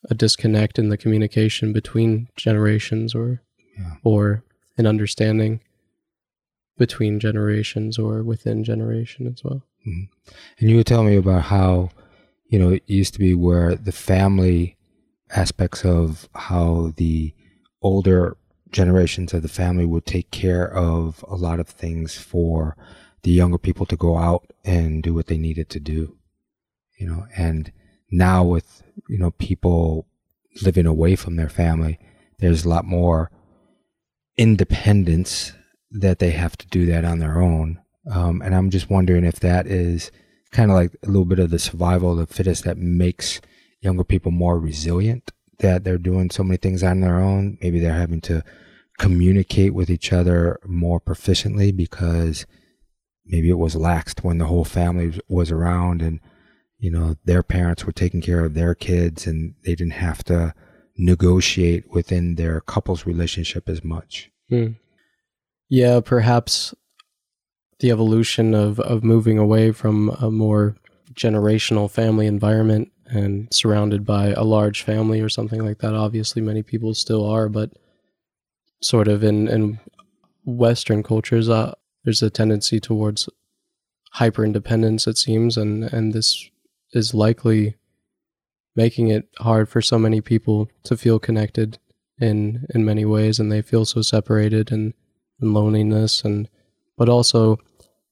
a 0.09 0.15
disconnect 0.15 0.79
in 0.79 0.89
the 0.89 0.97
communication 0.97 1.73
between 1.73 2.27
generations 2.35 3.13
or 3.13 3.41
Yeah. 3.77 3.95
or 4.03 4.43
an 4.77 4.85
understanding 4.87 5.59
between 6.77 7.19
generations 7.19 7.97
or 7.97 8.23
within 8.23 8.63
generation 8.63 9.27
as 9.27 9.43
well. 9.43 9.63
Mm-hmm. 9.87 10.33
And 10.59 10.69
you 10.69 10.77
were 10.77 10.83
telling 10.83 11.07
me 11.07 11.17
about 11.17 11.43
how, 11.43 11.89
you 12.47 12.57
know, 12.59 12.69
it 12.69 12.83
used 12.87 13.13
to 13.13 13.19
be 13.19 13.33
where 13.33 13.75
the 13.75 13.91
family 13.91 14.77
aspects 15.35 15.83
of 15.83 16.27
how 16.35 16.93
the 16.97 17.33
older 17.81 18.37
generations 18.71 19.33
of 19.33 19.41
the 19.41 19.47
family 19.47 19.85
would 19.85 20.05
take 20.05 20.31
care 20.31 20.71
of 20.73 21.23
a 21.27 21.35
lot 21.35 21.59
of 21.59 21.67
things 21.67 22.17
for 22.17 22.75
the 23.21 23.31
younger 23.31 23.57
people 23.57 23.85
to 23.85 23.95
go 23.95 24.17
out 24.17 24.51
and 24.65 25.03
do 25.03 25.13
what 25.13 25.27
they 25.27 25.37
needed 25.37 25.69
to 25.69 25.79
do. 25.79 26.17
You 26.97 27.07
know, 27.07 27.27
and 27.35 27.71
now 28.11 28.43
with, 28.43 28.83
you 29.09 29.17
know, 29.17 29.31
people 29.31 30.07
living 30.61 30.85
away 30.85 31.15
from 31.15 31.35
their 31.35 31.49
family, 31.49 31.99
there's 32.39 32.65
a 32.65 32.69
lot 32.69 32.85
more 32.85 33.31
independence 34.37 35.53
that 35.93 36.19
they 36.19 36.31
have 36.31 36.57
to 36.57 36.67
do 36.67 36.85
that 36.87 37.05
on 37.05 37.19
their 37.19 37.41
own. 37.41 37.79
Um, 38.11 38.41
and 38.41 38.53
I'm 38.53 38.69
just 38.69 38.89
wondering 38.89 39.23
if 39.23 39.39
that 39.39 39.67
is 39.67 40.11
kind 40.51 40.69
of 40.69 40.75
like 40.75 40.95
a 41.03 41.07
little 41.07 41.25
bit 41.25 41.39
of 41.39 41.49
the 41.49 41.59
survival 41.59 42.11
of 42.11 42.17
the 42.17 42.33
fittest 42.33 42.63
that 42.63 42.77
makes 42.77 43.41
younger 43.81 44.03
people 44.03 44.31
more 44.31 44.59
resilient, 44.59 45.31
that 45.59 45.83
they're 45.83 45.97
doing 45.97 46.29
so 46.29 46.43
many 46.43 46.57
things 46.57 46.83
on 46.83 47.01
their 47.01 47.19
own. 47.19 47.57
Maybe 47.61 47.79
they're 47.79 47.93
having 47.93 48.21
to 48.21 48.43
communicate 48.97 49.73
with 49.73 49.89
each 49.89 50.13
other 50.13 50.59
more 50.65 50.99
proficiently 50.99 51.75
because 51.75 52.45
maybe 53.25 53.49
it 53.49 53.57
was 53.57 53.75
laxed 53.75 54.23
when 54.23 54.37
the 54.37 54.45
whole 54.45 54.65
family 54.65 55.19
was 55.27 55.51
around 55.51 56.01
and, 56.01 56.19
you 56.79 56.91
know, 56.91 57.15
their 57.25 57.43
parents 57.43 57.85
were 57.85 57.91
taking 57.91 58.21
care 58.21 58.43
of 58.43 58.53
their 58.53 58.75
kids 58.75 59.25
and 59.25 59.55
they 59.63 59.75
didn't 59.75 59.93
have 59.93 60.23
to 60.25 60.53
negotiate 60.97 61.89
within 61.89 62.35
their 62.35 62.61
couple's 62.61 63.05
relationship 63.05 63.67
as 63.67 63.83
much. 63.83 64.29
Hmm. 64.49 64.73
Yeah, 65.69 66.01
perhaps 66.01 66.73
the 67.79 67.91
evolution 67.91 68.53
of, 68.53 68.79
of 68.79 69.03
moving 69.03 69.37
away 69.37 69.71
from 69.71 70.09
a 70.21 70.29
more 70.29 70.75
generational 71.13 71.89
family 71.89 72.27
environment 72.27 72.91
and 73.05 73.47
surrounded 73.53 74.05
by 74.05 74.27
a 74.27 74.43
large 74.43 74.83
family 74.83 75.19
or 75.21 75.29
something 75.29 75.63
like 75.63 75.79
that. 75.79 75.93
Obviously, 75.93 76.41
many 76.41 76.63
people 76.63 76.93
still 76.93 77.25
are, 77.29 77.49
but 77.49 77.71
sort 78.81 79.07
of 79.07 79.23
in, 79.23 79.47
in 79.47 79.79
Western 80.45 81.03
cultures, 81.03 81.49
uh, 81.49 81.73
there's 82.03 82.21
a 82.21 82.29
tendency 82.29 82.79
towards 82.79 83.29
hyper 84.11 84.45
independence, 84.45 85.07
it 85.07 85.17
seems, 85.17 85.57
and, 85.57 85.83
and 85.85 86.13
this 86.13 86.49
is 86.93 87.13
likely 87.13 87.75
making 88.75 89.09
it 89.09 89.27
hard 89.39 89.69
for 89.69 89.81
so 89.81 89.97
many 89.97 90.21
people 90.21 90.69
to 90.83 90.97
feel 90.97 91.19
connected 91.19 91.77
in 92.19 92.65
in 92.73 92.85
many 92.85 93.05
ways 93.05 93.39
and 93.39 93.51
they 93.51 93.61
feel 93.61 93.85
so 93.85 94.01
separated 94.01 94.71
and, 94.71 94.93
and 95.39 95.53
loneliness 95.53 96.23
and 96.23 96.49
but 96.97 97.09
also 97.09 97.57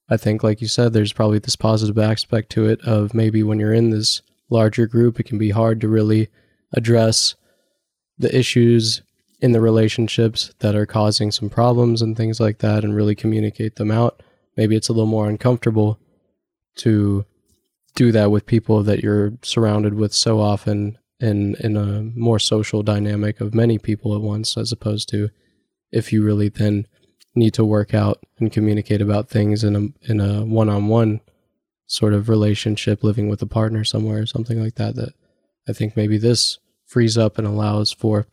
I 0.09 0.17
think 0.17 0.43
like 0.43 0.61
you 0.61 0.67
said 0.67 0.93
there's 0.93 1.13
probably 1.13 1.39
this 1.39 1.55
positive 1.55 1.97
aspect 1.97 2.49
to 2.51 2.67
it 2.67 2.81
of 2.81 3.13
maybe 3.13 3.43
when 3.43 3.59
you're 3.59 3.73
in 3.73 3.89
this 3.89 4.21
larger 4.49 4.85
group 4.87 5.19
it 5.19 5.23
can 5.23 5.37
be 5.37 5.51
hard 5.51 5.79
to 5.81 5.87
really 5.87 6.29
address 6.73 7.35
the 8.17 8.35
issues 8.37 9.01
in 9.41 9.51
the 9.51 9.61
relationships 9.61 10.53
that 10.59 10.75
are 10.75 10.85
causing 10.85 11.31
some 11.31 11.49
problems 11.49 12.01
and 12.01 12.15
things 12.15 12.39
like 12.39 12.59
that 12.59 12.83
and 12.83 12.95
really 12.95 13.15
communicate 13.15 13.75
them 13.75 13.89
out. 13.89 14.21
Maybe 14.55 14.75
it's 14.75 14.87
a 14.87 14.93
little 14.93 15.07
more 15.07 15.27
uncomfortable 15.27 15.99
to 16.77 17.25
do 17.95 18.11
that 18.11 18.31
with 18.31 18.45
people 18.45 18.83
that 18.83 19.01
you're 19.01 19.33
surrounded 19.41 19.95
with 19.95 20.13
so 20.13 20.39
often 20.39 20.97
in 21.19 21.55
in 21.59 21.75
a 21.75 22.01
more 22.15 22.39
social 22.39 22.83
dynamic 22.83 23.41
of 23.41 23.53
many 23.53 23.77
people 23.77 24.15
at 24.15 24.21
once 24.21 24.57
as 24.57 24.71
opposed 24.71 25.09
to 25.09 25.29
if 25.91 26.13
you 26.13 26.23
really 26.23 26.49
then 26.49 26.87
need 27.35 27.53
to 27.53 27.65
work 27.65 27.93
out 27.93 28.19
and 28.39 28.51
communicate 28.51 29.01
about 29.01 29.29
things 29.29 29.63
in 29.63 29.75
a 29.75 30.11
in 30.11 30.19
a 30.19 30.43
one-on-one 30.43 31.21
sort 31.87 32.13
of 32.13 32.29
relationship 32.29 33.03
living 33.03 33.29
with 33.29 33.41
a 33.41 33.45
partner 33.47 33.83
somewhere 33.83 34.21
or 34.21 34.25
something 34.25 34.61
like 34.61 34.75
that 34.75 34.95
that 34.95 35.13
I 35.67 35.73
think 35.73 35.95
maybe 35.95 36.17
this 36.17 36.59
frees 36.85 37.17
up 37.17 37.37
and 37.37 37.47
allows 37.47 37.91
for 37.91 38.27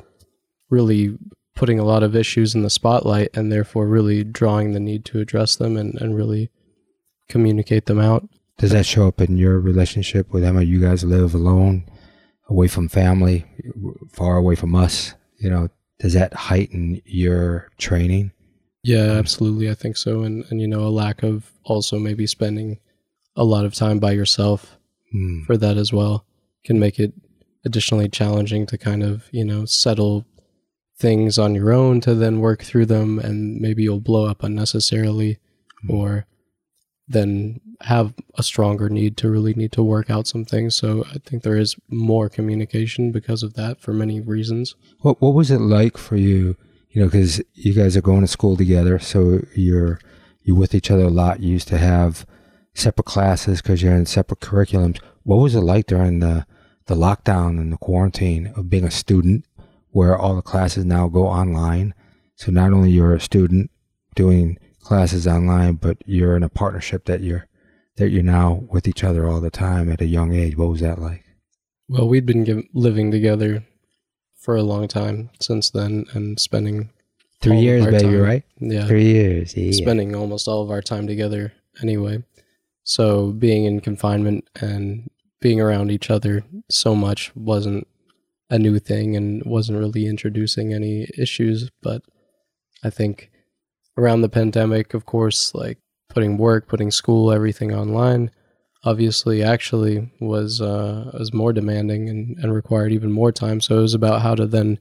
really 0.71 1.17
putting 1.55 1.79
a 1.79 1.85
lot 1.85 2.03
of 2.03 2.15
issues 2.15 2.55
in 2.55 2.63
the 2.63 2.71
spotlight 2.71 3.31
and 3.35 3.51
therefore 3.51 3.87
really 3.87 4.23
drawing 4.23 4.73
the 4.73 4.81
need 4.81 5.05
to 5.07 5.19
address 5.19 5.57
them 5.57 5.77
and, 5.77 6.01
and 6.01 6.17
really 6.17 6.51
communicate 7.29 7.87
them 7.87 7.99
out 7.99 8.29
Does 8.59 8.71
that 8.73 8.87
show 8.87 9.07
up 9.07 9.21
in 9.21 9.37
your 9.37 9.59
relationship 9.61 10.33
with 10.33 10.45
Emma? 10.45 10.63
You 10.63 10.81
guys 10.81 11.05
live 11.05 11.35
alone, 11.35 11.85
away 12.49 12.69
from 12.69 12.89
family, 12.89 13.45
far 14.13 14.37
away 14.37 14.55
from 14.57 14.75
us. 14.75 15.15
You 15.39 15.51
know, 15.51 15.69
does 16.01 16.15
that 16.15 16.33
heighten 16.35 17.01
your 17.05 17.71
training? 17.79 18.33
Yeah, 18.83 19.13
absolutely. 19.19 19.69
I 19.71 19.75
think 19.75 19.97
so. 19.97 20.23
And 20.23 20.45
and 20.51 20.61
you 20.61 20.69
know, 20.69 20.81
a 20.81 20.89
lack 20.91 21.23
of 21.23 21.51
also 21.65 21.99
maybe 21.99 22.27
spending 22.27 22.79
a 23.37 23.45
lot 23.45 23.65
of 23.65 23.75
time 23.75 23.99
by 23.99 24.13
yourself 24.13 24.77
Hmm. 25.13 25.43
for 25.45 25.57
that 25.57 25.79
as 25.79 25.91
well 25.91 26.27
can 26.67 26.79
make 26.79 26.99
it 27.01 27.15
additionally 27.65 28.09
challenging 28.11 28.67
to 28.67 28.77
kind 28.77 29.03
of, 29.03 29.25
you 29.33 29.43
know, 29.45 29.65
settle 29.65 30.27
things 30.99 31.39
on 31.39 31.55
your 31.55 31.73
own 31.73 32.01
to 32.03 32.15
then 32.15 32.41
work 32.41 32.63
through 32.63 32.85
them 32.87 33.19
and 33.19 33.59
maybe 33.61 33.83
you'll 33.83 34.01
blow 34.01 34.27
up 34.27 34.43
unnecessarily 34.43 35.39
or 35.89 36.27
then 37.07 37.59
have 37.83 38.13
a 38.37 38.43
stronger 38.43 38.89
need 38.91 39.17
to 39.17 39.31
really 39.31 39.55
need 39.55 39.73
to 39.73 39.83
work 39.83 40.11
out 40.11 40.27
some 40.27 40.45
things. 40.45 40.75
So 40.77 41.05
I 41.15 41.19
think 41.25 41.43
there 41.43 41.57
is 41.57 41.77
more 41.89 42.29
communication 42.29 43.11
because 43.13 43.43
of 43.43 43.55
that 43.55 43.81
for 43.81 43.93
many 43.95 44.21
reasons. 44.21 44.75
What 45.01 45.23
What 45.23 45.35
was 45.35 45.51
it 45.51 45.61
like 45.61 45.97
for 45.97 46.17
you? 46.17 46.57
You 46.91 47.03
know, 47.03 47.09
because 47.09 47.41
you 47.55 47.75
guys 47.75 47.97
are 47.97 48.03
going 48.03 48.23
to 48.23 48.27
school 48.27 48.57
together, 48.57 48.99
so 48.99 49.41
you're 49.55 50.01
you're 50.43 50.57
with 50.57 50.75
each 50.75 50.91
other 50.91 51.05
a 51.05 51.11
lot. 51.11 51.41
You 51.41 51.53
used 51.53 51.69
to 51.69 51.79
have 51.79 52.27
separate 52.75 53.05
classes 53.05 53.61
because 53.61 53.83
you're 53.83 53.95
in 53.95 54.07
separate 54.07 54.41
curriculums. 54.41 55.01
What 55.23 55.37
was 55.37 55.55
it 55.55 55.61
like 55.61 55.87
during 55.87 56.21
the 56.21 56.47
the 56.87 56.95
lockdown 56.95 57.61
and 57.61 57.73
the 57.73 57.77
quarantine 57.77 58.53
of 58.57 58.71
being 58.71 58.85
a 58.85 58.91
student, 58.91 59.45
where 59.91 60.17
all 60.17 60.35
the 60.37 60.43
classes 60.43 60.85
now 60.85 61.09
go 61.09 61.27
online? 61.27 61.95
So 62.37 62.51
not 62.51 62.73
only 62.73 62.91
you're 62.91 63.15
a 63.15 63.21
student 63.21 63.71
doing 64.15 64.59
classes 64.81 65.27
online, 65.27 65.75
but 65.75 65.99
you're 66.07 66.37
in 66.37 66.43
a 66.43 66.49
partnership 66.49 67.05
that 67.05 67.21
you're 67.21 67.47
that 67.97 68.11
you're 68.11 68.23
now 68.23 68.65
with 68.71 68.89
each 68.89 69.05
other 69.05 69.29
all 69.29 69.41
the 69.41 69.51
time 69.51 69.91
at 69.91 70.01
a 70.01 70.07
young 70.07 70.33
age. 70.33 70.57
What 70.57 70.71
was 70.71 70.81
that 70.81 71.01
like? 71.01 71.25
Well, 71.89 72.09
we'd 72.09 72.27
been 72.27 72.69
living 72.73 73.11
together 73.11 73.65
for 74.49 74.57
a 74.57 74.63
long 74.63 74.89
time 74.89 75.29
since 75.43 75.69
then 75.69 76.07
and 76.15 76.41
spending 76.41 76.89
Three 77.43 77.61
years, 77.61 77.85
baby, 77.85 77.99
time- 77.99 78.21
right? 78.23 78.45
Yeah. 78.59 78.87
Three 78.87 79.05
years. 79.05 79.55
Yeah. 79.55 79.73
spending 79.73 80.17
almost 80.17 80.49
all 80.49 80.63
of 80.63 80.71
our 80.71 80.81
time 80.81 81.07
together 81.07 81.53
anyway. 81.83 82.25
So 82.83 83.33
being 83.33 83.67
in 83.67 83.81
confinement 83.81 84.49
and 84.59 85.11
being 85.43 85.61
around 85.61 85.91
each 85.91 86.11
other 86.11 86.45
so 86.71 86.95
much 86.95 87.31
wasn't 87.37 87.87
a 88.49 88.59
new 88.59 88.79
thing 88.79 89.17
and 89.17 89.45
wasn't 89.45 89.81
really 89.81 90.07
introducing 90.07 90.73
any 90.73 91.07
issues. 91.19 91.69
But 91.83 92.01
I 92.83 92.89
think 92.89 93.31
around 93.99 94.23
the 94.23 94.31
pandemic, 94.31 94.95
of 94.95 95.05
course, 95.05 95.55
like 95.55 95.77
putting 96.09 96.39
work, 96.39 96.69
putting 96.69 96.91
school, 96.91 97.31
everything 97.31 97.75
online, 97.75 98.31
obviously 98.85 99.43
actually 99.43 100.11
was 100.21 100.61
uh, 100.61 101.11
was 101.19 101.33
more 101.33 101.53
demanding 101.53 102.09
and, 102.09 102.37
and 102.39 102.55
required 102.55 102.93
even 102.93 103.13
more 103.13 103.33
time. 103.33 103.61
So 103.61 103.79
it 103.79 103.83
was 103.83 103.95
about 103.95 104.23
how 104.23 104.35
to 104.35 104.47
then 104.47 104.79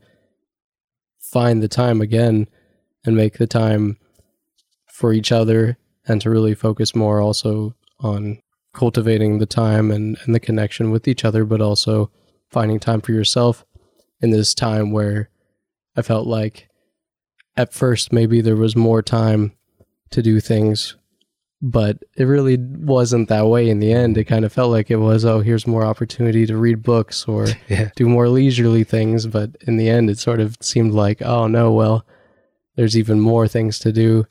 find 1.19 1.61
the 1.61 1.67
time 1.67 2.01
again 2.01 2.47
and 3.05 3.15
make 3.15 3.37
the 3.37 3.47
time 3.47 3.97
for 4.91 5.13
each 5.13 5.31
other 5.31 5.77
and 6.07 6.21
to 6.21 6.29
really 6.29 6.55
focus 6.55 6.95
more 6.95 7.21
also 7.21 7.75
on 7.99 8.39
cultivating 8.73 9.39
the 9.39 9.45
time 9.45 9.91
and, 9.91 10.17
and 10.23 10.33
the 10.33 10.39
connection 10.39 10.91
with 10.91 11.07
each 11.07 11.25
other, 11.25 11.43
but 11.43 11.61
also 11.61 12.11
finding 12.49 12.79
time 12.79 13.01
for 13.01 13.11
yourself 13.11 13.65
in 14.21 14.29
this 14.29 14.53
time 14.53 14.91
where 14.91 15.29
I 15.95 16.01
felt 16.01 16.27
like 16.27 16.69
at 17.55 17.73
first 17.73 18.13
maybe 18.13 18.39
there 18.39 18.55
was 18.55 18.75
more 18.75 19.01
time 19.01 19.53
to 20.11 20.21
do 20.21 20.39
things 20.39 20.95
but 21.61 21.97
it 22.15 22.25
really 22.25 22.57
wasn't 22.57 23.29
that 23.29 23.47
way 23.47 23.69
in 23.69 23.79
the 23.79 23.91
end. 23.91 24.17
It 24.17 24.25
kind 24.25 24.45
of 24.45 24.53
felt 24.53 24.71
like 24.71 24.91
it 24.91 24.97
was, 24.97 25.25
oh, 25.25 25.39
here's 25.39 25.65
more 25.65 25.83
opportunity 25.85 26.45
to 26.45 26.55
read 26.57 26.83
books 26.83 27.25
or 27.27 27.47
Yeah. 27.69 27.89
do 27.95 28.07
more 28.07 28.29
leisurely 28.29 28.83
things. 28.83 29.25
But 29.25 29.55
in 29.65 29.77
the 29.77 29.89
end, 29.89 30.09
it 30.09 30.19
sort 30.19 30.39
of 30.39 30.55
seemed 30.61 30.93
like, 30.93 31.21
oh, 31.23 31.47
no, 31.47 31.71
well, 31.73 32.05
there's 32.75 32.95
even 32.97 33.19
more 33.19 33.47
things 33.47 33.79
to 33.79 33.91
do. 33.91 34.27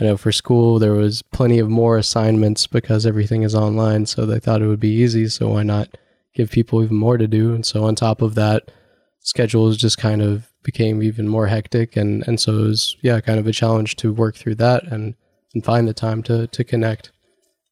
I 0.00 0.04
know 0.04 0.16
for 0.16 0.32
school, 0.32 0.78
there 0.78 0.94
was 0.94 1.20
plenty 1.20 1.58
of 1.58 1.68
more 1.68 1.98
assignments 1.98 2.66
because 2.66 3.04
everything 3.04 3.42
is 3.42 3.54
online. 3.54 4.06
So 4.06 4.24
they 4.24 4.40
thought 4.40 4.62
it 4.62 4.66
would 4.66 4.80
be 4.80 4.88
easy. 4.94 5.28
So 5.28 5.50
why 5.50 5.62
not 5.62 5.98
give 6.34 6.50
people 6.50 6.82
even 6.82 6.96
more 6.96 7.18
to 7.18 7.28
do? 7.28 7.54
And 7.54 7.66
so 7.66 7.84
on 7.84 7.94
top 7.94 8.22
of 8.22 8.34
that, 8.36 8.70
schedules 9.18 9.76
just 9.76 9.98
kind 9.98 10.22
of 10.22 10.48
became 10.62 11.02
even 11.02 11.28
more 11.28 11.48
hectic. 11.48 11.94
And, 11.96 12.26
and 12.26 12.40
so 12.40 12.52
it 12.52 12.62
was, 12.68 12.96
yeah, 13.02 13.20
kind 13.20 13.38
of 13.38 13.46
a 13.46 13.52
challenge 13.52 13.96
to 13.96 14.14
work 14.14 14.36
through 14.36 14.54
that 14.54 14.84
and, 14.84 15.14
and 15.54 15.64
find 15.64 15.88
the 15.88 15.94
time 15.94 16.22
to, 16.24 16.46
to 16.46 16.64
connect. 16.64 17.12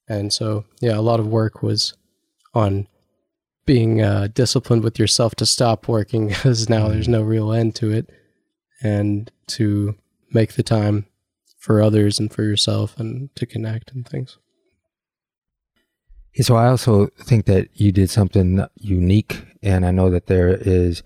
And 0.09 0.33
so, 0.33 0.65
yeah, 0.81 0.97
a 0.97 1.03
lot 1.03 1.21
of 1.21 1.27
work 1.27 1.63
was 1.63 1.95
on 2.55 2.89
being 3.67 4.01
uh, 4.01 4.29
disciplined 4.33 4.83
with 4.83 4.99
yourself 4.99 5.35
to 5.37 5.47
stop 5.47 5.89
working 5.89 6.29
because 6.29 6.69
now 6.69 6.89
there's 6.89 7.09
no 7.09 7.23
real 7.23 7.53
end 7.53 7.75
to 7.77 7.93
it 7.93 8.11
and 8.83 9.31
to 9.47 9.97
make 10.33 10.55
the 10.55 10.63
time 10.63 11.07
for 11.59 11.83
others 11.83 12.19
and 12.19 12.33
for 12.33 12.43
yourself 12.43 12.99
and 12.99 13.35
to 13.37 13.45
connect 13.45 13.93
and 13.93 14.09
things. 14.09 14.39
So 16.41 16.55
I 16.55 16.69
also 16.69 17.09
think 17.21 17.47
that 17.47 17.69
you 17.75 17.91
did 17.91 18.11
something 18.11 18.65
unique, 18.77 19.45
and 19.63 19.85
I 19.85 19.91
know 19.91 20.09
that 20.11 20.27
there 20.27 20.49
is 20.49 21.03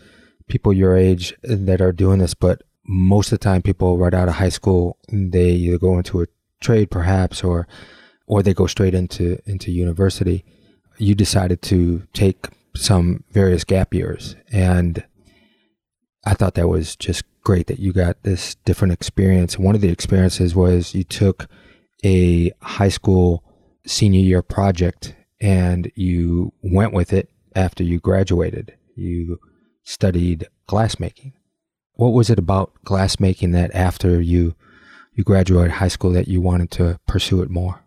people 0.46 0.72
your 0.72 0.96
age 0.96 1.34
that 1.42 1.80
are 1.80 1.92
doing 1.92 2.18
this, 2.18 2.34
but 2.34 2.62
most 2.84 3.32
of 3.32 3.38
the 3.38 3.44
time, 3.44 3.62
people 3.62 3.96
right 3.96 4.12
out 4.12 4.28
of 4.28 4.34
high 4.34 4.50
school, 4.50 4.98
they 5.10 5.52
either 5.52 5.78
go 5.78 5.96
into 5.96 6.20
a 6.20 6.26
trade, 6.62 6.90
perhaps, 6.90 7.44
or 7.44 7.66
or 8.26 8.42
they 8.42 8.54
go 8.54 8.66
straight 8.66 8.94
into 8.94 9.38
into 9.46 9.70
university. 9.70 10.44
You 10.98 11.14
decided 11.14 11.62
to 11.62 12.06
take 12.12 12.48
some 12.74 13.24
various 13.30 13.64
gap 13.64 13.92
years, 13.92 14.36
and 14.50 15.04
I 16.24 16.34
thought 16.34 16.54
that 16.54 16.68
was 16.68 16.96
just 16.96 17.24
great 17.42 17.66
that 17.66 17.80
you 17.80 17.92
got 17.92 18.22
this 18.22 18.54
different 18.64 18.92
experience. 18.92 19.58
One 19.58 19.74
of 19.74 19.80
the 19.80 19.90
experiences 19.90 20.54
was 20.54 20.94
you 20.94 21.04
took 21.04 21.48
a 22.04 22.52
high 22.60 22.88
school 22.88 23.42
senior 23.86 24.20
year 24.20 24.42
project 24.42 25.14
and 25.40 25.90
you 25.94 26.52
went 26.62 26.92
with 26.92 27.12
it 27.12 27.28
after 27.56 27.82
you 27.82 27.98
graduated. 27.98 28.76
You 28.94 29.40
studied 29.82 30.46
glassmaking. 30.68 31.32
What 31.94 32.12
was 32.12 32.30
it 32.30 32.38
about 32.38 32.72
glassmaking 32.84 33.52
that 33.52 33.74
after 33.74 34.20
you 34.20 34.54
you 35.14 35.24
graduated 35.24 35.72
high 35.72 35.88
school 35.88 36.10
that 36.12 36.28
you 36.28 36.40
wanted 36.40 36.70
to 36.72 36.98
pursue 37.06 37.42
it 37.42 37.50
more? 37.50 37.80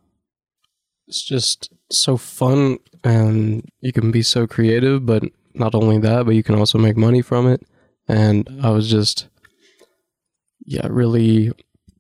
It's 1.08 1.24
just 1.24 1.72
so 1.92 2.18
fun 2.18 2.78
and 3.04 3.64
you 3.82 3.92
can 3.92 4.12
be 4.12 4.24
so 4.24 4.48
creative, 4.48 5.06
but 5.06 5.24
not 5.54 5.76
only 5.76 6.00
that, 6.00 6.26
but 6.26 6.36
you 6.36 6.44
can 6.44 6.56
also 6.56 6.78
make 6.78 6.98
money 6.98 7.22
from 7.22 7.48
it. 7.48 7.62
And 8.08 8.48
I 8.62 8.70
was 8.70 8.90
just, 8.90 9.28
yeah, 10.66 10.88
really 10.90 11.52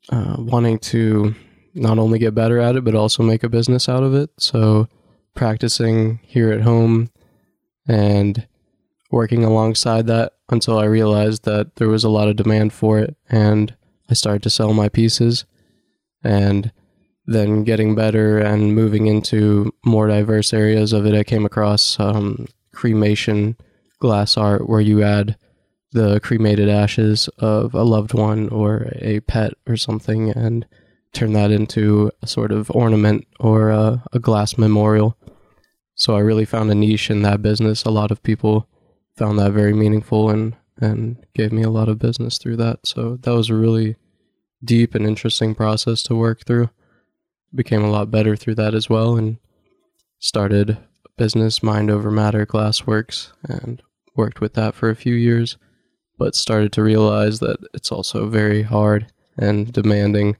uh, 0.09 0.35
wanting 0.39 0.79
to 0.79 1.35
not 1.73 1.99
only 1.99 2.19
get 2.19 2.35
better 2.35 2.59
at 2.59 2.75
it, 2.75 2.83
but 2.83 2.95
also 2.95 3.21
make 3.21 3.43
a 3.43 3.49
business 3.49 3.89
out 3.89 4.03
of 4.03 4.13
it. 4.13 4.29
So 4.39 4.87
practicing 5.35 6.19
here 6.23 6.51
at 6.51 6.61
home 6.61 7.09
and 7.87 8.47
working 9.11 9.43
alongside 9.43 10.07
that 10.07 10.33
until 10.49 10.77
I 10.77 10.85
realized 10.85 11.45
that 11.45 11.75
there 11.75 11.89
was 11.89 12.03
a 12.03 12.09
lot 12.09 12.27
of 12.27 12.35
demand 12.35 12.73
for 12.73 12.99
it. 12.99 13.15
And 13.29 13.75
I 14.09 14.13
started 14.13 14.43
to 14.43 14.49
sell 14.49 14.73
my 14.73 14.89
pieces 14.89 15.45
and 16.23 16.71
then 17.25 17.63
getting 17.63 17.95
better 17.95 18.39
and 18.39 18.75
moving 18.75 19.07
into 19.07 19.73
more 19.83 20.07
diverse 20.07 20.53
areas 20.53 20.93
of 20.93 21.05
it. 21.05 21.15
I 21.15 21.23
came 21.23 21.45
across 21.45 21.99
um, 21.99 22.47
cremation 22.73 23.57
glass 23.99 24.37
art 24.37 24.69
where 24.69 24.81
you 24.81 25.01
add 25.01 25.37
the 25.91 26.19
cremated 26.19 26.69
ashes 26.69 27.29
of 27.39 27.73
a 27.73 27.83
loved 27.83 28.13
one 28.13 28.49
or 28.49 28.91
a 28.95 29.21
pet 29.21 29.53
or 29.65 29.77
something 29.77 30.29
and 30.29 30.65
turn 31.13 31.33
that 31.33 31.51
into 31.51 32.11
a 32.21 32.27
sort 32.27 32.51
of 32.51 32.69
ornament 32.71 33.25
or 33.39 33.69
a, 33.69 34.03
a 34.11 34.19
glass 34.19 34.57
memorial. 34.57 35.17
So 35.95 36.15
I 36.15 36.19
really 36.19 36.45
found 36.45 36.69
a 36.69 36.75
niche 36.75 37.09
in 37.09 37.21
that 37.21 37.41
business. 37.41 37.85
A 37.85 37.89
lot 37.89 38.11
of 38.11 38.21
people 38.21 38.67
found 39.15 39.39
that 39.39 39.53
very 39.53 39.73
meaningful 39.73 40.29
and 40.29 40.55
and 40.79 41.25
gave 41.33 41.51
me 41.51 41.63
a 41.63 41.69
lot 41.69 41.89
of 41.89 41.99
business 41.99 42.37
through 42.37 42.57
that. 42.57 42.85
So 42.85 43.17
that 43.21 43.31
was 43.31 43.49
a 43.49 43.55
really 43.55 43.95
deep 44.63 44.95
and 44.95 45.05
interesting 45.05 45.55
process 45.55 46.03
to 46.03 46.15
work 46.15 46.45
through. 46.45 46.69
Became 47.53 47.83
a 47.83 47.91
lot 47.91 48.11
better 48.11 48.35
through 48.35 48.55
that 48.55 48.73
as 48.73 48.89
well 48.89 49.15
and 49.15 49.37
started 50.19 50.77
business 51.17 51.63
Mind 51.63 51.89
Over 51.89 52.11
Matter 52.11 52.45
Glassworks 52.45 53.31
and 53.47 53.81
worked 54.15 54.41
with 54.41 54.53
that 54.53 54.75
for 54.75 54.89
a 54.89 54.95
few 54.95 55.15
years, 55.15 55.57
but 56.17 56.35
started 56.35 56.71
to 56.73 56.83
realize 56.83 57.39
that 57.39 57.57
it's 57.73 57.91
also 57.91 58.27
very 58.27 58.63
hard 58.63 59.07
and 59.37 59.71
demanding 59.71 60.37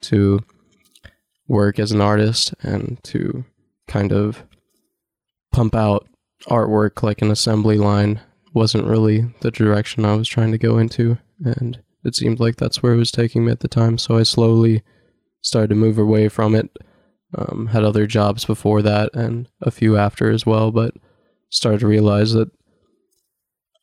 to 0.00 0.40
work 1.46 1.78
as 1.78 1.92
an 1.92 2.00
artist 2.00 2.54
and 2.62 3.02
to 3.04 3.44
kind 3.86 4.12
of 4.12 4.44
pump 5.52 5.74
out 5.74 6.06
artwork 6.46 7.02
like 7.02 7.22
an 7.22 7.30
assembly 7.30 7.78
line 7.78 8.20
wasn't 8.58 8.86
really 8.86 9.32
the 9.40 9.50
direction 9.50 10.04
I 10.04 10.14
was 10.16 10.28
trying 10.28 10.52
to 10.52 10.58
go 10.58 10.76
into. 10.78 11.16
And 11.44 11.78
it 12.04 12.14
seemed 12.14 12.40
like 12.40 12.56
that's 12.56 12.82
where 12.82 12.92
it 12.92 12.98
was 12.98 13.10
taking 13.10 13.44
me 13.46 13.52
at 13.52 13.60
the 13.60 13.68
time. 13.68 13.96
So 13.98 14.18
I 14.18 14.22
slowly 14.24 14.82
started 15.40 15.68
to 15.68 15.74
move 15.74 15.98
away 15.98 16.28
from 16.28 16.54
it. 16.54 16.70
Um, 17.36 17.66
had 17.72 17.84
other 17.84 18.06
jobs 18.06 18.44
before 18.46 18.80
that 18.82 19.10
and 19.14 19.48
a 19.60 19.70
few 19.70 19.96
after 19.98 20.30
as 20.30 20.46
well, 20.46 20.70
but 20.70 20.94
started 21.50 21.80
to 21.80 21.86
realize 21.86 22.32
that 22.32 22.50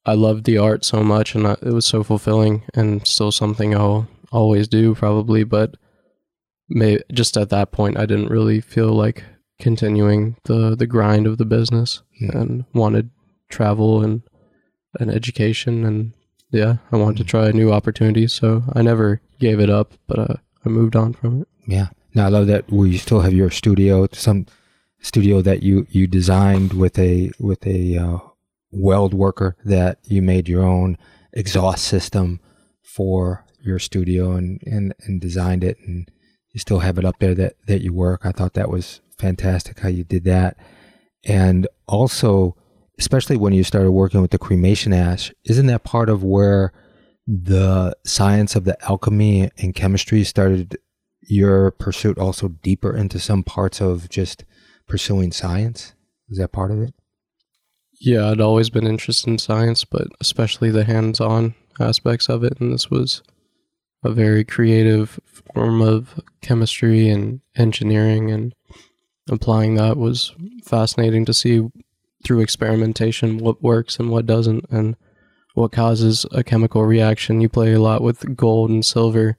I 0.05 0.13
loved 0.13 0.45
the 0.45 0.57
art 0.57 0.83
so 0.85 1.03
much 1.03 1.35
and 1.35 1.47
I, 1.47 1.53
it 1.61 1.71
was 1.73 1.85
so 1.85 2.03
fulfilling 2.03 2.63
and 2.73 3.05
still 3.07 3.31
something 3.31 3.75
I'll 3.75 4.07
always 4.31 4.67
do 4.67 4.95
probably. 4.95 5.43
But 5.43 5.75
may, 6.69 6.99
just 7.13 7.37
at 7.37 7.49
that 7.49 7.71
point, 7.71 7.97
I 7.99 8.05
didn't 8.07 8.29
really 8.31 8.61
feel 8.61 8.89
like 8.93 9.23
continuing 9.59 10.37
the, 10.45 10.75
the 10.75 10.87
grind 10.87 11.27
of 11.27 11.37
the 11.37 11.45
business 11.45 12.01
Yeah. 12.19 12.37
and 12.37 12.65
wanted 12.73 13.09
travel 13.49 14.03
and 14.03 14.21
an 14.99 15.09
education 15.09 15.85
and 15.85 16.13
yeah, 16.51 16.77
I 16.91 16.97
wanted 16.97 17.17
to 17.17 17.23
try 17.23 17.47
a 17.47 17.53
new 17.53 17.71
opportunities. 17.71 18.33
So 18.33 18.63
I 18.73 18.81
never 18.81 19.21
gave 19.39 19.59
it 19.59 19.69
up, 19.69 19.93
but 20.07 20.19
uh, 20.19 20.35
I 20.65 20.69
moved 20.69 20.95
on 20.95 21.13
from 21.13 21.41
it. 21.41 21.47
Yeah. 21.67 21.89
Now 22.13 22.27
I 22.27 22.29
love 22.29 22.47
that 22.47 22.71
we 22.71 22.97
still 22.97 23.21
have 23.21 23.33
your 23.33 23.49
studio, 23.49 24.07
some 24.13 24.45
studio 25.01 25.41
that 25.41 25.63
you 25.63 25.85
you 25.89 26.07
designed 26.07 26.73
with 26.73 26.97
a 26.97 27.31
with 27.39 27.65
a 27.67 27.97
uh, 27.97 28.19
weld 28.71 29.13
worker 29.13 29.55
that 29.65 29.99
you 30.03 30.21
made 30.21 30.47
your 30.47 30.63
own 30.63 30.97
exhaust 31.33 31.83
system 31.83 32.39
for 32.81 33.45
your 33.61 33.79
studio 33.79 34.31
and 34.31 34.61
and 34.65 34.93
and 35.01 35.19
designed 35.19 35.63
it 35.63 35.77
and 35.85 36.09
you 36.51 36.59
still 36.59 36.79
have 36.79 36.97
it 36.97 37.03
up 37.03 37.19
there 37.19 37.35
that 37.35 37.55
that 37.67 37.81
you 37.81 37.93
work. 37.93 38.25
I 38.25 38.31
thought 38.31 38.53
that 38.53 38.69
was 38.69 39.01
fantastic 39.17 39.79
how 39.79 39.89
you 39.89 40.03
did 40.03 40.23
that. 40.23 40.55
And 41.25 41.67
also 41.87 42.55
especially 42.99 43.37
when 43.37 43.53
you 43.53 43.63
started 43.63 43.91
working 43.91 44.21
with 44.21 44.31
the 44.31 44.37
cremation 44.37 44.93
ash, 44.93 45.31
isn't 45.45 45.67
that 45.67 45.83
part 45.83 46.09
of 46.09 46.23
where 46.23 46.71
the 47.27 47.95
science 48.05 48.55
of 48.55 48.65
the 48.65 48.77
alchemy 48.85 49.49
and 49.57 49.73
chemistry 49.75 50.23
started 50.23 50.77
your 51.21 51.71
pursuit 51.71 52.19
also 52.19 52.49
deeper 52.49 52.95
into 52.95 53.19
some 53.19 53.43
parts 53.43 53.81
of 53.81 54.09
just 54.09 54.45
pursuing 54.87 55.31
science? 55.31 55.93
Is 56.29 56.37
that 56.37 56.51
part 56.51 56.71
of 56.71 56.81
it? 56.81 56.93
Yeah, 57.99 58.29
I'd 58.29 58.41
always 58.41 58.69
been 58.69 58.87
interested 58.87 59.29
in 59.29 59.37
science, 59.37 59.85
but 59.85 60.07
especially 60.19 60.69
the 60.69 60.83
hands 60.83 61.19
on 61.19 61.55
aspects 61.79 62.29
of 62.29 62.43
it. 62.43 62.59
And 62.59 62.73
this 62.73 62.89
was 62.89 63.23
a 64.03 64.11
very 64.11 64.43
creative 64.43 65.19
form 65.53 65.81
of 65.81 66.19
chemistry 66.41 67.09
and 67.09 67.41
engineering, 67.55 68.31
and 68.31 68.53
applying 69.29 69.75
that 69.75 69.97
was 69.97 70.35
fascinating 70.63 71.25
to 71.25 71.33
see 71.33 71.67
through 72.25 72.41
experimentation 72.41 73.37
what 73.37 73.63
works 73.63 73.97
and 73.97 74.09
what 74.09 74.25
doesn't, 74.25 74.65
and 74.69 74.95
what 75.53 75.71
causes 75.71 76.25
a 76.31 76.43
chemical 76.43 76.83
reaction. 76.83 77.41
You 77.41 77.49
play 77.49 77.73
a 77.73 77.79
lot 77.79 78.01
with 78.01 78.35
gold 78.35 78.69
and 78.69 78.83
silver 78.83 79.37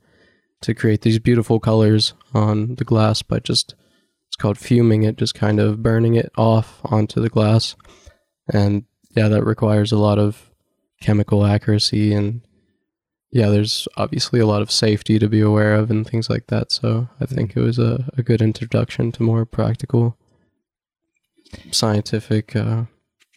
to 0.62 0.74
create 0.74 1.02
these 1.02 1.18
beautiful 1.18 1.60
colors 1.60 2.14
on 2.32 2.76
the 2.76 2.84
glass 2.84 3.22
by 3.22 3.40
just 3.40 3.74
it's 4.28 4.36
called 4.36 4.58
fuming 4.58 5.02
it, 5.02 5.16
just 5.16 5.34
kind 5.34 5.60
of 5.60 5.82
burning 5.82 6.14
it 6.14 6.32
off 6.36 6.80
onto 6.84 7.20
the 7.20 7.28
glass. 7.28 7.76
And 8.52 8.84
yeah, 9.16 9.28
that 9.28 9.44
requires 9.44 9.92
a 9.92 9.98
lot 9.98 10.18
of 10.18 10.50
chemical 11.00 11.44
accuracy 11.44 12.12
and 12.12 12.42
yeah, 13.30 13.48
there's 13.48 13.86
obviously 13.96 14.40
a 14.40 14.46
lot 14.46 14.62
of 14.62 14.70
safety 14.70 15.18
to 15.18 15.28
be 15.28 15.40
aware 15.40 15.74
of 15.74 15.90
and 15.90 16.06
things 16.06 16.30
like 16.30 16.46
that. 16.46 16.72
So 16.72 17.08
I 17.20 17.26
think 17.26 17.54
it 17.54 17.60
was 17.60 17.78
a, 17.78 18.08
a 18.16 18.22
good 18.22 18.40
introduction 18.40 19.12
to 19.12 19.22
more 19.22 19.44
practical 19.44 20.16
scientific 21.70 22.56
uh, 22.56 22.84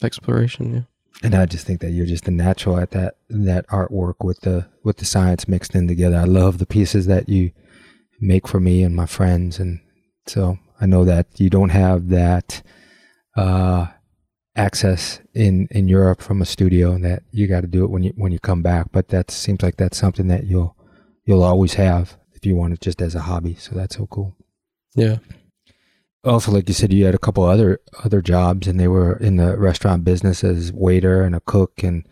exploration. 0.04 0.74
Yeah. 0.74 0.82
And 1.22 1.36
I 1.36 1.46
just 1.46 1.66
think 1.66 1.82
that 1.82 1.92
you're 1.92 2.06
just 2.06 2.28
a 2.28 2.32
natural 2.32 2.80
at 2.80 2.92
that 2.92 3.16
that 3.30 3.68
artwork 3.68 4.16
with 4.24 4.40
the 4.42 4.68
with 4.84 4.98
the 4.98 5.06
science 5.06 5.48
mixed 5.48 5.76
in 5.76 5.88
together. 5.88 6.18
I 6.18 6.24
love 6.24 6.58
the 6.58 6.66
pieces 6.66 7.08
that 7.08 7.28
you 7.28 7.52
make 8.22 8.48
for 8.48 8.60
me 8.60 8.84
and 8.84 8.96
my 8.96 9.06
friends, 9.06 9.60
and 9.60 9.80
So 10.28 10.60
I 10.80 10.86
know 10.86 11.04
that 11.06 11.28
you 11.40 11.50
don't 11.50 11.70
have 11.70 12.10
that 12.10 12.62
uh, 13.36 13.88
access 14.56 15.20
in 15.34 15.68
in 15.72 15.90
Europe 15.90 16.22
from 16.22 16.42
a 16.42 16.46
studio, 16.46 16.92
and 16.92 17.04
that 17.04 17.24
you 17.32 17.48
got 17.48 17.62
to 17.62 17.68
do 17.68 17.84
it 17.84 17.90
when 17.90 18.04
you 18.04 18.14
when 18.16 18.32
you 18.32 18.40
come 18.40 18.62
back. 18.62 18.92
But 18.92 19.10
that 19.10 19.32
seems 19.32 19.62
like 19.62 19.78
that's 19.78 19.98
something 19.98 20.28
that 20.28 20.46
you'll 20.46 20.76
you'll 21.26 21.44
always 21.44 21.74
have 21.74 22.18
if 22.34 22.46
you 22.46 22.56
want 22.56 22.74
it 22.74 22.82
just 22.82 23.02
as 23.02 23.16
a 23.16 23.22
hobby. 23.22 23.56
So 23.56 23.76
that's 23.76 23.98
so 23.98 24.08
cool. 24.08 24.38
Yeah. 24.96 25.18
Also, 26.24 26.52
like 26.52 26.68
you 26.68 26.74
said, 26.74 26.92
you 26.92 27.06
had 27.06 27.16
a 27.16 27.20
couple 27.20 27.44
other 27.44 27.80
other 28.04 28.22
jobs, 28.22 28.68
and 28.68 28.80
they 28.80 28.88
were 28.88 29.16
in 29.18 29.38
the 29.38 29.58
restaurant 29.58 30.04
business 30.04 30.44
as 30.44 30.74
waiter 30.74 31.24
and 31.24 31.34
a 31.34 31.40
cook, 31.40 31.82
and 31.82 32.06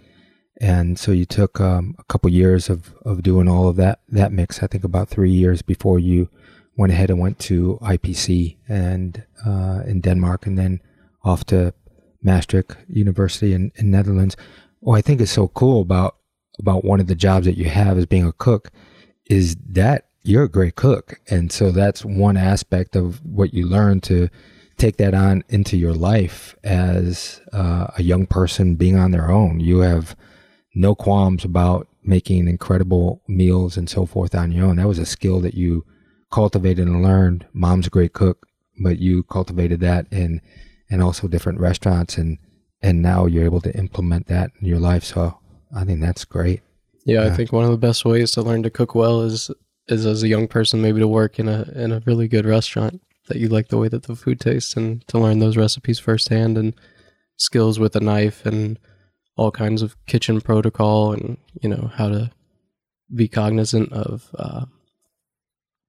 and 0.61 0.97
so 0.97 1.11
you 1.11 1.25
took 1.25 1.59
um, 1.59 1.95
a 1.99 2.03
couple 2.05 2.29
years 2.29 2.69
of 2.69 2.93
of 3.03 3.21
doing 3.21 3.49
all 3.49 3.67
of 3.67 3.75
that 3.75 3.99
that 4.07 4.31
mix. 4.31 4.63
I 4.63 4.67
think 4.67 4.85
about 4.85 5.09
three 5.09 5.31
years 5.31 5.61
before 5.61 5.99
you 5.99 6.29
went 6.77 6.93
ahead 6.93 7.09
and 7.09 7.19
went 7.19 7.39
to 7.39 7.79
IPC 7.81 8.57
and 8.69 9.25
uh, 9.45 9.81
in 9.85 9.99
Denmark, 9.99 10.47
and 10.47 10.57
then 10.57 10.79
off 11.23 11.43
to 11.45 11.73
Maastricht 12.21 12.77
University 12.87 13.53
in, 13.53 13.71
in 13.75 13.91
Netherlands. 13.91 14.37
What 14.79 14.95
I 14.97 15.01
think 15.01 15.19
is 15.19 15.31
so 15.31 15.49
cool 15.49 15.81
about 15.81 16.15
about 16.59 16.85
one 16.85 16.99
of 16.99 17.07
the 17.07 17.15
jobs 17.15 17.45
that 17.45 17.57
you 17.57 17.65
have 17.65 17.97
as 17.97 18.05
being 18.05 18.25
a 18.25 18.31
cook 18.31 18.71
is 19.25 19.57
that 19.69 20.06
you're 20.27 20.43
a 20.43 20.49
great 20.49 20.75
cook. 20.75 21.19
And 21.29 21.51
so 21.51 21.71
that's 21.71 22.03
one 22.03 22.37
aspect 22.37 22.95
of 22.95 23.23
what 23.25 23.53
you 23.53 23.65
learn 23.65 24.01
to 24.01 24.29
take 24.77 24.97
that 24.97 25.13
on 25.13 25.43
into 25.49 25.77
your 25.77 25.93
life 25.93 26.55
as 26.63 27.41
uh, 27.53 27.87
a 27.97 28.03
young 28.03 28.27
person 28.27 28.75
being 28.75 28.97
on 28.97 29.11
their 29.11 29.31
own. 29.31 29.59
You 29.59 29.79
have 29.79 30.15
no 30.75 30.93
qualms 30.93 31.43
about 31.43 31.87
making 32.03 32.47
incredible 32.47 33.21
meals 33.27 33.77
and 33.77 33.89
so 33.89 34.05
forth 34.05 34.35
on 34.35 34.51
your 34.51 34.65
own. 34.65 34.75
That 34.75 34.87
was 34.87 34.99
a 34.99 35.05
skill 35.05 35.39
that 35.41 35.55
you 35.55 35.85
cultivated 36.31 36.87
and 36.87 37.01
learned. 37.01 37.45
Mom's 37.53 37.87
a 37.87 37.89
great 37.91 38.13
cook, 38.13 38.45
but 38.81 38.99
you 38.99 39.23
cultivated 39.23 39.79
that 39.79 40.07
in 40.11 40.41
and 40.89 41.01
also 41.01 41.27
different 41.27 41.59
restaurants 41.59 42.17
and 42.17 42.37
and 42.81 43.01
now 43.01 43.25
you're 43.25 43.43
able 43.43 43.59
to 43.59 43.75
implement 43.75 44.27
that 44.27 44.51
in 44.61 44.67
your 44.67 44.79
life. 44.79 45.03
So 45.03 45.39
I 45.75 45.83
think 45.83 45.99
that's 45.99 46.23
great. 46.25 46.61
Yeah, 47.05 47.23
yeah, 47.23 47.33
I 47.33 47.35
think 47.35 47.51
one 47.51 47.65
of 47.65 47.71
the 47.71 47.77
best 47.77 48.05
ways 48.05 48.31
to 48.31 48.43
learn 48.43 48.61
to 48.63 48.69
cook 48.69 48.93
well 48.93 49.21
is 49.21 49.49
is 49.87 50.05
as 50.05 50.23
a 50.23 50.27
young 50.27 50.47
person 50.47 50.81
maybe 50.81 50.99
to 50.99 51.07
work 51.07 51.39
in 51.39 51.47
a 51.47 51.63
in 51.75 51.91
a 51.91 52.01
really 52.05 52.27
good 52.27 52.45
restaurant 52.45 53.01
that 53.27 53.37
you 53.37 53.47
like 53.47 53.67
the 53.67 53.77
way 53.77 53.87
that 53.87 54.03
the 54.03 54.15
food 54.15 54.39
tastes 54.39 54.75
and 54.75 55.05
to 55.07 55.19
learn 55.19 55.39
those 55.39 55.57
recipes 55.57 55.99
firsthand 55.99 56.57
and 56.57 56.73
skills 57.37 57.79
with 57.79 57.95
a 57.95 57.99
knife 57.99 58.45
and 58.45 58.79
all 59.35 59.51
kinds 59.51 59.81
of 59.81 59.95
kitchen 60.05 60.41
protocol 60.41 61.13
and 61.13 61.37
you 61.61 61.69
know 61.69 61.91
how 61.95 62.07
to 62.07 62.31
be 63.13 63.27
cognizant 63.27 63.91
of 63.93 64.29
uh, 64.37 64.65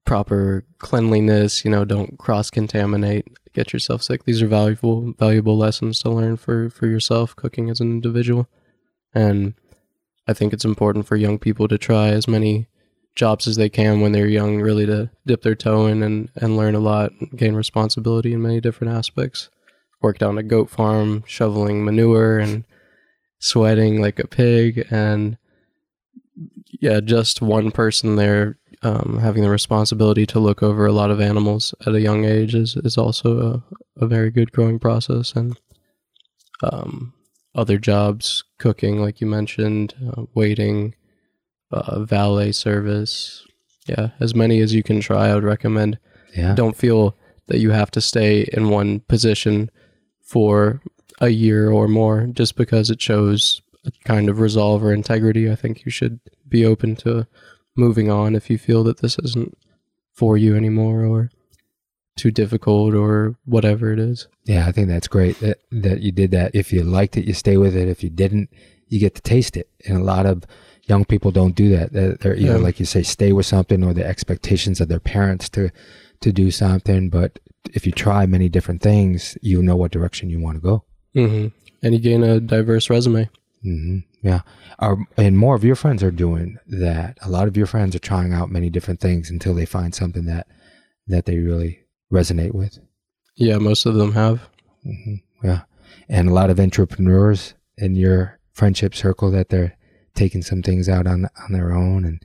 proper 0.04 0.64
cleanliness 0.78 1.64
you 1.64 1.70
know 1.70 1.84
don't 1.84 2.18
cross 2.18 2.50
contaminate 2.50 3.26
get 3.58 3.72
yourself 3.72 4.02
sick. 4.02 4.24
These 4.24 4.40
are 4.40 4.46
valuable 4.46 5.12
valuable 5.18 5.56
lessons 5.56 6.00
to 6.00 6.10
learn 6.10 6.36
for 6.36 6.70
for 6.70 6.86
yourself 6.86 7.34
cooking 7.34 7.70
as 7.70 7.80
an 7.80 7.90
individual. 7.90 8.48
And 9.14 9.54
i 10.28 10.34
think 10.34 10.52
it's 10.52 10.64
important 10.64 11.06
for 11.06 11.16
young 11.16 11.38
people 11.38 11.66
to 11.68 11.78
try 11.78 12.08
as 12.08 12.28
many 12.28 12.68
jobs 13.18 13.48
as 13.48 13.56
they 13.56 13.68
can 13.68 14.00
when 14.00 14.12
they're 14.12 14.28
young, 14.28 14.60
really 14.60 14.86
to 14.86 15.10
dip 15.26 15.42
their 15.42 15.56
toe 15.56 15.86
in 15.86 16.04
and, 16.04 16.30
and 16.36 16.56
learn 16.56 16.76
a 16.76 16.80
lot, 16.80 17.10
gain 17.34 17.54
responsibility 17.54 18.32
in 18.32 18.40
many 18.40 18.60
different 18.60 18.94
aspects. 18.94 19.50
Worked 20.00 20.22
on 20.22 20.38
a 20.38 20.44
goat 20.44 20.70
farm, 20.70 21.24
shoveling 21.26 21.84
manure 21.84 22.38
and 22.38 22.64
sweating 23.40 24.00
like 24.00 24.20
a 24.20 24.28
pig. 24.28 24.86
And 24.90 25.36
yeah, 26.80 27.00
just 27.00 27.42
one 27.42 27.72
person 27.72 28.14
there 28.14 28.56
um, 28.82 29.18
having 29.20 29.42
the 29.42 29.50
responsibility 29.50 30.24
to 30.26 30.38
look 30.38 30.62
over 30.62 30.86
a 30.86 30.92
lot 30.92 31.10
of 31.10 31.20
animals 31.20 31.74
at 31.84 31.96
a 31.96 32.00
young 32.00 32.24
age 32.24 32.54
is, 32.54 32.76
is 32.76 32.96
also 32.96 33.62
a, 33.98 34.04
a 34.04 34.06
very 34.06 34.30
good 34.30 34.52
growing 34.52 34.78
process. 34.78 35.32
And 35.32 35.58
um, 36.62 37.12
other 37.56 37.78
jobs, 37.78 38.44
cooking, 38.60 39.00
like 39.02 39.20
you 39.20 39.26
mentioned, 39.26 39.96
uh, 40.16 40.26
waiting, 40.36 40.94
uh, 41.70 42.00
valet 42.00 42.52
service. 42.52 43.44
Yeah, 43.86 44.10
as 44.20 44.34
many 44.34 44.60
as 44.60 44.74
you 44.74 44.82
can 44.82 45.00
try, 45.00 45.28
I 45.28 45.34
would 45.34 45.44
recommend. 45.44 45.98
Yeah. 46.36 46.54
Don't 46.54 46.76
feel 46.76 47.16
that 47.46 47.58
you 47.58 47.70
have 47.70 47.90
to 47.92 48.00
stay 48.00 48.48
in 48.52 48.68
one 48.68 49.00
position 49.00 49.70
for 50.22 50.82
a 51.20 51.30
year 51.30 51.70
or 51.70 51.88
more 51.88 52.26
just 52.26 52.56
because 52.56 52.90
it 52.90 53.00
shows 53.00 53.62
a 53.86 53.90
kind 54.04 54.28
of 54.28 54.40
resolve 54.40 54.84
or 54.84 54.92
integrity. 54.92 55.50
I 55.50 55.56
think 55.56 55.84
you 55.84 55.90
should 55.90 56.20
be 56.46 56.64
open 56.64 56.96
to 56.96 57.26
moving 57.74 58.10
on 58.10 58.34
if 58.34 58.50
you 58.50 58.58
feel 58.58 58.84
that 58.84 59.00
this 59.00 59.18
isn't 59.18 59.56
for 60.12 60.36
you 60.36 60.56
anymore 60.56 61.04
or 61.04 61.30
too 62.16 62.30
difficult 62.30 62.94
or 62.94 63.36
whatever 63.44 63.92
it 63.92 63.98
is. 63.98 64.28
Yeah, 64.44 64.66
I 64.66 64.72
think 64.72 64.88
that's 64.88 65.08
great 65.08 65.38
that 65.40 65.58
that 65.70 66.00
you 66.00 66.12
did 66.12 66.32
that. 66.32 66.54
If 66.54 66.72
you 66.72 66.82
liked 66.82 67.16
it, 67.16 67.24
you 67.24 67.32
stay 67.32 67.56
with 67.56 67.76
it. 67.76 67.88
If 67.88 68.02
you 68.02 68.10
didn't, 68.10 68.50
you 68.88 68.98
get 68.98 69.14
to 69.14 69.22
taste 69.22 69.56
it. 69.56 69.70
And 69.86 69.96
a 69.96 70.04
lot 70.04 70.26
of 70.26 70.44
young 70.88 71.04
people 71.04 71.30
don't 71.30 71.54
do 71.54 71.68
that. 71.70 71.92
They're 71.92 72.34
either, 72.34 72.52
yeah. 72.52 72.56
like 72.56 72.80
you 72.80 72.86
say, 72.86 73.02
stay 73.02 73.32
with 73.32 73.46
something 73.46 73.84
or 73.84 73.92
the 73.94 74.06
expectations 74.06 74.80
of 74.80 74.88
their 74.88 75.00
parents 75.00 75.48
to 75.50 75.70
to 76.20 76.32
do 76.32 76.50
something. 76.50 77.10
But 77.10 77.38
if 77.72 77.86
you 77.86 77.92
try 77.92 78.26
many 78.26 78.48
different 78.48 78.82
things, 78.82 79.36
you 79.42 79.62
know 79.62 79.76
what 79.76 79.92
direction 79.92 80.30
you 80.30 80.40
want 80.40 80.56
to 80.56 80.60
go. 80.60 80.84
Mm-hmm. 81.14 81.48
And 81.82 81.94
you 81.94 82.00
gain 82.00 82.24
a 82.24 82.40
diverse 82.40 82.90
resume. 82.90 83.30
Mm-hmm. 83.64 83.98
Yeah. 84.22 84.40
Our, 84.80 84.98
and 85.16 85.38
more 85.38 85.54
of 85.54 85.64
your 85.64 85.76
friends 85.76 86.02
are 86.02 86.10
doing 86.10 86.58
that. 86.66 87.18
A 87.22 87.30
lot 87.30 87.46
of 87.46 87.56
your 87.56 87.66
friends 87.66 87.94
are 87.94 88.00
trying 88.00 88.32
out 88.32 88.50
many 88.50 88.70
different 88.70 89.00
things 89.00 89.30
until 89.30 89.54
they 89.54 89.66
find 89.66 89.94
something 89.94 90.24
that 90.26 90.46
that 91.06 91.24
they 91.24 91.38
really 91.38 91.80
resonate 92.12 92.52
with. 92.52 92.78
Yeah, 93.36 93.58
most 93.58 93.86
of 93.86 93.94
them 93.94 94.12
have. 94.12 94.48
Mm-hmm. 94.84 95.46
Yeah. 95.46 95.62
And 96.08 96.28
a 96.28 96.34
lot 96.34 96.50
of 96.50 96.58
entrepreneurs 96.58 97.54
in 97.76 97.94
your 97.94 98.38
friendship 98.52 98.94
circle 98.94 99.30
that 99.30 99.48
they're 99.48 99.77
taking 100.14 100.42
some 100.42 100.62
things 100.62 100.88
out 100.88 101.06
on 101.06 101.28
on 101.44 101.52
their 101.52 101.72
own 101.72 102.04
and 102.04 102.22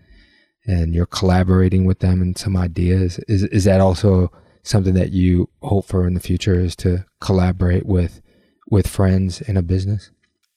and 0.65 0.95
you're 0.95 1.05
collaborating 1.05 1.85
with 1.85 1.99
them 1.99 2.21
and 2.21 2.37
some 2.37 2.55
ideas. 2.55 3.19
Is 3.27 3.43
is 3.43 3.65
that 3.65 3.81
also 3.81 4.31
something 4.63 4.93
that 4.93 5.11
you 5.11 5.49
hope 5.61 5.85
for 5.85 6.07
in 6.07 6.13
the 6.13 6.19
future 6.19 6.59
is 6.59 6.75
to 6.77 7.05
collaborate 7.19 7.85
with 7.85 8.21
with 8.69 8.87
friends 8.87 9.41
in 9.41 9.57
a 9.57 9.61
business? 9.61 10.11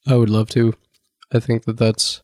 I 0.06 0.16
would 0.16 0.30
love 0.30 0.48
to. 0.50 0.74
I 1.32 1.40
think 1.40 1.64
that 1.64 1.76
that's 1.76 2.22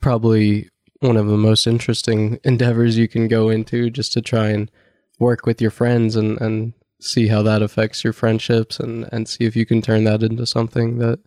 probably 0.00 0.68
one 0.98 1.16
of 1.16 1.26
the 1.26 1.36
most 1.36 1.66
interesting 1.66 2.40
endeavors 2.44 2.98
you 2.98 3.08
can 3.08 3.28
go 3.28 3.48
into 3.48 3.90
just 3.90 4.12
to 4.14 4.20
try 4.20 4.48
and 4.48 4.70
work 5.18 5.46
with 5.46 5.60
your 5.60 5.70
friends 5.70 6.16
and 6.16 6.40
and 6.40 6.72
see 7.00 7.28
how 7.28 7.42
that 7.42 7.62
affects 7.62 8.04
your 8.04 8.12
friendships 8.12 8.78
and 8.78 9.08
and 9.12 9.28
see 9.28 9.44
if 9.44 9.56
you 9.56 9.64
can 9.64 9.80
turn 9.80 10.04
that 10.04 10.22
into 10.22 10.44
something 10.44 10.98
that 10.98 11.20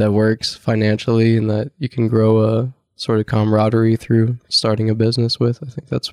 that 0.00 0.12
works 0.12 0.54
financially 0.54 1.36
and 1.36 1.48
that 1.50 1.72
you 1.78 1.88
can 1.88 2.08
grow 2.08 2.44
a 2.44 2.74
sort 2.96 3.20
of 3.20 3.26
camaraderie 3.26 3.96
through 3.96 4.38
starting 4.48 4.90
a 4.90 4.94
business 4.94 5.40
with. 5.40 5.62
I 5.62 5.70
think 5.70 5.88
that's 5.88 6.12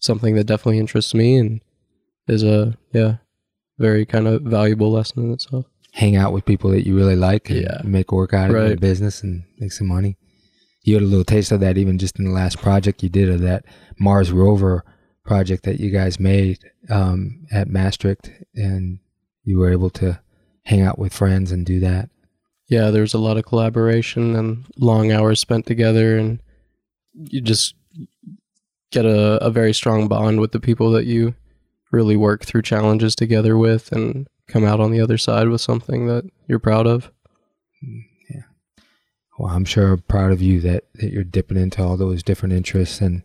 something 0.00 0.34
that 0.34 0.44
definitely 0.44 0.78
interests 0.78 1.14
me 1.14 1.36
and 1.36 1.60
is 2.26 2.42
a 2.42 2.76
yeah 2.92 3.16
very 3.78 4.06
kind 4.06 4.26
of 4.26 4.42
valuable 4.42 4.90
lesson 4.90 5.24
in 5.24 5.32
itself. 5.32 5.66
Hang 5.92 6.16
out 6.16 6.32
with 6.32 6.44
people 6.44 6.70
that 6.70 6.86
you 6.86 6.96
really 6.96 7.16
like 7.16 7.50
and 7.50 7.62
yeah. 7.62 7.80
make 7.84 8.10
work 8.12 8.34
out 8.34 8.50
of 8.50 8.56
right. 8.56 8.80
business 8.80 9.22
and 9.22 9.44
make 9.58 9.72
some 9.72 9.86
money. 9.86 10.16
You 10.82 10.94
had 10.94 11.02
a 11.02 11.06
little 11.06 11.24
taste 11.24 11.52
of 11.52 11.60
that 11.60 11.78
even 11.78 11.98
just 11.98 12.18
in 12.18 12.24
the 12.24 12.30
last 12.30 12.58
project 12.58 13.02
you 13.02 13.08
did 13.08 13.28
of 13.28 13.40
that 13.40 13.64
Mars 13.98 14.32
rover 14.32 14.84
project 15.24 15.64
that 15.64 15.80
you 15.80 15.90
guys 15.90 16.20
made 16.20 16.58
um, 16.90 17.46
at 17.50 17.68
Maastricht, 17.68 18.30
and 18.54 18.98
you 19.44 19.58
were 19.58 19.72
able 19.72 19.90
to 19.90 20.20
hang 20.64 20.82
out 20.82 20.98
with 20.98 21.14
friends 21.14 21.52
and 21.52 21.64
do 21.64 21.80
that 21.80 22.10
yeah, 22.68 22.90
there's 22.90 23.14
a 23.14 23.18
lot 23.18 23.36
of 23.36 23.44
collaboration 23.44 24.34
and 24.36 24.64
long 24.76 25.12
hours 25.12 25.40
spent 25.40 25.66
together, 25.66 26.16
and 26.16 26.40
you 27.14 27.40
just 27.40 27.74
get 28.90 29.04
a, 29.04 29.44
a 29.44 29.50
very 29.50 29.74
strong 29.74 30.08
bond 30.08 30.40
with 30.40 30.52
the 30.52 30.60
people 30.60 30.90
that 30.92 31.04
you 31.04 31.34
really 31.90 32.16
work 32.16 32.44
through 32.44 32.62
challenges 32.62 33.14
together 33.14 33.56
with 33.56 33.92
and 33.92 34.26
come 34.48 34.64
out 34.64 34.80
on 34.80 34.90
the 34.90 35.00
other 35.00 35.18
side 35.18 35.48
with 35.48 35.60
something 35.60 36.06
that 36.06 36.24
you're 36.48 36.58
proud 36.58 36.86
of. 36.86 37.10
Yeah. 38.30 38.42
Well, 39.38 39.52
I'm 39.52 39.64
sure 39.64 39.92
I'm 39.92 40.02
proud 40.02 40.32
of 40.32 40.42
you 40.42 40.60
that, 40.62 40.84
that 40.94 41.12
you're 41.12 41.24
dipping 41.24 41.56
into 41.56 41.82
all 41.82 41.96
those 41.96 42.22
different 42.22 42.54
interests 42.54 43.00
and 43.00 43.22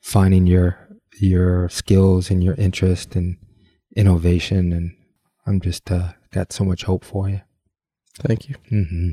finding 0.00 0.46
your 0.46 0.78
your 1.18 1.66
skills 1.70 2.30
and 2.30 2.44
your 2.44 2.54
interest 2.56 3.16
and 3.16 3.38
innovation 3.96 4.70
and 4.70 4.94
I'm 5.46 5.60
just 5.60 5.90
uh, 5.90 6.12
got 6.30 6.52
so 6.52 6.64
much 6.64 6.82
hope 6.84 7.04
for 7.04 7.28
you. 7.28 7.40
Thank 8.20 8.48
you. 8.48 8.56
Mm-hmm. 8.70 9.10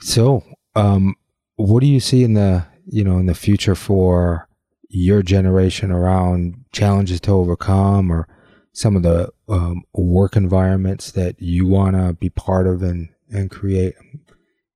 So, 0.00 0.44
um, 0.74 1.14
what 1.56 1.80
do 1.80 1.86
you 1.86 2.00
see 2.00 2.22
in 2.22 2.34
the 2.34 2.66
you 2.86 3.04
know 3.04 3.18
in 3.18 3.26
the 3.26 3.34
future 3.34 3.74
for 3.74 4.48
your 4.88 5.22
generation 5.22 5.90
around 5.90 6.64
challenges 6.72 7.20
to 7.22 7.32
overcome 7.32 8.10
or 8.10 8.26
some 8.72 8.96
of 8.96 9.02
the 9.02 9.30
um, 9.48 9.82
work 9.92 10.36
environments 10.36 11.10
that 11.12 11.40
you 11.40 11.66
want 11.66 11.96
to 11.96 12.12
be 12.14 12.30
part 12.30 12.66
of 12.66 12.82
and 12.82 13.08
and 13.30 13.50
create? 13.50 13.94
I'm 14.00 14.20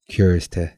curious 0.08 0.48
to 0.48 0.72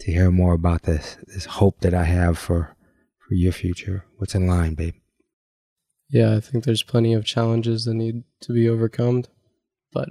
to 0.00 0.12
hear 0.12 0.30
more 0.30 0.52
about 0.52 0.82
this 0.82 1.16
this 1.26 1.46
hope 1.46 1.80
that 1.80 1.94
I 1.94 2.04
have 2.04 2.38
for 2.38 2.76
for 3.18 3.34
your 3.34 3.52
future. 3.52 4.04
What's 4.16 4.34
in 4.34 4.46
line, 4.46 4.74
babe? 4.74 4.94
Yeah, 6.08 6.36
I 6.36 6.40
think 6.40 6.64
there's 6.64 6.82
plenty 6.82 7.14
of 7.14 7.24
challenges 7.24 7.84
that 7.84 7.94
need 7.94 8.22
to 8.42 8.52
be 8.52 8.68
overcome, 8.68 9.24
but 9.92 10.10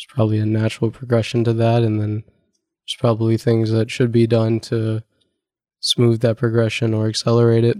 there's 0.00 0.14
probably 0.14 0.38
a 0.38 0.46
natural 0.46 0.90
progression 0.90 1.44
to 1.44 1.52
that, 1.52 1.82
and 1.82 2.00
then 2.00 2.22
there's 2.22 2.96
probably 2.98 3.36
things 3.36 3.70
that 3.70 3.90
should 3.90 4.10
be 4.10 4.26
done 4.26 4.58
to 4.60 5.02
smooth 5.80 6.20
that 6.20 6.38
progression 6.38 6.94
or 6.94 7.06
accelerate 7.06 7.64
it. 7.64 7.76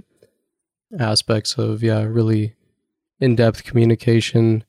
Aspects 0.99 1.57
of, 1.57 1.83
yeah, 1.83 2.03
really 2.03 2.57
in 3.21 3.37
depth 3.37 3.65
communication, 3.65 4.65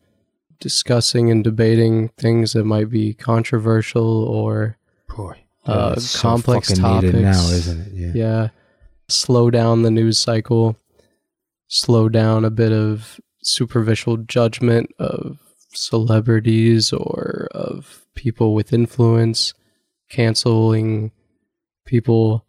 discussing 0.61 1.29
and 1.29 1.43
debating 1.43 2.09
things 2.09 2.53
that 2.53 2.63
might 2.63 2.89
be 2.89 3.13
controversial 3.13 4.23
or 4.23 4.77
Boy, 5.13 5.43
uh, 5.65 5.95
so 5.97 6.21
complex 6.21 6.69
fucking 6.69 6.81
topics. 6.81 7.13
needed 7.13 7.21
now, 7.21 7.47
isn't 7.49 7.87
it? 7.87 7.93
Yeah. 7.93 8.11
yeah, 8.15 8.49
slow 9.09 9.49
down 9.51 9.81
the 9.81 9.91
news 9.91 10.17
cycle, 10.17 10.77
slow 11.67 12.07
down 12.07 12.45
a 12.45 12.49
bit 12.49 12.71
of 12.71 13.19
superficial 13.43 14.15
judgment 14.15 14.89
of 14.99 15.37
celebrities 15.73 16.93
or 16.93 17.47
of 17.51 18.05
people 18.15 18.53
with 18.53 18.73
influence, 18.73 19.53
canceling 20.09 21.11
people 21.85 22.45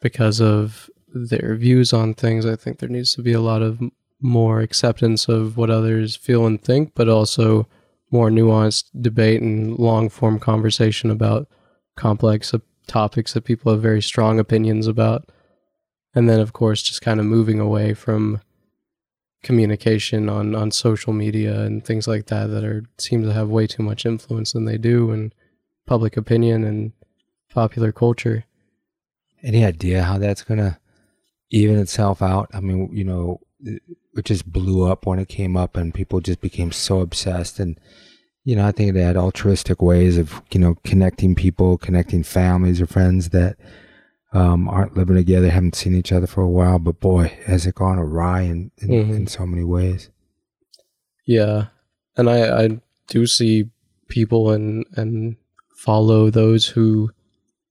because 0.00 0.40
of 0.40 0.90
their 1.12 1.56
views 1.56 1.92
on 1.92 2.14
things. 2.14 2.46
I 2.46 2.56
think 2.56 2.78
there 2.78 2.88
needs 2.88 3.14
to 3.14 3.22
be 3.22 3.32
a 3.32 3.40
lot 3.40 3.62
of 3.62 3.80
more 4.20 4.60
acceptance 4.60 5.28
of 5.28 5.56
what 5.56 5.70
others 5.70 6.16
feel 6.16 6.46
and 6.46 6.62
think, 6.62 6.92
but 6.94 7.08
also 7.08 7.66
more 8.10 8.30
nuanced 8.30 8.84
debate 9.00 9.40
and 9.40 9.78
long 9.78 10.08
form 10.08 10.38
conversation 10.38 11.10
about 11.10 11.48
complex 11.96 12.54
topics 12.86 13.32
that 13.32 13.44
people 13.44 13.72
have 13.72 13.80
very 13.80 14.02
strong 14.02 14.38
opinions 14.38 14.86
about. 14.86 15.30
And 16.14 16.28
then, 16.28 16.40
of 16.40 16.52
course, 16.52 16.82
just 16.82 17.02
kind 17.02 17.20
of 17.20 17.26
moving 17.26 17.60
away 17.60 17.94
from 17.94 18.40
communication 19.42 20.28
on, 20.28 20.54
on 20.54 20.70
social 20.70 21.12
media 21.12 21.60
and 21.60 21.84
things 21.84 22.06
like 22.06 22.26
that 22.26 22.46
that 22.48 22.64
are 22.64 22.84
seem 22.98 23.22
to 23.22 23.32
have 23.32 23.48
way 23.48 23.66
too 23.66 23.82
much 23.82 24.04
influence 24.04 24.52
than 24.52 24.64
they 24.64 24.76
do 24.76 25.10
in 25.10 25.32
public 25.86 26.16
opinion 26.16 26.64
and 26.64 26.92
popular 27.50 27.92
culture. 27.92 28.44
Any 29.42 29.64
idea 29.64 30.02
how 30.02 30.18
that's 30.18 30.42
gonna 30.42 30.78
even 31.50 31.78
itself 31.78 32.20
out? 32.20 32.50
I 32.52 32.60
mean, 32.60 32.90
you 32.92 33.04
know, 33.04 33.40
it 33.60 33.82
it 34.16 34.24
just 34.24 34.50
blew 34.50 34.90
up 34.90 35.06
when 35.06 35.18
it 35.18 35.28
came 35.28 35.56
up, 35.56 35.76
and 35.76 35.94
people 35.94 36.20
just 36.20 36.40
became 36.40 36.72
so 36.72 37.00
obsessed. 37.00 37.58
And 37.58 37.78
you 38.44 38.56
know, 38.56 38.66
I 38.66 38.72
think 38.72 38.92
they 38.92 39.02
had 39.02 39.16
altruistic 39.16 39.80
ways 39.80 40.18
of 40.18 40.42
you 40.52 40.60
know 40.60 40.76
connecting 40.84 41.34
people, 41.34 41.78
connecting 41.78 42.22
families 42.22 42.80
or 42.80 42.86
friends 42.86 43.30
that 43.30 43.56
um, 44.32 44.68
aren't 44.68 44.96
living 44.96 45.16
together, 45.16 45.50
haven't 45.50 45.74
seen 45.74 45.94
each 45.94 46.12
other 46.12 46.26
for 46.26 46.42
a 46.42 46.50
while. 46.50 46.78
But 46.78 47.00
boy, 47.00 47.36
has 47.46 47.66
it 47.66 47.74
gone 47.74 47.98
awry 47.98 48.42
in 48.42 48.70
in, 48.78 48.88
Mhm. 48.88 49.16
in 49.16 49.26
so 49.26 49.46
many 49.46 49.64
ways. 49.64 50.10
Yeah, 51.26 51.66
and 52.16 52.28
I 52.30 52.64
I 52.64 52.80
do 53.08 53.26
see 53.26 53.70
people 54.08 54.50
and 54.50 54.84
and 54.96 55.36
follow 55.76 56.30
those 56.30 56.66
who 56.66 57.10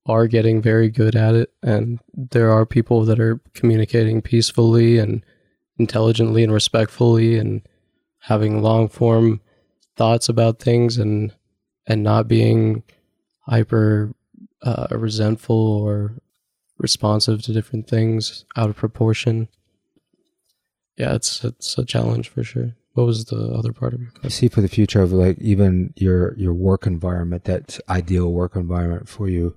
are 0.06 0.28
getting 0.28 0.62
very 0.62 0.90
good 0.90 1.16
at 1.16 1.36
it, 1.36 1.52
and 1.62 2.00
there 2.14 2.52
are 2.52 2.66
people 2.66 3.06
that 3.06 3.20
are 3.20 3.40
communicating 3.54 4.22
peacefully 4.22 4.98
and 4.98 5.24
intelligently 5.78 6.44
and 6.44 6.52
respectfully, 6.54 7.38
and 7.38 7.62
having 8.24 8.62
long 8.62 8.88
form 8.88 9.40
thoughts 9.96 10.28
about 10.30 10.60
things, 10.60 10.98
and 10.98 11.34
and 11.88 12.04
not 12.04 12.28
being 12.28 12.84
hyper 13.42 14.14
uh, 14.62 14.88
resentful 14.92 15.56
or 15.56 16.16
responsive 16.80 17.42
to 17.44 17.54
different 17.54 17.88
things 17.88 18.46
out 18.56 18.70
of 18.70 18.76
proportion. 18.76 19.48
Yeah, 20.98 21.14
it's 21.16 21.44
it's 21.44 21.78
a 21.78 21.86
challenge 21.86 22.30
for 22.30 22.44
sure. 22.44 22.76
What 22.94 23.06
was 23.06 23.26
the 23.26 23.54
other 23.54 23.72
part 23.72 23.94
of 23.94 24.00
your 24.02 24.08
You 24.10 24.14
question? 24.14 24.30
see 24.32 24.48
for 24.50 24.62
the 24.62 24.68
future 24.68 25.02
of 25.02 25.12
like 25.14 25.38
even 25.40 25.94
your 25.96 26.36
your 26.38 26.54
work 26.54 26.86
environment, 26.88 27.44
that 27.46 27.80
ideal 27.88 28.32
work 28.32 28.56
environment 28.56 29.08
for 29.08 29.30
you, 29.30 29.56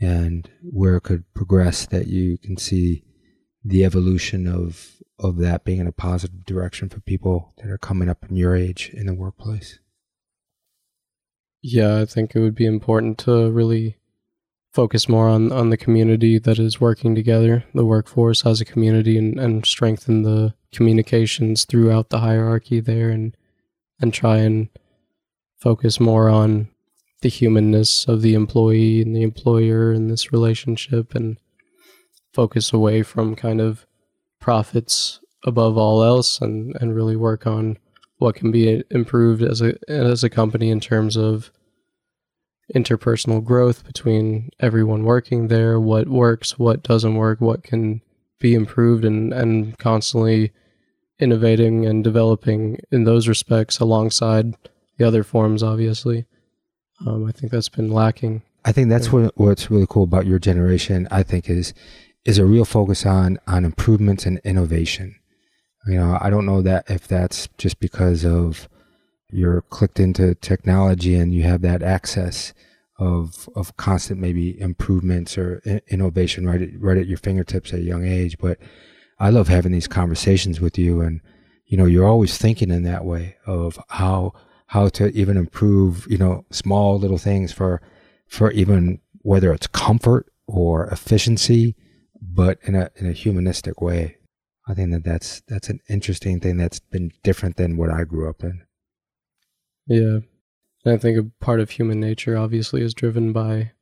and 0.00 0.48
where 0.62 0.96
it 0.96 1.02
could 1.02 1.24
progress. 1.34 1.86
That 1.86 2.06
you 2.08 2.38
can 2.38 2.56
see 2.56 3.04
the 3.64 3.84
evolution 3.84 4.46
of 4.48 4.96
of 5.18 5.36
that 5.38 5.64
being 5.64 5.78
in 5.78 5.86
a 5.86 5.92
positive 5.92 6.44
direction 6.44 6.88
for 6.88 7.00
people 7.00 7.54
that 7.58 7.70
are 7.70 7.78
coming 7.78 8.08
up 8.08 8.24
in 8.28 8.34
your 8.36 8.56
age 8.56 8.90
in 8.92 9.06
the 9.06 9.14
workplace. 9.14 9.78
Yeah, 11.62 12.00
I 12.00 12.04
think 12.04 12.34
it 12.34 12.40
would 12.40 12.54
be 12.56 12.66
important 12.66 13.16
to 13.20 13.50
really 13.50 13.96
focus 14.74 15.08
more 15.08 15.28
on, 15.28 15.52
on 15.52 15.70
the 15.70 15.76
community 15.76 16.36
that 16.36 16.58
is 16.58 16.80
working 16.80 17.14
together, 17.14 17.64
the 17.74 17.84
workforce 17.84 18.44
as 18.44 18.60
a 18.60 18.64
community, 18.64 19.16
and, 19.16 19.38
and 19.38 19.64
strengthen 19.64 20.22
the 20.22 20.52
communications 20.72 21.64
throughout 21.64 22.10
the 22.10 22.18
hierarchy 22.18 22.80
there, 22.80 23.08
and 23.08 23.36
and 24.00 24.12
try 24.12 24.38
and 24.38 24.68
focus 25.56 26.00
more 26.00 26.28
on 26.28 26.68
the 27.22 27.28
humanness 27.28 28.06
of 28.06 28.20
the 28.20 28.34
employee 28.34 29.00
and 29.00 29.14
the 29.14 29.22
employer 29.22 29.92
in 29.92 30.08
this 30.08 30.32
relationship, 30.32 31.14
and 31.14 31.38
focus 32.32 32.72
away 32.72 33.04
from 33.04 33.36
kind 33.36 33.60
of 33.60 33.86
profits 34.40 35.20
above 35.46 35.78
all 35.78 36.02
else, 36.02 36.40
and 36.40 36.76
and 36.80 36.96
really 36.96 37.16
work 37.16 37.46
on 37.46 37.78
what 38.18 38.34
can 38.34 38.50
be 38.50 38.82
improved 38.90 39.42
as 39.42 39.62
a 39.62 39.74
as 39.88 40.24
a 40.24 40.30
company 40.30 40.68
in 40.68 40.80
terms 40.80 41.16
of 41.16 41.52
interpersonal 42.74 43.42
growth 43.44 43.84
between 43.84 44.50
everyone 44.60 45.04
working 45.04 45.48
there, 45.48 45.78
what 45.80 46.08
works, 46.08 46.58
what 46.58 46.82
doesn't 46.82 47.14
work, 47.16 47.40
what 47.40 47.62
can 47.62 48.00
be 48.40 48.54
improved 48.54 49.04
and 49.04 49.32
and 49.32 49.78
constantly 49.78 50.52
innovating 51.18 51.86
and 51.86 52.02
developing 52.04 52.78
in 52.90 53.04
those 53.04 53.28
respects 53.28 53.78
alongside 53.78 54.54
the 54.98 55.06
other 55.06 55.22
forms 55.22 55.62
obviously. 55.62 56.26
Um, 57.06 57.26
I 57.26 57.32
think 57.32 57.52
that's 57.52 57.68
been 57.68 57.90
lacking. 57.90 58.42
I 58.64 58.72
think 58.72 58.88
that's 58.88 59.06
Yeah. 59.06 59.12
what 59.12 59.32
what's 59.36 59.70
really 59.70 59.86
cool 59.88 60.04
about 60.04 60.26
your 60.26 60.38
generation. 60.38 61.06
I 61.10 61.22
think 61.22 61.48
is 61.50 61.74
is 62.24 62.38
a 62.38 62.46
real 62.46 62.64
focus 62.64 63.04
on 63.04 63.38
on 63.46 63.64
improvements 63.64 64.24
and 64.26 64.40
innovation. 64.44 65.14
You 65.86 65.96
know, 65.96 66.18
I 66.20 66.30
don't 66.30 66.46
know 66.46 66.62
that 66.62 66.88
if 66.88 67.06
that's 67.06 67.48
just 67.58 67.78
because 67.78 68.24
of 68.24 68.68
you're 69.34 69.62
clicked 69.62 70.00
into 70.00 70.34
technology 70.36 71.14
and 71.16 71.34
you 71.34 71.42
have 71.42 71.62
that 71.62 71.82
access 71.82 72.54
of 72.98 73.48
of 73.56 73.76
constant 73.76 74.20
maybe 74.20 74.58
improvements 74.60 75.36
or 75.36 75.60
i- 75.66 75.80
innovation 75.88 76.46
right 76.46 76.62
at, 76.62 76.80
right 76.80 76.96
at 76.96 77.06
your 77.08 77.18
fingertips 77.18 77.72
at 77.72 77.80
a 77.80 77.82
young 77.82 78.06
age. 78.06 78.38
But 78.38 78.58
I 79.18 79.30
love 79.30 79.48
having 79.48 79.72
these 79.72 79.88
conversations 79.88 80.60
with 80.60 80.78
you, 80.78 81.00
and 81.00 81.20
you 81.66 81.76
know, 81.76 81.86
you're 81.86 82.06
always 82.06 82.38
thinking 82.38 82.70
in 82.70 82.82
that 82.84 83.04
way 83.04 83.36
of 83.46 83.78
how 83.88 84.32
how 84.68 84.88
to 84.90 85.08
even 85.12 85.36
improve. 85.36 86.06
You 86.08 86.18
know, 86.18 86.44
small 86.50 86.98
little 86.98 87.18
things 87.18 87.52
for 87.52 87.80
for 88.28 88.50
even 88.52 89.00
whether 89.22 89.52
it's 89.52 89.66
comfort 89.66 90.26
or 90.46 90.86
efficiency, 90.88 91.74
but 92.20 92.58
in 92.62 92.74
a 92.74 92.90
in 92.96 93.06
a 93.08 93.12
humanistic 93.12 93.80
way. 93.80 94.18
I 94.66 94.74
think 94.74 94.92
that 94.92 95.04
that's 95.04 95.42
that's 95.48 95.68
an 95.68 95.80
interesting 95.90 96.40
thing 96.40 96.56
that's 96.56 96.80
been 96.80 97.10
different 97.22 97.56
than 97.56 97.76
what 97.76 97.90
I 97.90 98.04
grew 98.04 98.28
up 98.30 98.42
in. 98.42 98.63
Yeah. 99.86 100.18
And 100.84 100.94
I 100.94 100.96
think 100.98 101.18
a 101.18 101.44
part 101.44 101.60
of 101.60 101.70
human 101.70 102.00
nature 102.00 102.36
obviously 102.36 102.82
is 102.82 102.94
driven 102.94 103.32
by 103.32 103.72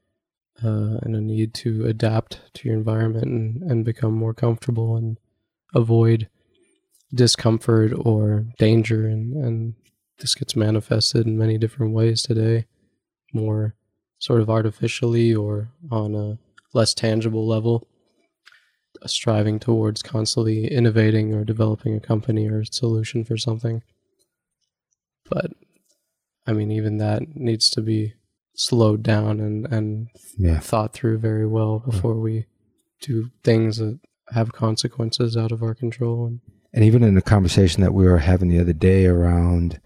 uh, 0.63 0.99
and 1.03 1.17
a 1.17 1.21
need 1.21 1.55
to 1.55 1.87
adapt 1.87 2.41
to 2.55 2.69
your 2.69 2.77
environment 2.77 3.25
and, 3.25 3.63
and 3.71 3.85
become 3.85 4.13
more 4.13 4.35
comfortable 4.35 4.97
and 4.97 5.19
avoid 5.75 6.29
discomfort 7.15 7.93
or 7.97 8.47
danger. 8.59 9.07
And, 9.07 9.35
and 9.35 9.75
this 10.19 10.35
gets 10.35 10.55
manifested 10.55 11.27
in 11.27 11.39
many 11.39 11.59
different 11.59 11.93
ways 11.93 12.23
today, 12.23 12.67
more 13.33 13.75
sort 14.19 14.41
of 14.41 14.49
artificially 14.49 15.35
or 15.35 15.73
on 15.91 16.15
a 16.15 16.39
less 16.75 16.95
tangible 16.95 17.47
level, 17.47 17.89
striving 19.07 19.59
towards 19.59 20.03
constantly 20.03 20.69
innovating 20.69 21.35
or 21.35 21.45
developing 21.45 21.97
a 21.97 22.01
company 22.01 22.49
or 22.49 22.61
a 22.61 22.67
solution 22.67 23.25
for 23.25 23.37
something. 23.37 23.83
But 25.29 25.51
I 26.47 26.53
mean, 26.53 26.71
even 26.71 26.99
that 26.99 27.23
needs 27.35 27.71
to 27.71 27.81
be 27.83 28.15
slowed 28.55 29.03
down 29.03 29.41
and, 29.41 29.67
and 29.73 30.09
Yeah. 30.39 30.59
thought 30.61 30.93
through 30.93 31.19
very 31.19 31.47
well 31.47 31.79
before 31.79 32.19
we 32.21 32.47
do 33.01 33.31
things 33.45 33.79
that 33.79 33.99
have 34.33 34.53
consequences 34.53 35.37
out 35.37 35.53
of 35.53 35.63
our 35.63 35.75
control. 35.75 36.27
And 36.27 36.41
And 36.75 36.85
even 36.85 37.03
in 37.03 37.15
the 37.15 37.23
conversation 37.23 37.83
that 37.83 37.95
we 37.95 38.05
were 38.05 38.19
having 38.19 38.49
the 38.49 38.61
other 38.61 38.73
day 38.73 39.07
around 39.07 39.81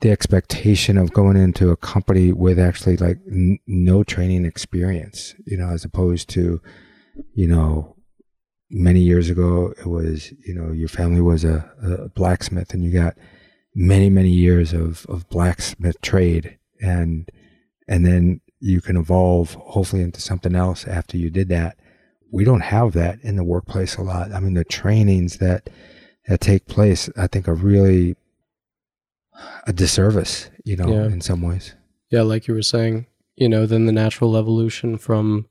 the 0.00 0.10
expectation 0.10 0.98
of 0.98 1.12
going 1.12 1.36
into 1.36 1.70
a 1.70 1.76
company 1.76 2.32
with 2.32 2.58
actually 2.58 2.96
like 2.96 3.18
n- 3.30 3.58
no 3.66 4.02
training 4.04 4.44
experience, 4.44 5.34
you 5.46 5.56
know, 5.56 5.68
as 5.70 5.84
opposed 5.84 6.28
to, 6.30 6.60
you 7.34 7.46
know, 7.48 7.96
many 8.70 9.00
years 9.00 9.30
ago, 9.30 9.72
it 9.78 9.86
was, 9.86 10.32
you 10.46 10.54
know, 10.54 10.72
your 10.72 10.88
family 10.88 11.20
was 11.20 11.44
a, 11.44 11.70
a 11.82 12.08
blacksmith 12.10 12.74
and 12.74 12.84
you 12.84 12.92
got 12.92 13.14
many, 13.74 14.08
many 14.10 14.30
years 14.30 14.72
of, 14.72 15.04
of 15.08 15.28
blacksmith 15.28 16.00
trade 16.00 16.58
and, 16.80 17.28
and 17.88 18.06
then 18.06 18.40
you 18.60 18.80
can 18.80 18.96
evolve 18.96 19.54
hopefully 19.54 20.02
into 20.02 20.20
something 20.20 20.54
else 20.54 20.86
after 20.86 21.16
you 21.16 21.30
did 21.30 21.48
that. 21.48 21.76
We 22.32 22.44
don't 22.44 22.60
have 22.60 22.92
that 22.92 23.18
in 23.22 23.36
the 23.36 23.44
workplace 23.44 23.96
a 23.96 24.02
lot. 24.02 24.32
I 24.32 24.40
mean, 24.40 24.54
the 24.54 24.64
trainings 24.64 25.38
that, 25.38 25.70
that 26.28 26.40
take 26.40 26.66
place, 26.66 27.10
I 27.16 27.26
think 27.26 27.48
are 27.48 27.54
really 27.54 28.16
a 29.66 29.72
disservice, 29.72 30.50
you 30.64 30.76
know, 30.76 30.88
Yeah. 30.88 31.06
in 31.06 31.20
some 31.20 31.42
ways. 31.42 31.74
Yeah, 32.10 32.22
like 32.22 32.46
you 32.46 32.54
were 32.54 32.62
saying, 32.62 33.06
you 33.36 33.48
know, 33.48 33.66
then 33.66 33.86
the 33.86 33.92
natural 33.92 34.36
evolution 34.36 34.96
from 34.96 35.46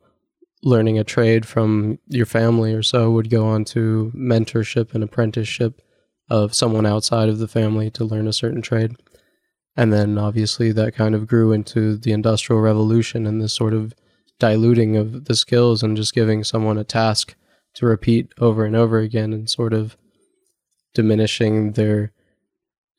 learning 0.64 0.98
a 0.98 1.04
trade 1.04 1.46
from 1.46 2.00
your 2.08 2.26
family 2.26 2.74
or 2.74 2.82
so 2.82 3.12
would 3.12 3.30
go 3.30 3.46
on 3.46 3.66
to 3.66 4.12
mentorship 4.16 4.94
and 4.96 5.04
apprenticeship 5.04 5.82
of 6.30 6.54
someone 6.54 6.86
outside 6.86 7.30
of 7.30 7.40
the 7.40 7.48
family 7.48 7.90
to 7.92 8.06
learn 8.06 8.28
a 8.28 8.34
certain 8.34 8.62
trade. 8.62 8.96
And 9.76 9.92
then 9.92 10.18
obviously 10.18 10.72
that 10.72 10.96
kind 10.96 11.16
of 11.16 11.28
grew 11.28 11.52
into 11.52 11.98
the 11.98 12.12
industrial 12.12 12.62
revolution 12.62 13.26
and 13.26 13.42
this 13.42 13.54
sort 13.54 13.74
of 13.74 13.94
diluting 14.40 14.96
of 14.96 15.26
the 15.26 15.36
skills 15.36 15.84
and 15.84 15.98
just 15.98 16.14
giving 16.14 16.44
someone 16.44 16.78
a 16.78 16.84
task 16.84 17.36
to 17.76 17.86
repeat 17.86 18.32
over 18.40 18.66
and 18.66 18.76
over 18.76 19.00
again 19.00 19.34
and 19.34 19.50
sort 19.50 19.74
of 19.74 19.98
diminishing 20.94 21.74
their 21.74 22.12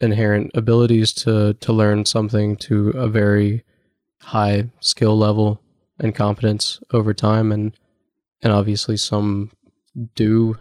inherent 0.00 0.50
abilities 0.54 1.12
to 1.12 1.54
to 1.54 1.72
learn 1.72 2.04
something 2.04 2.56
to 2.56 2.90
a 2.90 3.08
very 3.08 3.62
high 4.20 4.68
skill 4.80 5.16
level 5.16 5.60
and 6.00 6.14
competence 6.14 6.80
over 6.92 7.14
time 7.14 7.52
and 7.52 7.76
and 8.42 8.52
obviously 8.52 8.96
some 8.96 9.50
do 10.14 10.56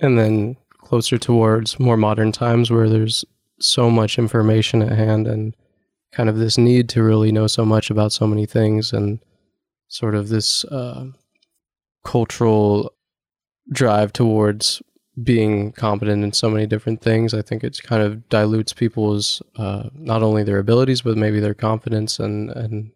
and 0.00 0.18
then 0.18 0.56
closer 0.92 1.16
towards 1.16 1.80
more 1.80 1.96
modern 1.96 2.30
times 2.30 2.70
where 2.70 2.86
there's 2.86 3.24
so 3.58 3.88
much 3.88 4.18
information 4.18 4.82
at 4.82 4.92
hand 4.92 5.26
and 5.26 5.56
kind 6.12 6.28
of 6.28 6.36
this 6.36 6.58
need 6.58 6.86
to 6.86 7.02
really 7.02 7.32
know 7.32 7.46
so 7.46 7.64
much 7.64 7.88
about 7.88 8.12
so 8.12 8.26
many 8.26 8.44
things 8.44 8.92
and 8.92 9.18
sort 9.88 10.14
of 10.14 10.28
this 10.28 10.66
uh, 10.66 11.06
cultural 12.04 12.92
drive 13.72 14.12
towards 14.12 14.82
being 15.22 15.72
competent 15.72 16.22
in 16.22 16.30
so 16.34 16.50
many 16.50 16.66
different 16.66 17.00
things. 17.00 17.32
I 17.32 17.40
think 17.40 17.64
it 17.64 17.82
kind 17.82 18.02
of 18.02 18.28
dilutes 18.28 18.74
people's 18.74 19.40
uh, 19.56 19.84
not 19.94 20.22
only 20.22 20.42
their 20.42 20.58
abilities 20.58 21.00
but 21.00 21.16
maybe 21.16 21.40
their 21.40 21.54
confidence 21.54 22.18
and 22.18 22.50
and 22.50 22.92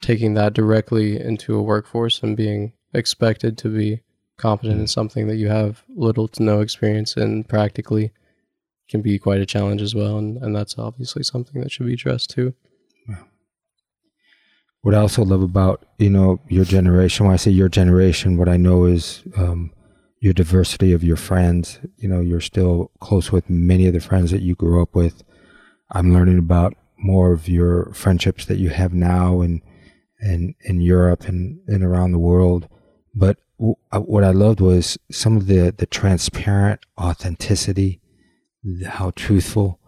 taking 0.00 0.34
that 0.34 0.52
directly 0.52 1.20
into 1.20 1.56
a 1.56 1.62
workforce 1.62 2.22
and 2.22 2.36
being 2.36 2.74
expected 2.94 3.58
to 3.58 3.68
be 3.68 4.02
competent 4.42 4.80
in 4.80 4.86
something 4.86 5.28
that 5.28 5.36
you 5.36 5.48
have 5.48 5.82
little 5.94 6.28
to 6.28 6.42
no 6.42 6.60
experience 6.60 7.16
in 7.16 7.44
practically 7.44 8.10
can 8.90 9.00
be 9.00 9.18
quite 9.18 9.40
a 9.40 9.46
challenge 9.46 9.80
as 9.80 9.94
well 9.94 10.18
and, 10.18 10.36
and 10.42 10.54
that's 10.54 10.76
obviously 10.78 11.22
something 11.22 11.62
that 11.62 11.70
should 11.70 11.86
be 11.86 11.94
addressed 11.94 12.30
too. 12.30 12.52
What 14.82 14.96
I 14.96 14.98
also 14.98 15.24
love 15.24 15.42
about 15.42 15.86
you 15.98 16.10
know 16.10 16.40
your 16.48 16.64
generation, 16.64 17.24
when 17.24 17.34
I 17.34 17.36
say 17.36 17.52
your 17.52 17.68
generation, 17.68 18.36
what 18.36 18.48
I 18.48 18.56
know 18.56 18.84
is 18.84 19.22
um, 19.36 19.72
your 20.20 20.32
diversity 20.32 20.92
of 20.92 21.04
your 21.04 21.16
friends. 21.16 21.78
You 21.98 22.08
know, 22.08 22.20
you're 22.20 22.40
still 22.40 22.90
close 22.98 23.30
with 23.30 23.48
many 23.48 23.86
of 23.86 23.94
the 23.94 24.00
friends 24.00 24.32
that 24.32 24.42
you 24.42 24.56
grew 24.56 24.82
up 24.82 24.94
with. 24.94 25.22
I'm 25.92 26.12
learning 26.12 26.38
about 26.38 26.74
more 26.98 27.32
of 27.32 27.48
your 27.48 27.92
friendships 27.92 28.44
that 28.46 28.58
you 28.58 28.70
have 28.70 28.92
now 28.92 29.40
in 29.40 29.62
in, 30.20 30.54
in 30.62 30.80
Europe 30.80 31.28
and, 31.28 31.60
and 31.68 31.84
around 31.84 32.12
the 32.12 32.18
world. 32.18 32.68
But 33.14 33.38
what 33.92 34.24
I 34.24 34.30
loved 34.30 34.60
was 34.60 34.98
some 35.10 35.36
of 35.36 35.46
the 35.46 35.72
the 35.76 35.86
transparent 35.86 36.80
authenticity, 37.00 38.00
how 38.86 39.12
truthful 39.14 39.78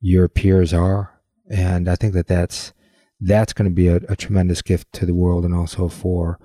your 0.00 0.28
peers 0.28 0.72
are, 0.72 1.20
and 1.50 1.88
I 1.88 1.96
think 1.96 2.14
that 2.14 2.28
that's 2.28 2.72
that's 3.20 3.52
going 3.52 3.68
to 3.68 3.74
be 3.74 3.88
a, 3.88 3.96
a 4.08 4.16
tremendous 4.16 4.62
gift 4.62 4.92
to 4.92 5.06
the 5.06 5.14
world 5.14 5.44
and 5.44 5.54
also 5.54 5.88
for 5.88 6.38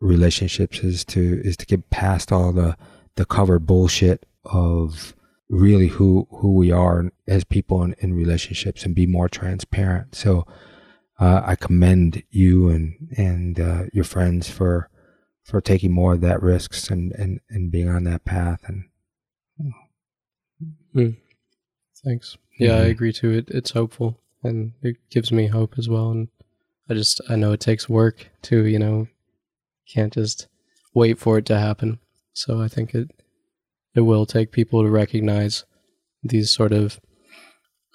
relationships 0.00 0.80
is 0.80 1.04
to 1.06 1.40
is 1.44 1.56
to 1.56 1.66
get 1.66 1.90
past 1.90 2.32
all 2.32 2.52
the 2.52 2.76
the 3.16 3.24
covered 3.24 3.66
bullshit 3.66 4.26
of 4.44 5.14
really 5.48 5.88
who 5.88 6.26
who 6.30 6.52
we 6.52 6.70
are 6.70 7.10
as 7.26 7.44
people 7.44 7.82
in, 7.82 7.94
in 8.00 8.12
relationships 8.12 8.84
and 8.84 8.94
be 8.94 9.06
more 9.06 9.28
transparent. 9.28 10.14
So 10.14 10.46
uh, 11.18 11.42
I 11.44 11.56
commend 11.56 12.22
you 12.30 12.68
and 12.68 12.94
and 13.16 13.60
uh, 13.60 13.82
your 13.92 14.04
friends 14.04 14.50
for 14.50 14.90
for 15.44 15.60
taking 15.60 15.92
more 15.92 16.14
of 16.14 16.20
that 16.22 16.42
risks 16.42 16.88
and, 16.90 17.12
and, 17.12 17.40
and 17.50 17.70
being 17.70 17.88
on 17.88 18.04
that 18.04 18.24
path 18.24 18.62
and 18.66 18.84
Thanks. 22.04 22.36
Yeah, 22.58 22.76
I 22.76 22.84
Mhm. 22.86 22.90
agree 22.90 23.12
too. 23.12 23.30
It 23.30 23.48
it's 23.50 23.70
hopeful 23.70 24.20
and 24.42 24.72
it 24.82 24.96
gives 25.10 25.32
me 25.32 25.46
hope 25.46 25.78
as 25.78 25.88
well. 25.88 26.10
And 26.10 26.28
I 26.88 26.94
just 26.94 27.20
I 27.28 27.36
know 27.36 27.52
it 27.52 27.60
takes 27.60 27.88
work 27.88 28.30
too. 28.42 28.66
You 28.66 28.78
know, 28.78 29.08
can't 29.88 30.12
just 30.12 30.48
wait 30.94 31.18
for 31.18 31.38
it 31.38 31.46
to 31.46 31.58
happen. 31.58 31.98
So 32.34 32.60
I 32.60 32.68
think 32.68 32.94
it 32.94 33.10
it 33.94 34.02
will 34.02 34.26
take 34.26 34.52
people 34.52 34.82
to 34.82 34.90
recognize 34.90 35.64
these 36.22 36.50
sort 36.50 36.72
of 36.72 37.00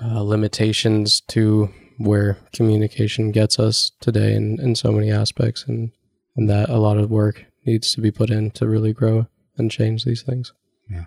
uh, 0.02 0.22
limitations 0.24 1.22
to 1.22 1.70
where 1.98 2.38
communication 2.54 3.32
gets 3.32 3.60
us 3.60 3.92
today 4.00 4.34
in, 4.34 4.60
in 4.62 4.74
so 4.76 4.92
many 4.92 5.12
aspects 5.12 5.66
and 5.68 5.92
and 6.40 6.50
that 6.50 6.70
a 6.70 6.78
lot 6.78 6.98
of 6.98 7.12
work 7.12 7.46
needs 7.66 7.94
to 7.94 8.00
be 8.00 8.12
put 8.12 8.30
in 8.30 8.50
to 8.50 8.66
really 8.66 8.94
grow 8.94 9.28
and 9.58 9.70
change 9.70 10.06
these 10.06 10.22
things. 10.22 10.54
Yeah. 10.90 11.04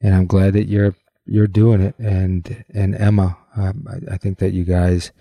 And 0.00 0.16
I'm 0.16 0.26
glad 0.26 0.54
that 0.54 0.66
you're 0.66 0.96
you're 1.24 1.46
doing 1.46 1.80
it. 1.80 1.94
And 2.00 2.64
and 2.74 2.96
Emma, 2.96 3.38
um, 3.56 3.86
I, 3.88 4.14
I 4.14 4.16
think 4.16 4.40
that 4.40 4.52
you 4.52 4.64
guys, 4.64 5.12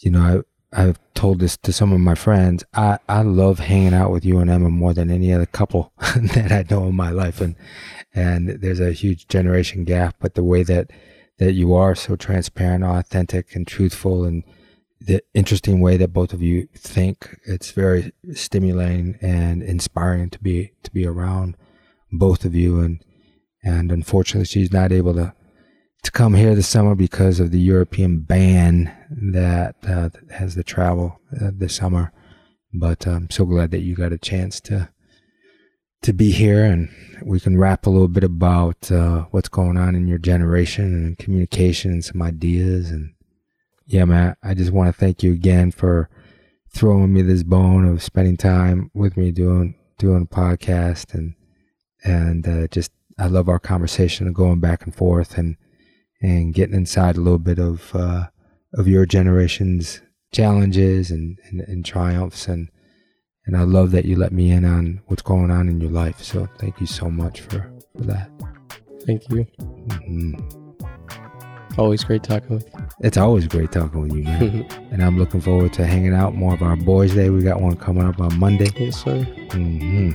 you 0.00 0.10
know, 0.10 0.44
I 0.74 0.82
I've 0.82 0.98
told 1.14 1.40
this 1.40 1.56
to 1.56 1.72
some 1.72 1.94
of 1.94 2.00
my 2.00 2.14
friends. 2.14 2.62
I 2.74 2.98
I 3.08 3.22
love 3.22 3.58
hanging 3.58 3.94
out 3.94 4.10
with 4.10 4.22
you 4.22 4.38
and 4.38 4.50
Emma 4.50 4.68
more 4.68 4.92
than 4.92 5.10
any 5.10 5.32
other 5.32 5.46
couple 5.46 5.94
that 5.98 6.52
I 6.52 6.66
know 6.68 6.88
in 6.88 6.94
my 6.94 7.08
life. 7.08 7.40
And 7.40 7.56
and 8.12 8.50
there's 8.50 8.80
a 8.80 8.92
huge 8.92 9.28
generation 9.28 9.84
gap, 9.84 10.16
but 10.20 10.34
the 10.34 10.44
way 10.44 10.62
that 10.64 10.90
that 11.38 11.52
you 11.52 11.72
are 11.72 11.94
so 11.94 12.16
transparent, 12.16 12.84
authentic, 12.84 13.56
and 13.56 13.66
truthful, 13.66 14.24
and 14.24 14.44
the 15.04 15.22
interesting 15.34 15.80
way 15.80 15.96
that 15.96 16.12
both 16.12 16.32
of 16.32 16.42
you 16.42 16.68
think, 16.74 17.38
it's 17.44 17.70
very 17.70 18.12
stimulating 18.32 19.18
and 19.20 19.62
inspiring 19.62 20.30
to 20.30 20.38
be 20.38 20.72
to 20.82 20.90
be 20.90 21.06
around 21.06 21.56
both 22.10 22.44
of 22.44 22.54
you 22.54 22.80
and 22.80 23.04
and 23.62 23.90
unfortunately 23.90 24.44
she's 24.44 24.72
not 24.72 24.92
able 24.92 25.14
to 25.14 25.34
to 26.04 26.10
come 26.10 26.34
here 26.34 26.54
this 26.54 26.68
summer 26.68 26.94
because 26.94 27.40
of 27.40 27.50
the 27.50 27.58
European 27.58 28.20
ban 28.20 28.94
that 29.10 29.74
uh, 29.86 30.10
has 30.30 30.54
the 30.54 30.62
travel 30.62 31.18
uh, 31.40 31.50
this 31.52 31.74
summer. 31.74 32.12
But 32.72 33.06
I'm 33.06 33.30
so 33.30 33.46
glad 33.46 33.70
that 33.70 33.80
you 33.80 33.94
got 33.94 34.12
a 34.12 34.18
chance 34.18 34.60
to 34.62 34.90
to 36.02 36.12
be 36.12 36.32
here, 36.32 36.64
and 36.64 36.90
we 37.24 37.40
can 37.40 37.56
rap 37.56 37.86
a 37.86 37.90
little 37.90 38.08
bit 38.08 38.24
about 38.24 38.92
uh, 38.92 39.22
what's 39.30 39.48
going 39.48 39.78
on 39.78 39.94
in 39.94 40.06
your 40.06 40.18
generation 40.18 40.84
and 40.84 41.18
communication 41.18 41.92
and 41.92 42.04
some 42.04 42.20
ideas. 42.20 42.90
And 42.90 43.14
yeah, 43.86 44.04
man, 44.04 44.36
I 44.42 44.54
just 44.54 44.72
want 44.72 44.92
to 44.92 44.98
thank 44.98 45.22
you 45.22 45.32
again 45.32 45.70
for 45.70 46.08
throwing 46.72 47.12
me 47.12 47.22
this 47.22 47.42
bone 47.42 47.84
of 47.84 48.02
spending 48.02 48.36
time 48.36 48.90
with 48.94 49.16
me 49.16 49.30
doing 49.30 49.74
doing 49.98 50.22
a 50.22 50.34
podcast 50.34 51.14
and 51.14 51.34
and 52.02 52.48
uh, 52.48 52.66
just 52.68 52.90
I 53.18 53.26
love 53.26 53.48
our 53.48 53.60
conversation 53.60 54.26
and 54.26 54.34
going 54.34 54.60
back 54.60 54.84
and 54.84 54.94
forth 54.94 55.38
and 55.38 55.56
and 56.20 56.54
getting 56.54 56.74
inside 56.74 57.16
a 57.16 57.20
little 57.20 57.38
bit 57.38 57.58
of 57.58 57.94
uh, 57.94 58.26
of 58.72 58.88
your 58.88 59.06
generation's 59.06 60.00
challenges 60.32 61.10
and, 61.10 61.38
and, 61.48 61.60
and 61.60 61.84
triumphs 61.84 62.48
and 62.48 62.70
and 63.46 63.56
I 63.56 63.62
love 63.62 63.90
that 63.90 64.06
you 64.06 64.16
let 64.16 64.32
me 64.32 64.50
in 64.50 64.64
on 64.64 65.02
what's 65.06 65.22
going 65.22 65.50
on 65.50 65.68
in 65.68 65.78
your 65.78 65.90
life. 65.90 66.22
So 66.22 66.48
thank 66.58 66.80
you 66.80 66.86
so 66.86 67.10
much 67.10 67.42
for, 67.42 67.70
for 67.94 68.04
that. 68.04 68.30
Thank 69.04 69.28
you. 69.28 69.42
hmm 69.42 70.63
Always 71.76 72.04
great 72.04 72.22
talking 72.22 72.50
with 72.56 72.68
you. 72.72 72.86
It's 73.00 73.16
always 73.16 73.48
great 73.48 73.72
talking 73.72 74.00
with 74.02 74.12
you, 74.14 74.22
man. 74.22 74.64
and 74.92 75.02
I'm 75.02 75.18
looking 75.18 75.40
forward 75.40 75.72
to 75.74 75.84
hanging 75.86 76.14
out 76.14 76.34
more 76.34 76.54
of 76.54 76.62
our 76.62 76.76
boys' 76.76 77.14
day. 77.14 77.30
We 77.30 77.42
got 77.42 77.60
one 77.60 77.76
coming 77.76 78.06
up 78.06 78.20
on 78.20 78.38
Monday. 78.38 78.68
yes, 78.78 79.02
sir. 79.02 79.22
hmm 79.52 80.12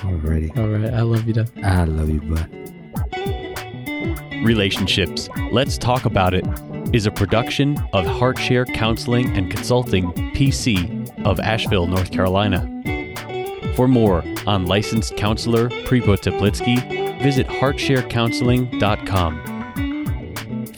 Alrighty. 0.00 0.56
All 0.56 0.68
right. 0.68 0.92
I 0.94 1.02
love 1.02 1.26
you, 1.26 1.34
Dad. 1.34 1.50
I 1.62 1.84
love 1.84 2.08
you, 2.08 2.20
bud. 2.20 2.48
Relationships. 4.44 5.28
Let's 5.52 5.76
Talk 5.76 6.04
About 6.06 6.32
It 6.34 6.46
is 6.94 7.06
a 7.06 7.10
production 7.10 7.76
of 7.92 8.06
Heartshare 8.06 8.72
Counseling 8.74 9.36
and 9.36 9.50
Consulting, 9.50 10.12
PC, 10.34 11.24
of 11.24 11.38
Asheville, 11.40 11.86
North 11.86 12.10
Carolina. 12.10 12.66
For 13.76 13.86
more 13.88 14.24
on 14.46 14.66
licensed 14.66 15.16
counselor 15.16 15.68
Prepo 15.68 16.16
Teplitsky, 16.18 17.22
visit 17.22 17.46
heartsharecounseling.com. 17.46 19.49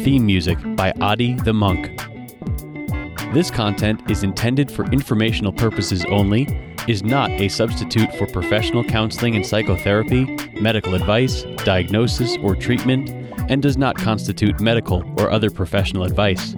Theme 0.03 0.27
music 0.27 0.59
by 0.75 0.93
Adi 1.01 1.35
the 1.35 1.53
Monk. 1.53 1.97
This 3.33 3.53
content 3.53 4.11
is 4.11 4.25
intended 4.25 4.69
for 4.69 4.85
informational 4.91 5.53
purposes 5.53 6.05
only, 6.07 6.75
is 6.89 7.05
not 7.05 7.31
a 7.31 7.49
substitute 7.49 8.13
for 8.17 8.27
professional 8.27 8.83
counseling 8.83 9.37
and 9.37 9.47
psychotherapy, 9.47 10.25
medical 10.61 10.95
advice, 10.95 11.45
diagnosis, 11.59 12.37
or 12.39 12.57
treatment, 12.57 13.11
and 13.49 13.63
does 13.63 13.77
not 13.77 13.97
constitute 13.97 14.59
medical 14.61 15.05
or 15.21 15.31
other 15.31 15.51
professional 15.51 16.03
advice. 16.03 16.57